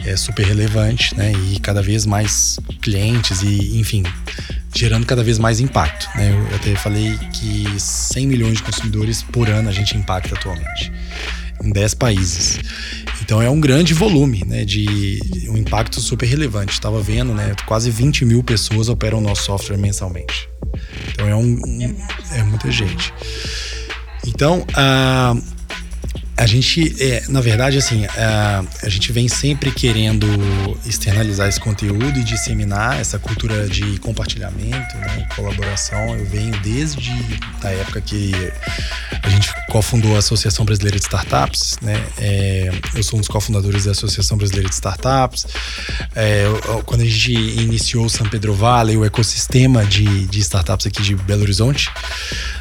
é 0.03 0.15
super 0.17 0.45
relevante, 0.45 1.15
né? 1.15 1.31
E 1.51 1.59
cada 1.59 1.81
vez 1.81 2.05
mais 2.05 2.59
clientes 2.81 3.43
e, 3.43 3.77
enfim, 3.77 4.03
gerando 4.73 5.05
cada 5.05 5.23
vez 5.23 5.37
mais 5.37 5.59
impacto. 5.59 6.07
Né? 6.15 6.31
Eu 6.31 6.55
até 6.55 6.75
falei 6.75 7.17
que 7.31 7.65
100 7.77 8.27
milhões 8.27 8.57
de 8.57 8.63
consumidores 8.63 9.23
por 9.23 9.49
ano 9.49 9.69
a 9.69 9.71
gente 9.71 9.97
impacta 9.97 10.35
atualmente 10.35 10.91
em 11.63 11.71
10 11.71 11.93
países. 11.93 12.59
Então 13.21 13.41
é 13.41 13.49
um 13.49 13.59
grande 13.59 13.93
volume, 13.93 14.43
né, 14.45 14.65
de 14.65 15.19
um 15.49 15.57
impacto 15.57 16.01
super 16.01 16.25
relevante. 16.25 16.73
Estava 16.73 17.01
vendo, 17.01 17.33
né, 17.33 17.55
quase 17.65 17.89
20 17.89 18.25
mil 18.25 18.43
pessoas 18.43 18.89
operam 18.89 19.21
nosso 19.21 19.43
software 19.43 19.77
mensalmente. 19.77 20.49
Então 21.11 21.27
é 21.27 21.35
um, 21.35 21.59
um 21.65 21.95
é 22.33 22.43
muita 22.43 22.69
gente. 22.69 23.13
Então, 24.25 24.59
uh, 24.59 25.52
a 26.35 26.45
gente, 26.47 26.95
é, 27.01 27.23
na 27.29 27.41
verdade, 27.41 27.77
assim, 27.77 28.05
a, 28.05 28.63
a, 28.81 28.89
gente 28.89 29.11
vem 29.11 29.27
sempre 29.27 29.71
querendo 29.71 30.27
externalizar 30.85 31.47
esse 31.47 31.59
conteúdo 31.59 32.19
e 32.19 32.23
disseminar 32.23 32.99
essa 32.99 33.19
cultura 33.19 33.67
de 33.67 33.99
compartilhamento, 33.99 34.97
né, 34.97 35.27
colaboração. 35.35 36.17
Eu 36.17 36.25
venho 36.25 36.59
desde 36.61 37.11
a 37.63 37.69
época 37.69 38.01
que 38.01 38.31
a 39.21 39.29
gente 39.29 39.53
cofundou 39.69 40.15
a 40.15 40.19
Associação 40.19 40.65
Brasileira 40.65 40.97
de 40.97 41.05
Startups, 41.05 41.77
né? 41.81 42.03
É, 42.17 42.71
eu 42.95 43.03
sou 43.03 43.17
um 43.17 43.21
dos 43.21 43.29
cofundadores 43.29 43.85
da 43.85 43.91
Associação 43.91 44.37
Brasileira 44.37 44.67
de 44.67 44.75
Startups. 44.75 45.45
É, 46.15 46.45
quando 46.85 47.01
a 47.01 47.05
gente 47.05 47.31
iniciou 47.31 48.05
o 48.05 48.09
São 48.09 48.27
Pedro 48.27 48.53
Valley, 48.53 48.97
o 48.97 49.05
ecossistema 49.05 49.85
de, 49.85 50.25
de 50.27 50.39
startups 50.39 50.87
aqui 50.87 51.01
de 51.01 51.15
Belo 51.15 51.43
Horizonte, 51.43 51.89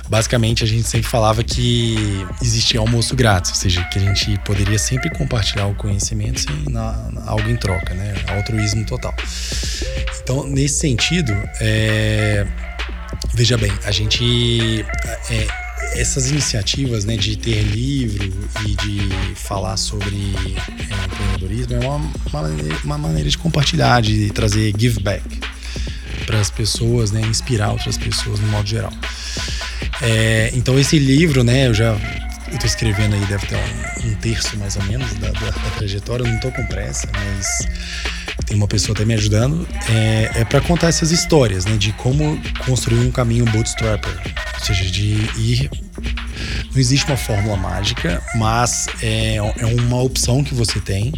basicamente 0.08 0.64
a 0.64 0.66
gente 0.66 0.86
sempre 0.86 1.08
falava 1.08 1.42
que 1.42 1.96
existia 2.40 2.80
almoço 2.80 3.14
grátis, 3.16 3.50
ou 3.50 3.56
seja, 3.56 3.82
que 3.84 3.98
a 3.98 4.02
gente 4.02 4.38
poderia 4.44 4.78
sempre 4.78 5.10
compartilhar 5.10 5.66
o 5.66 5.74
conhecimento 5.74 6.40
sem 6.40 6.64
na, 6.68 7.10
algo 7.26 7.48
em 7.48 7.56
troca, 7.56 7.94
né? 7.94 8.14
Altruísmo 8.28 8.84
total. 8.84 9.14
Então, 10.22 10.46
nesse 10.46 10.80
sentido, 10.80 11.32
é, 11.60 12.46
veja 13.34 13.56
bem, 13.56 13.72
a 13.84 13.90
gente 13.90 14.84
é, 15.30 15.46
essas 15.94 16.30
iniciativas 16.30 17.04
né, 17.04 17.16
de 17.16 17.36
ter 17.36 17.62
livro 17.62 18.32
e 18.66 18.74
de 18.76 19.34
falar 19.34 19.76
sobre 19.76 20.16
é, 20.16 21.04
empreendedorismo 21.06 21.74
é 21.74 21.80
uma, 21.80 21.96
uma, 22.32 22.48
uma, 22.84 22.98
maneira 22.98 23.28
de 23.28 23.36
compartilhar, 23.36 24.00
de 24.00 24.30
trazer 24.30 24.72
give 24.78 25.00
back 25.00 25.22
para 26.24 26.40
as 26.40 26.50
pessoas, 26.50 27.10
né, 27.10 27.20
inspirar 27.20 27.72
outras 27.72 27.98
pessoas 27.98 28.38
no 28.40 28.46
modo 28.48 28.66
geral. 28.66 28.92
É, 30.02 30.50
então 30.52 30.78
esse 30.78 30.98
livro, 30.98 31.44
né, 31.44 31.68
eu 31.68 31.74
já 31.74 31.96
eu 32.52 32.58
tô 32.58 32.66
escrevendo 32.66 33.14
aí, 33.14 33.24
deve 33.26 33.46
ter 33.46 33.56
um, 33.56 34.08
um 34.08 34.14
terço 34.16 34.58
mais 34.58 34.76
ou 34.76 34.82
menos 34.82 35.12
da, 35.14 35.30
da, 35.30 35.50
da, 35.50 35.70
trajetória, 35.78 36.24
eu 36.24 36.30
não 36.30 36.38
tô 36.38 36.50
com 36.50 36.66
pressa, 36.66 37.08
mas 37.12 37.46
tem 38.44 38.56
uma 38.56 38.68
pessoa 38.68 38.94
até 38.94 39.04
me 39.06 39.14
ajudando, 39.14 39.66
é, 39.88 40.40
é 40.40 40.44
para 40.44 40.60
contar 40.60 40.88
essas 40.88 41.10
histórias, 41.12 41.64
né, 41.64 41.76
de 41.76 41.92
como 41.92 42.38
construir 42.66 42.98
um 42.98 43.10
caminho 43.10 43.46
bootstrapper, 43.46 44.12
ou 44.54 44.66
seja, 44.66 44.90
de 44.90 45.14
ir 45.38 45.70
não 46.72 46.80
existe 46.80 47.06
uma 47.06 47.16
fórmula 47.16 47.56
mágica, 47.56 48.22
mas 48.34 48.86
é, 49.02 49.36
é 49.36 49.66
uma 49.66 50.00
opção 50.02 50.42
que 50.42 50.54
você 50.54 50.80
tem 50.80 51.12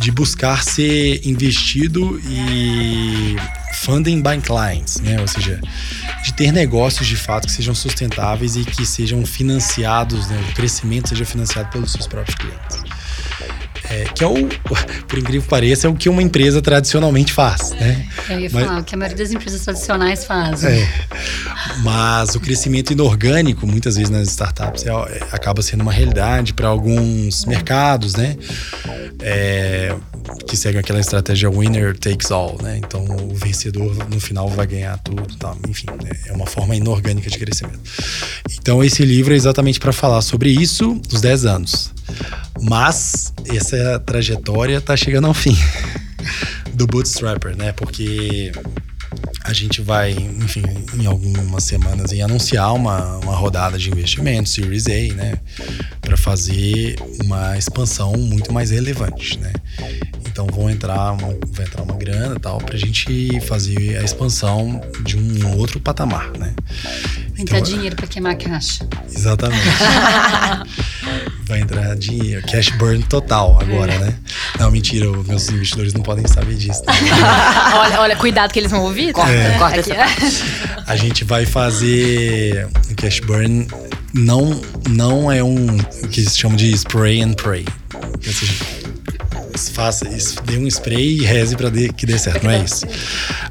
de 0.00 0.10
buscar 0.10 0.64
ser 0.64 1.26
investido 1.26 2.20
e 2.26 3.36
funding 3.74 4.22
by 4.22 4.40
clients, 4.40 5.00
né? 5.00 5.20
Ou 5.20 5.28
seja, 5.28 5.60
de 6.24 6.32
ter 6.34 6.52
negócios 6.52 7.06
de 7.06 7.16
fato 7.16 7.46
que 7.46 7.52
sejam 7.52 7.74
sustentáveis 7.74 8.56
e 8.56 8.64
que 8.64 8.84
sejam 8.84 9.24
financiados, 9.24 10.28
né? 10.28 10.44
o 10.50 10.54
crescimento 10.54 11.08
seja 11.10 11.24
financiado 11.24 11.70
pelos 11.70 11.92
seus 11.92 12.06
próprios 12.06 12.36
clientes. 12.36 12.99
É, 13.90 14.04
que 14.04 14.22
é 14.22 14.26
o, 14.26 14.46
por 15.08 15.18
incrível 15.18 15.42
que 15.42 15.48
pareça, 15.48 15.86
é 15.88 15.90
o 15.90 15.94
que 15.94 16.08
uma 16.08 16.22
empresa 16.22 16.62
tradicionalmente 16.62 17.32
faz, 17.32 17.72
né? 17.72 18.06
Eu 18.28 18.38
ia 18.40 18.48
falar, 18.50 18.66
Mas- 18.74 18.80
o 18.82 18.84
que 18.84 18.94
a 18.94 18.98
maioria 18.98 19.18
das 19.18 19.32
empresas 19.32 19.60
tradicionais 19.62 20.24
fazem. 20.24 20.70
É. 20.82 20.88
Mas 21.82 22.34
o 22.36 22.40
crescimento 22.40 22.92
inorgânico, 22.92 23.66
muitas 23.66 23.96
vezes 23.96 24.10
nas 24.10 24.28
startups, 24.28 24.86
é- 24.86 24.90
é- 24.90 25.26
acaba 25.32 25.60
sendo 25.60 25.80
uma 25.80 25.92
realidade 25.92 26.54
para 26.54 26.68
alguns 26.68 27.44
mercados, 27.46 28.14
né? 28.14 28.36
É, 29.22 29.94
que 30.46 30.56
seguem 30.56 30.80
aquela 30.80 31.00
estratégia 31.00 31.50
winner 31.50 31.96
takes 31.98 32.30
all, 32.30 32.56
né? 32.62 32.78
Então 32.78 33.04
o 33.04 33.34
vencedor 33.34 33.94
no 34.08 34.20
final 34.20 34.48
vai 34.48 34.66
ganhar 34.66 34.98
tudo, 34.98 35.36
tal. 35.36 35.56
enfim, 35.68 35.86
né? 36.02 36.10
é 36.26 36.32
uma 36.32 36.46
forma 36.46 36.74
inorgânica 36.74 37.28
de 37.28 37.38
crescimento. 37.38 37.80
Então 38.58 38.82
esse 38.82 39.04
livro 39.04 39.32
é 39.32 39.36
exatamente 39.36 39.78
para 39.78 39.92
falar 39.92 40.22
sobre 40.22 40.50
isso 40.50 40.94
dos 41.08 41.20
10 41.20 41.46
anos. 41.46 41.92
Mas 42.60 43.32
essa 43.46 43.98
trajetória 44.00 44.80
tá 44.80 44.96
chegando 44.96 45.26
ao 45.26 45.34
fim 45.34 45.56
do 46.74 46.86
Bootstrapper, 46.86 47.56
né? 47.56 47.72
Porque 47.72 48.52
a 49.44 49.52
gente 49.52 49.80
vai, 49.80 50.12
enfim, 50.12 50.62
em 50.94 51.06
algumas 51.06 51.64
semanas 51.64 52.12
aí, 52.12 52.22
anunciar 52.22 52.72
uma, 52.74 53.16
uma 53.18 53.34
rodada 53.34 53.78
de 53.78 53.90
investimento, 53.90 54.48
Series 54.48 54.86
A, 54.86 55.14
né? 55.14 55.34
Para 56.00 56.16
fazer 56.16 56.96
uma 57.24 57.56
expansão 57.56 58.12
muito 58.12 58.52
mais 58.52 58.70
relevante, 58.70 59.38
né? 59.38 59.52
Então 60.26 60.46
vão 60.46 60.70
entrar 60.70 61.12
uma, 61.12 61.36
vai 61.48 61.66
entrar 61.66 61.82
uma 61.82 61.94
grana 61.96 62.36
e 62.36 62.38
tal 62.38 62.58
pra 62.58 62.76
gente 62.78 63.40
fazer 63.40 63.98
a 63.98 64.02
expansão 64.04 64.80
de 65.04 65.16
um 65.18 65.56
outro 65.58 65.80
patamar, 65.80 66.30
né? 66.38 66.54
Entrar 67.36 67.58
Então, 67.58 67.74
dinheiro 67.74 67.96
pra 67.96 68.06
queimar 68.06 68.32
a 68.32 68.36
caixa. 68.36 68.86
Exatamente. 69.12 69.64
Vai 71.46 71.60
entrar 71.60 71.96
dinheiro, 71.96 72.46
cash 72.46 72.68
burn 72.78 73.02
total 73.02 73.58
agora, 73.60 73.98
né? 73.98 74.14
Não, 74.58 74.70
mentira, 74.70 75.10
os 75.10 75.26
meus 75.26 75.48
investidores 75.48 75.92
não 75.92 76.00
podem 76.02 76.24
saber 76.28 76.54
disso. 76.54 76.82
né? 76.86 76.92
olha, 77.74 78.00
olha, 78.00 78.16
cuidado 78.16 78.52
que 78.52 78.58
eles 78.60 78.70
vão 78.70 78.82
ouvir. 78.82 78.99
Tá? 79.08 79.12
Corta, 79.12 79.58
corta 79.58 79.80
Aqui, 79.80 79.92
essa 79.92 80.44
A 80.86 80.96
gente 80.96 81.24
vai 81.24 81.46
fazer 81.46 82.68
um 82.90 82.94
cash 82.94 83.20
burn 83.20 83.66
não 84.12 84.60
não 84.88 85.30
é 85.30 85.42
um 85.42 85.66
o 85.76 86.08
que 86.08 86.20
eles 86.20 86.36
chamam 86.36 86.56
de 86.56 86.70
spray 86.72 87.22
and 87.22 87.34
pray. 87.34 87.64
Ou 87.94 88.32
seja, 88.32 88.52
faça, 89.72 90.06
dê 90.44 90.56
um 90.56 90.66
spray 90.66 91.18
e 91.18 91.24
reze 91.24 91.56
para 91.56 91.70
que 91.70 92.06
dê 92.06 92.18
certo, 92.18 92.44
não 92.44 92.50
é 92.50 92.62
isso. 92.62 92.86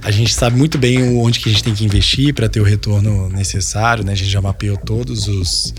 A 0.02 0.12
gente 0.12 0.34
sabe 0.34 0.58
muito 0.58 0.78
bem 0.78 1.18
onde 1.18 1.40
que 1.40 1.50
a 1.50 1.52
gente 1.52 1.64
tem 1.64 1.74
que 1.74 1.86
investir 1.86 2.34
para 2.34 2.50
ter 2.50 2.60
o 2.60 2.64
retorno 2.64 3.30
necessário, 3.30 4.04
né? 4.04 4.14
A 4.14 4.16
gente 4.16 4.30
já 4.30 4.42
mapeou 4.42 4.78
todos 4.78 5.28
os 5.28 5.74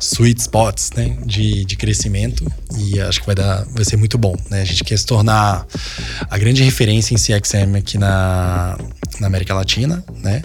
sweet 0.00 0.40
spots, 0.40 0.90
né, 0.96 1.16
de, 1.24 1.64
de 1.64 1.76
crescimento 1.76 2.46
e 2.78 3.00
acho 3.00 3.20
que 3.20 3.26
vai 3.26 3.34
dar 3.34 3.64
vai 3.74 3.84
ser 3.84 3.96
muito 3.96 4.18
bom, 4.18 4.34
né? 4.50 4.62
A 4.62 4.64
gente 4.64 4.82
quer 4.82 4.98
se 4.98 5.06
tornar 5.06 5.66
a 6.28 6.38
grande 6.38 6.62
referência 6.62 7.14
em 7.14 7.16
CXM 7.16 7.76
aqui 7.78 7.98
na, 7.98 8.78
na 9.20 9.26
América 9.26 9.54
Latina, 9.54 10.04
né? 10.22 10.42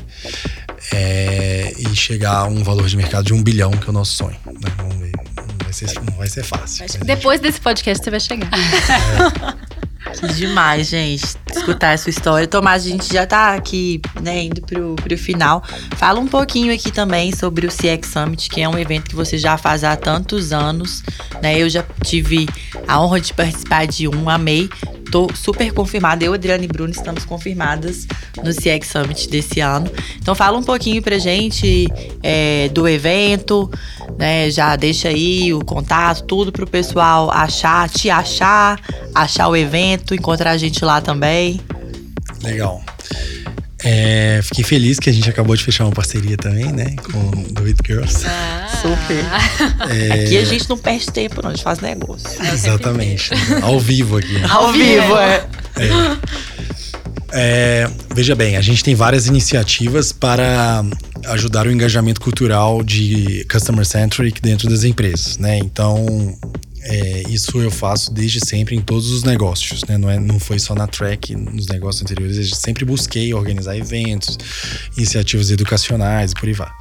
É, 0.93 1.73
e 1.77 1.95
chegar 1.95 2.37
a 2.37 2.43
um 2.45 2.63
valor 2.63 2.87
de 2.87 2.97
mercado 2.97 3.25
de 3.25 3.33
um 3.33 3.41
bilhão, 3.41 3.71
que 3.71 3.85
é 3.87 3.89
o 3.89 3.93
nosso 3.93 4.15
sonho. 4.15 4.37
né? 4.45 4.71
Vamos 4.77 4.95
ver. 4.97 5.11
Não 5.15 5.63
vai 5.63 5.73
ser, 5.73 5.93
não 6.03 6.13
vai 6.17 6.27
ser 6.27 6.43
fácil. 6.43 6.85
Acho 6.85 6.93
que 6.93 6.99
mas 6.99 7.07
Depois 7.07 7.39
desse 7.39 7.61
podcast 7.61 8.03
você 8.03 8.09
vai 8.09 8.19
chegar. 8.19 8.49
Que 10.19 10.33
demais, 10.33 10.87
gente, 10.87 11.23
escutar 11.55 11.93
essa 11.93 12.09
história. 12.09 12.47
Tomás, 12.47 12.85
a 12.85 12.89
gente 12.89 13.13
já 13.13 13.25
tá 13.25 13.53
aqui, 13.53 14.01
né, 14.21 14.43
indo 14.43 14.61
pro, 14.61 14.95
pro 14.95 15.17
final. 15.17 15.63
Fala 15.95 16.19
um 16.19 16.27
pouquinho 16.27 16.73
aqui 16.73 16.91
também 16.91 17.33
sobre 17.33 17.65
o 17.65 17.69
CX 17.69 18.09
Summit, 18.11 18.49
que 18.49 18.61
é 18.61 18.67
um 18.67 18.77
evento 18.77 19.09
que 19.09 19.15
você 19.15 19.37
já 19.37 19.57
faz 19.57 19.83
há 19.83 19.95
tantos 19.95 20.51
anos, 20.51 21.03
né? 21.41 21.57
Eu 21.57 21.69
já 21.69 21.83
tive 22.03 22.47
a 22.87 22.99
honra 23.01 23.21
de 23.21 23.33
participar 23.33 23.85
de 23.87 24.07
um, 24.07 24.29
amei. 24.29 24.69
Tô 25.11 25.27
super 25.35 25.73
confirmada. 25.73 26.23
Eu, 26.23 26.33
Adriana 26.33 26.63
e 26.63 26.67
Bruno 26.67 26.91
estamos 26.91 27.25
confirmadas 27.25 28.07
no 28.37 28.53
CX 28.53 28.87
Summit 28.87 29.29
desse 29.29 29.59
ano. 29.59 29.91
Então 30.17 30.33
fala 30.33 30.57
um 30.57 30.63
pouquinho 30.63 31.01
pra 31.01 31.17
gente 31.17 31.87
é, 32.23 32.69
do 32.69 32.87
evento, 32.87 33.69
né? 34.17 34.49
Já 34.49 34.75
deixa 34.77 35.09
aí 35.09 35.53
o 35.53 35.59
contato, 35.59 36.23
tudo 36.23 36.51
pro 36.51 36.65
pessoal 36.65 37.29
achar, 37.29 37.89
te 37.89 38.09
achar, 38.09 38.79
achar 39.13 39.49
o 39.49 39.55
evento, 39.55 40.15
encontrar 40.15 40.51
a 40.51 40.57
gente 40.57 40.83
lá 40.85 41.01
também. 41.01 41.59
Legal. 42.41 42.81
É, 43.83 44.39
fiquei 44.43 44.63
feliz 44.63 44.99
que 44.99 45.09
a 45.09 45.13
gente 45.13 45.29
acabou 45.29 45.55
de 45.55 45.63
fechar 45.63 45.85
uma 45.85 45.91
parceria 45.91 46.37
também, 46.37 46.71
né? 46.71 46.95
Com 47.11 47.19
o 47.29 47.53
Do 47.53 47.65
It 47.65 47.79
Girls. 47.85 48.19
Super. 48.81 49.25
É, 49.91 50.25
Aqui 50.25 50.37
a 50.37 50.45
gente 50.45 50.69
não 50.69 50.77
perde 50.77 51.07
tempo, 51.07 51.41
não, 51.41 51.49
a 51.49 51.53
gente 51.53 51.63
faz 51.63 51.79
negócio. 51.79 52.29
Exatamente. 52.53 53.31
Ao 53.61 53.79
vivo 53.79 54.17
aqui. 54.17 54.41
Ao 54.49 54.71
vivo, 54.71 55.17
é. 55.17 55.47
É, 57.33 57.89
veja 58.13 58.35
bem, 58.35 58.57
a 58.57 58.61
gente 58.61 58.83
tem 58.83 58.93
várias 58.93 59.27
iniciativas 59.27 60.11
para 60.11 60.83
ajudar 61.27 61.65
o 61.65 61.71
engajamento 61.71 62.19
cultural 62.19 62.83
de 62.83 63.45
customer 63.51 63.85
centric 63.85 64.41
dentro 64.41 64.69
das 64.69 64.83
empresas, 64.83 65.37
né? 65.37 65.57
Então, 65.57 66.37
é, 66.83 67.23
isso 67.29 67.59
eu 67.59 67.69
faço 67.69 68.11
desde 68.11 68.39
sempre 68.39 68.75
em 68.75 68.81
todos 68.81 69.11
os 69.11 69.23
negócios, 69.23 69.83
né? 69.85 69.97
Não, 69.97 70.09
é, 70.09 70.19
não 70.19 70.39
foi 70.39 70.59
só 70.59 70.73
na 70.73 70.87
Track, 70.87 71.35
nos 71.35 71.67
negócios 71.67 72.01
anteriores, 72.01 72.37
eu 72.37 72.55
sempre 72.55 72.83
busquei 72.85 73.33
organizar 73.33 73.77
eventos, 73.77 74.37
iniciativas 74.97 75.51
educacionais 75.51 76.31
e 76.31 76.35
por 76.35 76.47
aí 76.47 76.53
vai. 76.53 76.71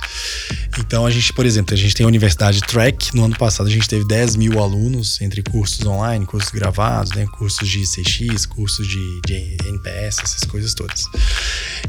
Então, 0.78 1.04
a 1.04 1.10
gente, 1.10 1.32
por 1.32 1.44
exemplo, 1.44 1.74
a 1.74 1.76
gente 1.76 1.94
tem 1.94 2.04
a 2.04 2.08
Universidade 2.08 2.60
Track. 2.60 3.14
No 3.14 3.24
ano 3.24 3.36
passado, 3.36 3.66
a 3.66 3.70
gente 3.70 3.88
teve 3.88 4.06
10 4.06 4.36
mil 4.36 4.58
alunos 4.58 5.20
entre 5.20 5.42
cursos 5.42 5.84
online, 5.84 6.24
cursos 6.24 6.50
gravados, 6.50 7.12
né? 7.12 7.26
Cursos 7.26 7.68
de 7.68 7.82
CX, 7.84 8.46
cursos 8.46 8.86
de, 8.86 9.20
de 9.26 9.56
NPS, 9.66 10.18
essas 10.22 10.44
coisas 10.44 10.72
todas. 10.74 11.04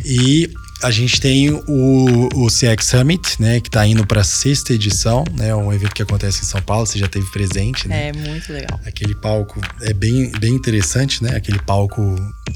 E 0.04 0.52
a 0.82 0.90
gente 0.90 1.22
tem 1.22 1.52
o, 1.52 2.30
o 2.34 2.48
CX 2.48 2.86
Summit, 2.86 3.40
né? 3.40 3.60
Que 3.60 3.70
tá 3.70 3.86
indo 3.86 4.06
para 4.06 4.22
a 4.22 4.24
sexta 4.24 4.74
edição, 4.74 5.24
né? 5.38 5.54
Um 5.54 5.72
evento 5.72 5.94
que 5.94 6.02
acontece 6.02 6.42
em 6.42 6.46
São 6.46 6.62
Paulo, 6.62 6.86
você 6.86 6.98
já 6.98 7.08
teve 7.08 7.30
presente, 7.32 7.88
né? 7.88 8.10
É 8.10 8.14
muito 8.14 8.52
legal. 8.52 8.80
Aquele 8.86 9.14
palco 9.14 9.62
é 9.82 9.94
bem, 9.94 10.32
bem 10.40 10.54
interessante, 10.54 11.24
né? 11.24 11.36
Aquele 11.36 11.60
palco 11.60 12.16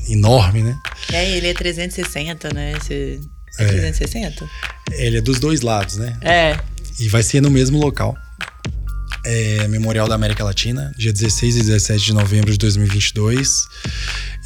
enorme, 0.09 0.63
né? 0.63 0.77
É, 1.13 1.37
ele 1.37 1.47
é 1.47 1.53
360, 1.53 2.53
né? 2.53 2.73
Esse... 2.73 3.21
É 3.59 3.65
360? 3.65 4.49
Ele 4.91 5.17
é 5.17 5.21
dos 5.21 5.39
dois 5.39 5.61
lados, 5.61 5.97
né? 5.97 6.17
É. 6.21 6.57
E 6.99 7.07
vai 7.07 7.23
ser 7.23 7.41
no 7.41 7.49
mesmo 7.49 7.79
local. 7.79 8.15
É 9.23 9.67
Memorial 9.67 10.07
da 10.07 10.15
América 10.15 10.43
Latina, 10.43 10.91
dia 10.97 11.11
16 11.11 11.55
e 11.55 11.59
17 11.59 12.05
de 12.05 12.13
novembro 12.13 12.51
de 12.51 12.57
2022. 12.57 13.67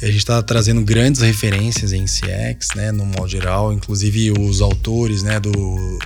A 0.02 0.06
gente 0.06 0.16
está 0.16 0.42
trazendo 0.42 0.82
grandes 0.82 1.20
referências 1.20 1.92
em 1.92 2.06
CX, 2.06 2.68
né, 2.74 2.90
no 2.90 3.04
modo 3.04 3.28
geral, 3.28 3.70
inclusive 3.70 4.32
os 4.32 4.62
autores, 4.62 5.22
né, 5.22 5.38
do, 5.38 5.98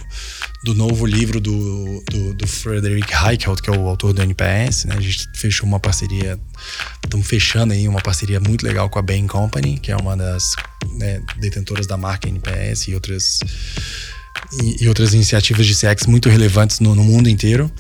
do 0.65 0.75
novo 0.75 1.07
livro 1.07 1.41
do, 1.41 2.03
do, 2.11 2.35
do 2.35 2.47
Frederick 2.47 3.15
Reichelt, 3.15 3.61
que 3.61 3.71
é 3.71 3.73
o 3.73 3.87
autor 3.87 4.13
do 4.13 4.21
NPS, 4.21 4.87
né, 4.87 4.97
a 4.97 5.01
gente 5.01 5.29
fechou 5.37 5.65
uma 5.65 5.79
parceria, 5.79 6.37
estamos 7.05 7.25
fechando 7.25 7.73
aí 7.73 7.87
uma 7.87 8.01
parceria 8.01 8.41
muito 8.41 8.67
legal 8.67 8.91
com 8.91 8.99
a 8.99 9.03
Bain 9.03 9.29
Company, 9.29 9.79
que 9.79 9.93
é 9.93 9.97
uma 9.97 10.17
das 10.17 10.57
né, 10.95 11.23
detentoras 11.37 11.87
da 11.87 11.97
marca 11.97 12.29
NPS 12.29 12.89
e 12.89 12.95
outras 12.95 13.39
e, 14.63 14.85
e 14.85 14.89
outras 14.89 15.15
iniciativas 15.15 15.67
de 15.67 15.75
CX 15.75 16.07
muito 16.07 16.29
relevantes 16.29 16.81
no, 16.81 16.95
no 16.95 17.03
mundo 17.03 17.29
inteiro. 17.29 17.71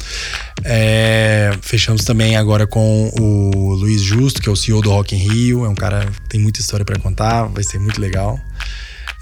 É, 0.64 1.52
fechamos 1.62 2.04
também 2.04 2.36
agora 2.36 2.66
com 2.66 3.10
o 3.18 3.74
Luiz 3.74 4.02
Justo, 4.02 4.40
que 4.40 4.48
é 4.48 4.52
o 4.52 4.56
CEO 4.56 4.80
do 4.80 4.90
Rock 4.90 5.14
in 5.14 5.18
Rio. 5.18 5.64
É 5.64 5.68
um 5.68 5.74
cara 5.74 6.06
que 6.06 6.28
tem 6.28 6.40
muita 6.40 6.60
história 6.60 6.84
para 6.84 6.98
contar, 6.98 7.44
vai 7.44 7.62
ser 7.62 7.78
muito 7.78 8.00
legal. 8.00 8.40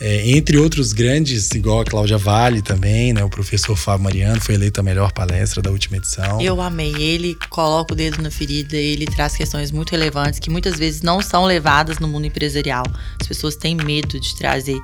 É, 0.05 0.31
entre 0.31 0.59
outros 0.59 0.93
grandes, 0.93 1.49
igual 1.53 1.81
a 1.81 1.85
Cláudia 1.85 2.19
Vale 2.19 2.61
também, 2.61 3.13
né? 3.13 3.23
O 3.23 3.29
professor 3.29 3.77
Fábio 3.77 4.03
Mariano 4.03 4.41
foi 4.41 4.57
eleito 4.57 4.81
a 4.81 4.83
melhor 4.83 5.13
palestra 5.13 5.63
da 5.63 5.71
última 5.71 5.97
edição. 5.97 6.41
Eu 6.41 6.61
amei. 6.61 6.93
Ele 6.97 7.37
coloca 7.49 7.93
o 7.93 7.97
dedo 7.97 8.21
na 8.21 8.29
ferida, 8.29 8.77
ele 8.77 9.07
traz 9.07 9.37
questões 9.37 9.71
muito 9.71 9.91
relevantes 9.93 10.41
que 10.41 10.51
muitas 10.51 10.77
vezes 10.77 11.03
não 11.03 11.23
são 11.23 11.45
levadas 11.45 12.01
no 12.01 12.09
mundo 12.09 12.27
empresarial. 12.27 12.83
As 13.21 13.29
pessoas 13.29 13.55
têm 13.55 13.77
medo 13.77 14.19
de 14.19 14.35
trazer 14.35 14.77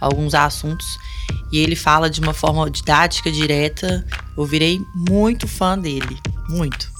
alguns 0.00 0.34
assuntos 0.34 0.86
e 1.50 1.58
ele 1.58 1.76
fala 1.76 2.10
de 2.10 2.20
uma 2.20 2.34
forma 2.34 2.70
didática, 2.70 3.30
direta. 3.30 4.04
Eu 4.36 4.44
virei 4.44 4.80
muito 4.94 5.48
fã 5.48 5.78
dele. 5.78 6.16
Muito. 6.48 6.90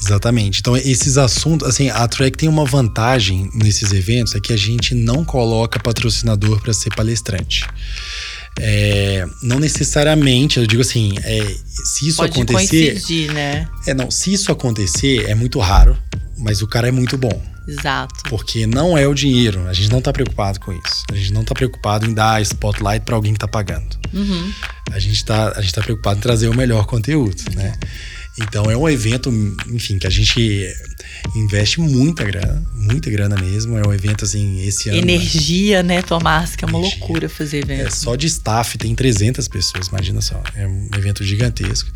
Exatamente. 0.00 0.60
Então, 0.60 0.76
esses 0.76 1.16
assuntos, 1.16 1.68
assim, 1.68 1.88
a 1.88 2.06
Trek 2.08 2.36
tem 2.36 2.48
uma 2.48 2.64
vantagem 2.64 3.50
nesses 3.54 3.92
eventos 3.92 4.34
é 4.34 4.40
que 4.40 4.52
a 4.52 4.56
gente 4.56 4.94
não 4.94 5.24
coloca 5.24 5.78
patrocinador 5.78 6.60
para 6.60 6.72
ser 6.72 6.94
palestrante. 6.94 7.64
É, 8.58 9.26
não 9.42 9.58
necessariamente, 9.58 10.58
eu 10.58 10.66
digo 10.66 10.82
assim, 10.82 11.14
é, 11.24 11.40
se 11.84 12.08
isso 12.08 12.18
Pode 12.18 12.32
acontecer, 12.32 12.92
coincidir, 12.92 13.32
né? 13.32 13.68
é 13.86 13.92
não, 13.92 14.10
se 14.10 14.32
isso 14.32 14.52
acontecer 14.52 15.28
é 15.28 15.34
muito 15.34 15.58
raro, 15.58 15.98
mas 16.38 16.62
o 16.62 16.66
cara 16.66 16.86
é 16.86 16.92
muito 16.92 17.18
bom. 17.18 17.42
Exato. 17.66 18.28
Porque 18.28 18.66
não 18.66 18.96
é 18.96 19.06
o 19.06 19.14
dinheiro. 19.14 19.66
A 19.66 19.72
gente 19.72 19.90
não 19.90 20.00
tá 20.00 20.12
preocupado 20.12 20.60
com 20.60 20.72
isso. 20.72 21.04
A 21.10 21.14
gente 21.14 21.32
não 21.32 21.44
tá 21.44 21.54
preocupado 21.54 22.06
em 22.06 22.12
dar 22.12 22.40
spotlight 22.42 23.04
para 23.04 23.14
alguém 23.14 23.32
que 23.32 23.38
tá 23.38 23.48
pagando. 23.48 23.96
Uhum. 24.12 24.52
A 24.92 24.98
gente 24.98 25.24
tá, 25.24 25.52
a 25.56 25.60
gente 25.60 25.72
tá 25.72 25.82
preocupado 25.82 26.18
em 26.18 26.22
trazer 26.22 26.48
o 26.48 26.56
melhor 26.56 26.86
conteúdo, 26.86 27.42
né? 27.54 27.74
Então 28.38 28.70
é 28.70 28.76
um 28.76 28.88
evento, 28.88 29.30
enfim, 29.68 29.98
que 29.98 30.06
a 30.06 30.10
gente 30.10 30.66
investe 31.34 31.80
muita 31.80 32.24
grana, 32.24 32.64
muita 32.74 33.10
grana 33.10 33.36
mesmo. 33.36 33.76
É 33.78 33.86
um 33.86 33.92
evento 33.92 34.24
assim, 34.24 34.60
esse 34.60 34.88
ano. 34.88 34.98
Energia, 34.98 35.82
né, 35.82 36.02
Tomás? 36.02 36.54
Que 36.56 36.64
é 36.64 36.68
uma 36.68 36.78
Energia. 36.78 36.98
loucura 36.98 37.28
fazer 37.28 37.58
evento. 37.58 37.86
É, 37.86 37.90
só 37.90 38.14
de 38.16 38.26
staff 38.26 38.78
tem 38.78 38.94
300 38.94 39.46
pessoas, 39.48 39.88
imagina 39.88 40.20
só. 40.20 40.42
É 40.54 40.66
um 40.66 40.88
evento 40.96 41.24
gigantesco. 41.24 41.90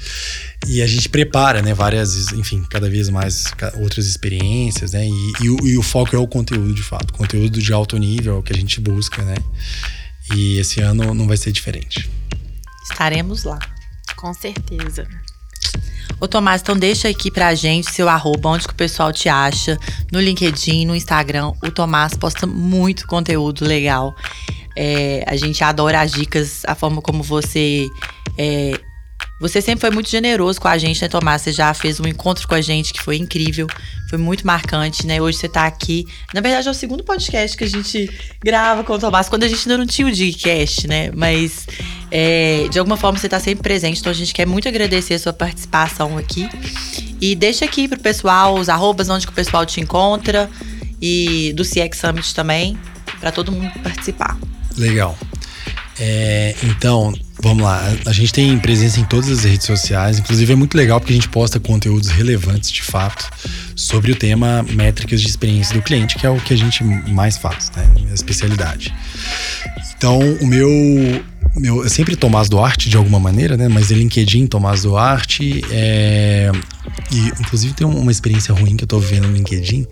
E 0.67 0.83
a 0.83 0.87
gente 0.87 1.09
prepara, 1.09 1.63
né, 1.63 1.75
várias, 1.75 2.33
enfim, 2.33 2.65
cada 2.69 2.89
vez 2.89 3.09
mais 3.09 3.45
outras 3.81 4.07
experiências, 4.07 4.93
né? 4.93 5.07
E, 5.07 5.33
e 5.45 5.51
o, 5.51 5.67
e 5.67 5.79
o 5.79 5.83
foco 5.83 6.15
é 6.15 6.19
o 6.19 6.27
conteúdo, 6.27 6.73
de 6.75 6.83
fato. 6.83 7.13
Conteúdo 7.13 7.61
de 7.61 7.73
alto 7.73 7.97
nível 7.97 8.37
é 8.37 8.39
o 8.39 8.43
que 8.43 8.53
a 8.53 8.57
gente 8.57 8.81
busca, 8.81 9.23
né? 9.23 9.37
E 10.35 10.59
esse 10.59 10.81
ano 10.81 11.15
não 11.15 11.27
vai 11.27 11.37
ser 11.37 11.53
diferente. 11.53 12.11
Estaremos 12.91 13.45
lá. 13.45 13.59
Com 14.17 14.35
certeza. 14.35 15.07
Ô 16.21 16.27
Tomás, 16.27 16.61
então 16.63 16.77
deixa 16.77 17.09
aqui 17.09 17.31
pra 17.31 17.55
gente 17.55 17.93
seu 17.93 18.09
arroba, 18.09 18.49
onde 18.49 18.67
que 18.67 18.73
o 18.73 18.77
pessoal 18.77 19.13
te 19.13 19.29
acha, 19.29 19.79
no 20.11 20.21
LinkedIn, 20.21 20.85
no 20.85 20.97
Instagram. 20.97 21.53
O 21.63 21.71
Tomás 21.71 22.15
posta 22.15 22.47
muito 22.47 23.07
conteúdo 23.07 23.65
legal. 23.65 24.15
É, 24.75 25.25
a 25.27 25.37
gente 25.37 25.63
adora 25.63 26.01
as 26.01 26.11
dicas, 26.11 26.63
a 26.67 26.75
forma 26.75 27.01
como 27.01 27.23
você. 27.23 27.87
é, 28.37 28.73
você 29.41 29.63
sempre 29.63 29.81
foi 29.81 29.91
muito 29.91 30.11
generoso 30.11 30.61
com 30.61 30.67
a 30.67 30.77
gente, 30.77 31.01
né, 31.01 31.09
Tomás? 31.09 31.43
Você 31.43 31.53
já 31.53 31.73
fez 31.73 32.01
um 32.01 32.07
encontro 32.07 32.47
com 32.49 32.55
a 32.55 32.61
gente 32.61 32.93
que 32.93 33.01
foi 33.01 33.17
incrível, 33.17 33.69
foi 34.09 34.19
muito 34.19 34.47
marcante, 34.47 35.07
né? 35.07 35.21
Hoje 35.23 35.39
você 35.39 35.49
tá 35.49 35.67
aqui. 35.67 36.07
Na 36.35 36.41
verdade, 36.41 36.67
é 36.67 36.71
o 36.71 36.75
segundo 36.75 37.05
podcast 37.05 37.57
que 37.57 37.65
a 37.65 37.69
gente 37.69 38.11
grava 38.43 38.83
com 38.83 38.95
o 38.95 38.99
Tomás, 38.99 39.29
quando 39.29 39.45
a 39.45 39.49
gente 39.49 39.61
ainda 39.69 39.79
não 39.79 39.87
tinha 39.87 40.09
o 40.09 40.11
Digcast, 40.11 40.89
né? 40.89 41.11
Mas 41.15 41.67
é, 42.11 42.67
de 42.69 42.79
alguma 42.79 42.97
forma 42.97 43.19
você 43.19 43.29
tá 43.29 43.39
sempre 43.39 43.63
presente, 43.63 44.01
então 44.01 44.11
a 44.11 44.15
gente 44.15 44.35
quer 44.35 44.47
muito 44.47 44.67
agradecer 44.67 45.15
a 45.15 45.19
sua 45.19 45.33
participação 45.33 46.19
aqui. 46.19 46.49
E 47.21 47.35
deixa 47.35 47.65
aqui 47.65 47.87
pro 47.87 47.99
pessoal 48.01 48.57
os 48.57 48.69
arrobas 48.69 49.09
onde 49.09 49.27
que 49.27 49.33
o 49.33 49.35
pessoal 49.35 49.65
te 49.65 49.81
encontra 49.81 50.51
e 51.01 51.53
do 51.55 51.63
CX 51.63 51.99
Summit 51.99 52.35
também, 52.35 52.79
pra 53.21 53.31
todo 53.31 53.53
mundo 53.53 53.71
participar. 53.83 54.37
Legal. 54.77 55.17
É, 55.99 56.55
então, 56.63 57.13
vamos 57.41 57.63
lá. 57.63 57.83
A, 58.07 58.13
gente 58.13 58.33
tem 58.33 58.59
presença 58.59 59.01
em 59.01 59.05
todas 59.05 59.31
as 59.31 59.45
redes 59.45 59.67
sociais. 59.67 60.19
Inclusive, 60.19 60.53
é 60.53 60.57
muito 60.57 60.77
legal 60.77 61.01
porque 61.01 61.13
a 61.13 61.17
gente 61.17 61.29
posta 61.29 61.61
conteúdos 61.61 62.09
relevantes 62.09 62.71
de 62.71 62.83
fato 62.83 63.29
sobre 63.75 64.13
o 64.13 64.17
tema 64.17 64.65
métricas 64.71 65.21
de 65.21 65.29
experiência 65.29 65.75
do 65.75 65.83
cliente, 65.83 66.17
que 66.17 66.27
é 66.27 66.31
o 66.31 66.41
que 66.41 66.55
a 66.55 66.57
gente 66.57 66.83
mais 66.85 67.37
faz, 67.37 67.71
né? 67.77 67.89
A 68.11 68.15
especialidade. 68.15 68.95
Então, 69.97 70.19
o 70.41 70.47
meu. 70.47 70.69
meu 71.57 71.85
é 71.85 71.89
sempre 71.89 72.17
Tomás 72.17 72.49
Duarte, 72.49 72.89
de 72.89 72.97
alguma 72.97 73.21
maneira, 73.21 73.57
né? 73.57 73.69
Mas 73.69 73.91
é 73.91 73.95
LinkedIn 73.95 74.47
Tomás 74.47 74.83
Duarte. 74.83 75.65
É, 75.71 76.51
e, 77.13 77.29
inclusive, 77.41 77.75
tem 77.75 77.87
uma 77.87 78.11
experiência 78.11 78.53
ruim 78.55 78.77
que 78.77 78.85
eu 78.85 78.89
tô 78.89 78.99
vivendo 78.99 79.27
no 79.29 79.35
LinkedIn, 79.37 79.87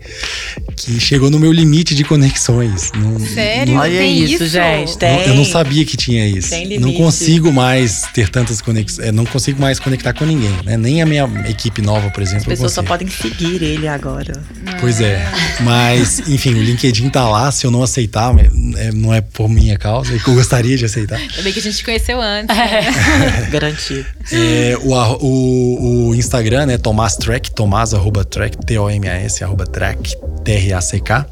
que 0.75 0.99
chegou 0.99 1.29
no 1.29 1.39
meu 1.39 1.51
limite 1.51 1.95
de 1.95 2.03
conexões. 2.03 2.91
Não- 2.95 3.19
Sério? 3.19 3.73
não- 3.73 3.81
Olha 3.81 3.97
Tem 3.97 4.23
isso, 4.23 4.45
gente. 4.47 4.97
não-. 5.01 5.21
Eu 5.21 5.35
não 5.35 5.45
sabia 5.45 5.85
que 5.85 5.95
tinha 5.97 6.25
isso. 6.27 6.49
Tem 6.49 6.63
não 6.79 6.87
limite. 6.87 6.97
consigo 6.97 7.51
mais 7.51 8.03
ter 8.13 8.29
tantas 8.29 8.61
conexões. 8.61 9.11
Não 9.13 9.25
consigo 9.25 9.59
mais 9.61 9.79
conectar 9.79 10.13
com 10.13 10.25
ninguém, 10.25 10.51
né? 10.65 10.77
Nem 10.77 11.01
a 11.01 11.05
minha 11.05 11.23
equipe 11.49 11.81
nova, 11.81 12.09
por 12.09 12.21
exemplo. 12.21 12.41
As 12.43 12.45
pessoas 12.47 12.71
só 12.73 12.83
podem 12.83 13.07
seguir 13.09 13.61
ele 13.63 13.87
agora. 13.87 14.33
Pois 14.79 15.01
é. 15.01 15.25
Mas, 15.61 16.19
enfim, 16.27 16.53
o 16.53 16.61
LinkedIn 16.63 17.09
tá 17.09 17.27
lá. 17.27 17.51
Se 17.51 17.65
eu 17.65 17.71
não 17.71 17.81
aceitar, 17.83 18.33
é- 18.77 18.91
não 18.91 19.13
é 19.13 19.21
por 19.21 19.49
minha 19.49 19.77
causa, 19.77 20.15
é 20.15 20.19
que 20.19 20.27
eu 20.27 20.35
gostaria 20.35 20.77
de 20.77 20.85
aceitar. 20.85 21.17
Ainda 21.17 21.41
bem 21.41 21.53
que 21.53 21.59
a 21.59 21.61
gente 21.61 21.77
te 21.77 21.83
conheceu 21.83 22.21
antes. 22.21 22.55
Garantido. 23.51 24.05
É, 24.31 24.77
o, 24.81 24.91
o, 24.93 26.07
o 26.09 26.15
Instagram, 26.15 26.65
né? 26.65 26.77
Tomás 26.87 27.17
Track, 27.17 27.51
Tomás 27.51 27.93
arroba 27.93 28.23
track, 28.23 28.65
T-O-M-A-S, 28.65 29.43
arroba 29.43 29.65
track, 29.65 30.15
T-R-A-C-K. 30.45 31.27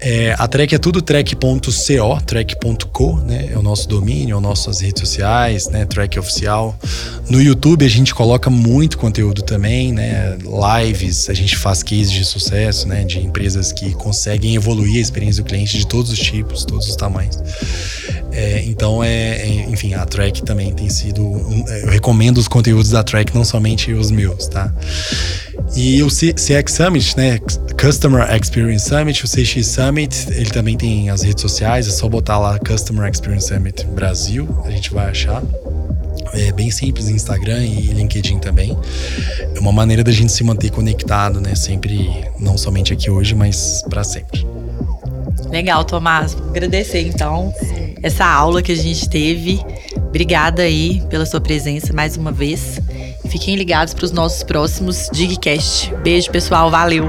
É, 0.00 0.34
a 0.38 0.48
track 0.48 0.74
é 0.74 0.78
tudo 0.78 1.02
track.co, 1.02 2.18
track.co, 2.24 3.16
né? 3.18 3.50
É 3.52 3.58
o 3.58 3.62
nosso 3.62 3.86
domínio, 3.86 4.38
é 4.38 4.40
nossas 4.40 4.80
redes 4.80 5.00
sociais, 5.00 5.68
né? 5.68 5.84
Track 5.84 6.18
oficial. 6.18 6.74
No 7.28 7.42
YouTube 7.42 7.84
a 7.84 7.88
gente 7.90 8.14
coloca 8.14 8.48
muito 8.48 8.96
conteúdo 8.96 9.42
também, 9.42 9.92
né? 9.92 10.38
Lives, 10.82 11.28
a 11.28 11.34
gente 11.34 11.58
faz 11.58 11.82
cases 11.82 12.10
de 12.10 12.24
sucesso, 12.24 12.88
né? 12.88 13.04
De 13.04 13.18
empresas 13.18 13.72
que 13.72 13.92
conseguem 13.92 14.54
evoluir 14.54 14.96
a 14.96 15.00
experiência 15.00 15.42
do 15.42 15.46
cliente 15.46 15.76
de 15.76 15.86
todos 15.86 16.10
os 16.10 16.18
tipos, 16.18 16.64
todos 16.64 16.88
os 16.88 16.96
tamanhos. 16.96 17.38
É, 18.32 18.62
então, 18.64 19.02
é, 19.04 19.40
é, 19.42 19.46
enfim, 19.68 19.92
a 19.92 20.06
Track 20.06 20.42
também 20.42 20.72
tem 20.72 20.88
sido. 20.88 21.22
um- 21.22 21.64
é, 21.68 21.82
eu 21.82 21.88
recomendo 21.88 22.38
os 22.38 22.48
conteúdos 22.48 22.90
da 22.90 23.02
Track, 23.02 23.34
não 23.34 23.44
somente 23.44 23.92
os 23.92 24.10
meus, 24.10 24.46
tá? 24.46 24.59
E 25.74 26.02
o 26.02 26.08
CX 26.08 26.72
Summit, 26.72 27.16
né? 27.16 27.38
Customer 27.80 28.28
Experience 28.34 28.88
Summit, 28.88 29.24
o 29.24 29.28
CX 29.28 29.66
Summit, 29.66 30.26
ele 30.32 30.50
também 30.50 30.76
tem 30.76 31.10
as 31.10 31.22
redes 31.22 31.40
sociais, 31.40 31.86
é 31.86 31.90
só 31.90 32.08
botar 32.08 32.38
lá 32.38 32.58
Customer 32.58 33.08
Experience 33.10 33.48
Summit 33.48 33.86
Brasil, 33.86 34.48
a 34.64 34.70
gente 34.70 34.92
vai 34.92 35.08
achar. 35.08 35.42
É 36.34 36.52
bem 36.52 36.70
simples, 36.70 37.08
Instagram 37.08 37.64
e 37.64 37.88
LinkedIn 37.88 38.38
também. 38.38 38.76
É 39.54 39.58
uma 39.58 39.72
maneira 39.72 40.04
da 40.04 40.12
gente 40.12 40.32
se 40.32 40.44
manter 40.44 40.70
conectado, 40.70 41.40
né? 41.40 41.54
Sempre, 41.54 42.24
não 42.38 42.56
somente 42.58 42.92
aqui 42.92 43.10
hoje, 43.10 43.34
mas 43.34 43.82
para 43.88 44.04
sempre. 44.04 44.46
Legal, 45.50 45.84
Tomás. 45.84 46.34
Vou 46.34 46.48
Agradecer, 46.50 47.00
então, 47.00 47.52
essa 48.02 48.24
aula 48.24 48.62
que 48.62 48.72
a 48.72 48.76
gente 48.76 49.08
teve. 49.08 49.60
Obrigada 49.96 50.62
aí 50.62 51.02
pela 51.08 51.26
sua 51.26 51.40
presença 51.40 51.92
mais 51.92 52.16
uma 52.16 52.30
vez. 52.30 52.80
Fiquem 53.30 53.54
ligados 53.56 53.94
para 53.94 54.04
os 54.04 54.12
nossos 54.12 54.42
próximos 54.42 55.08
Digcast. 55.12 55.94
Beijo, 56.02 56.30
pessoal. 56.30 56.70
Valeu. 56.70 57.08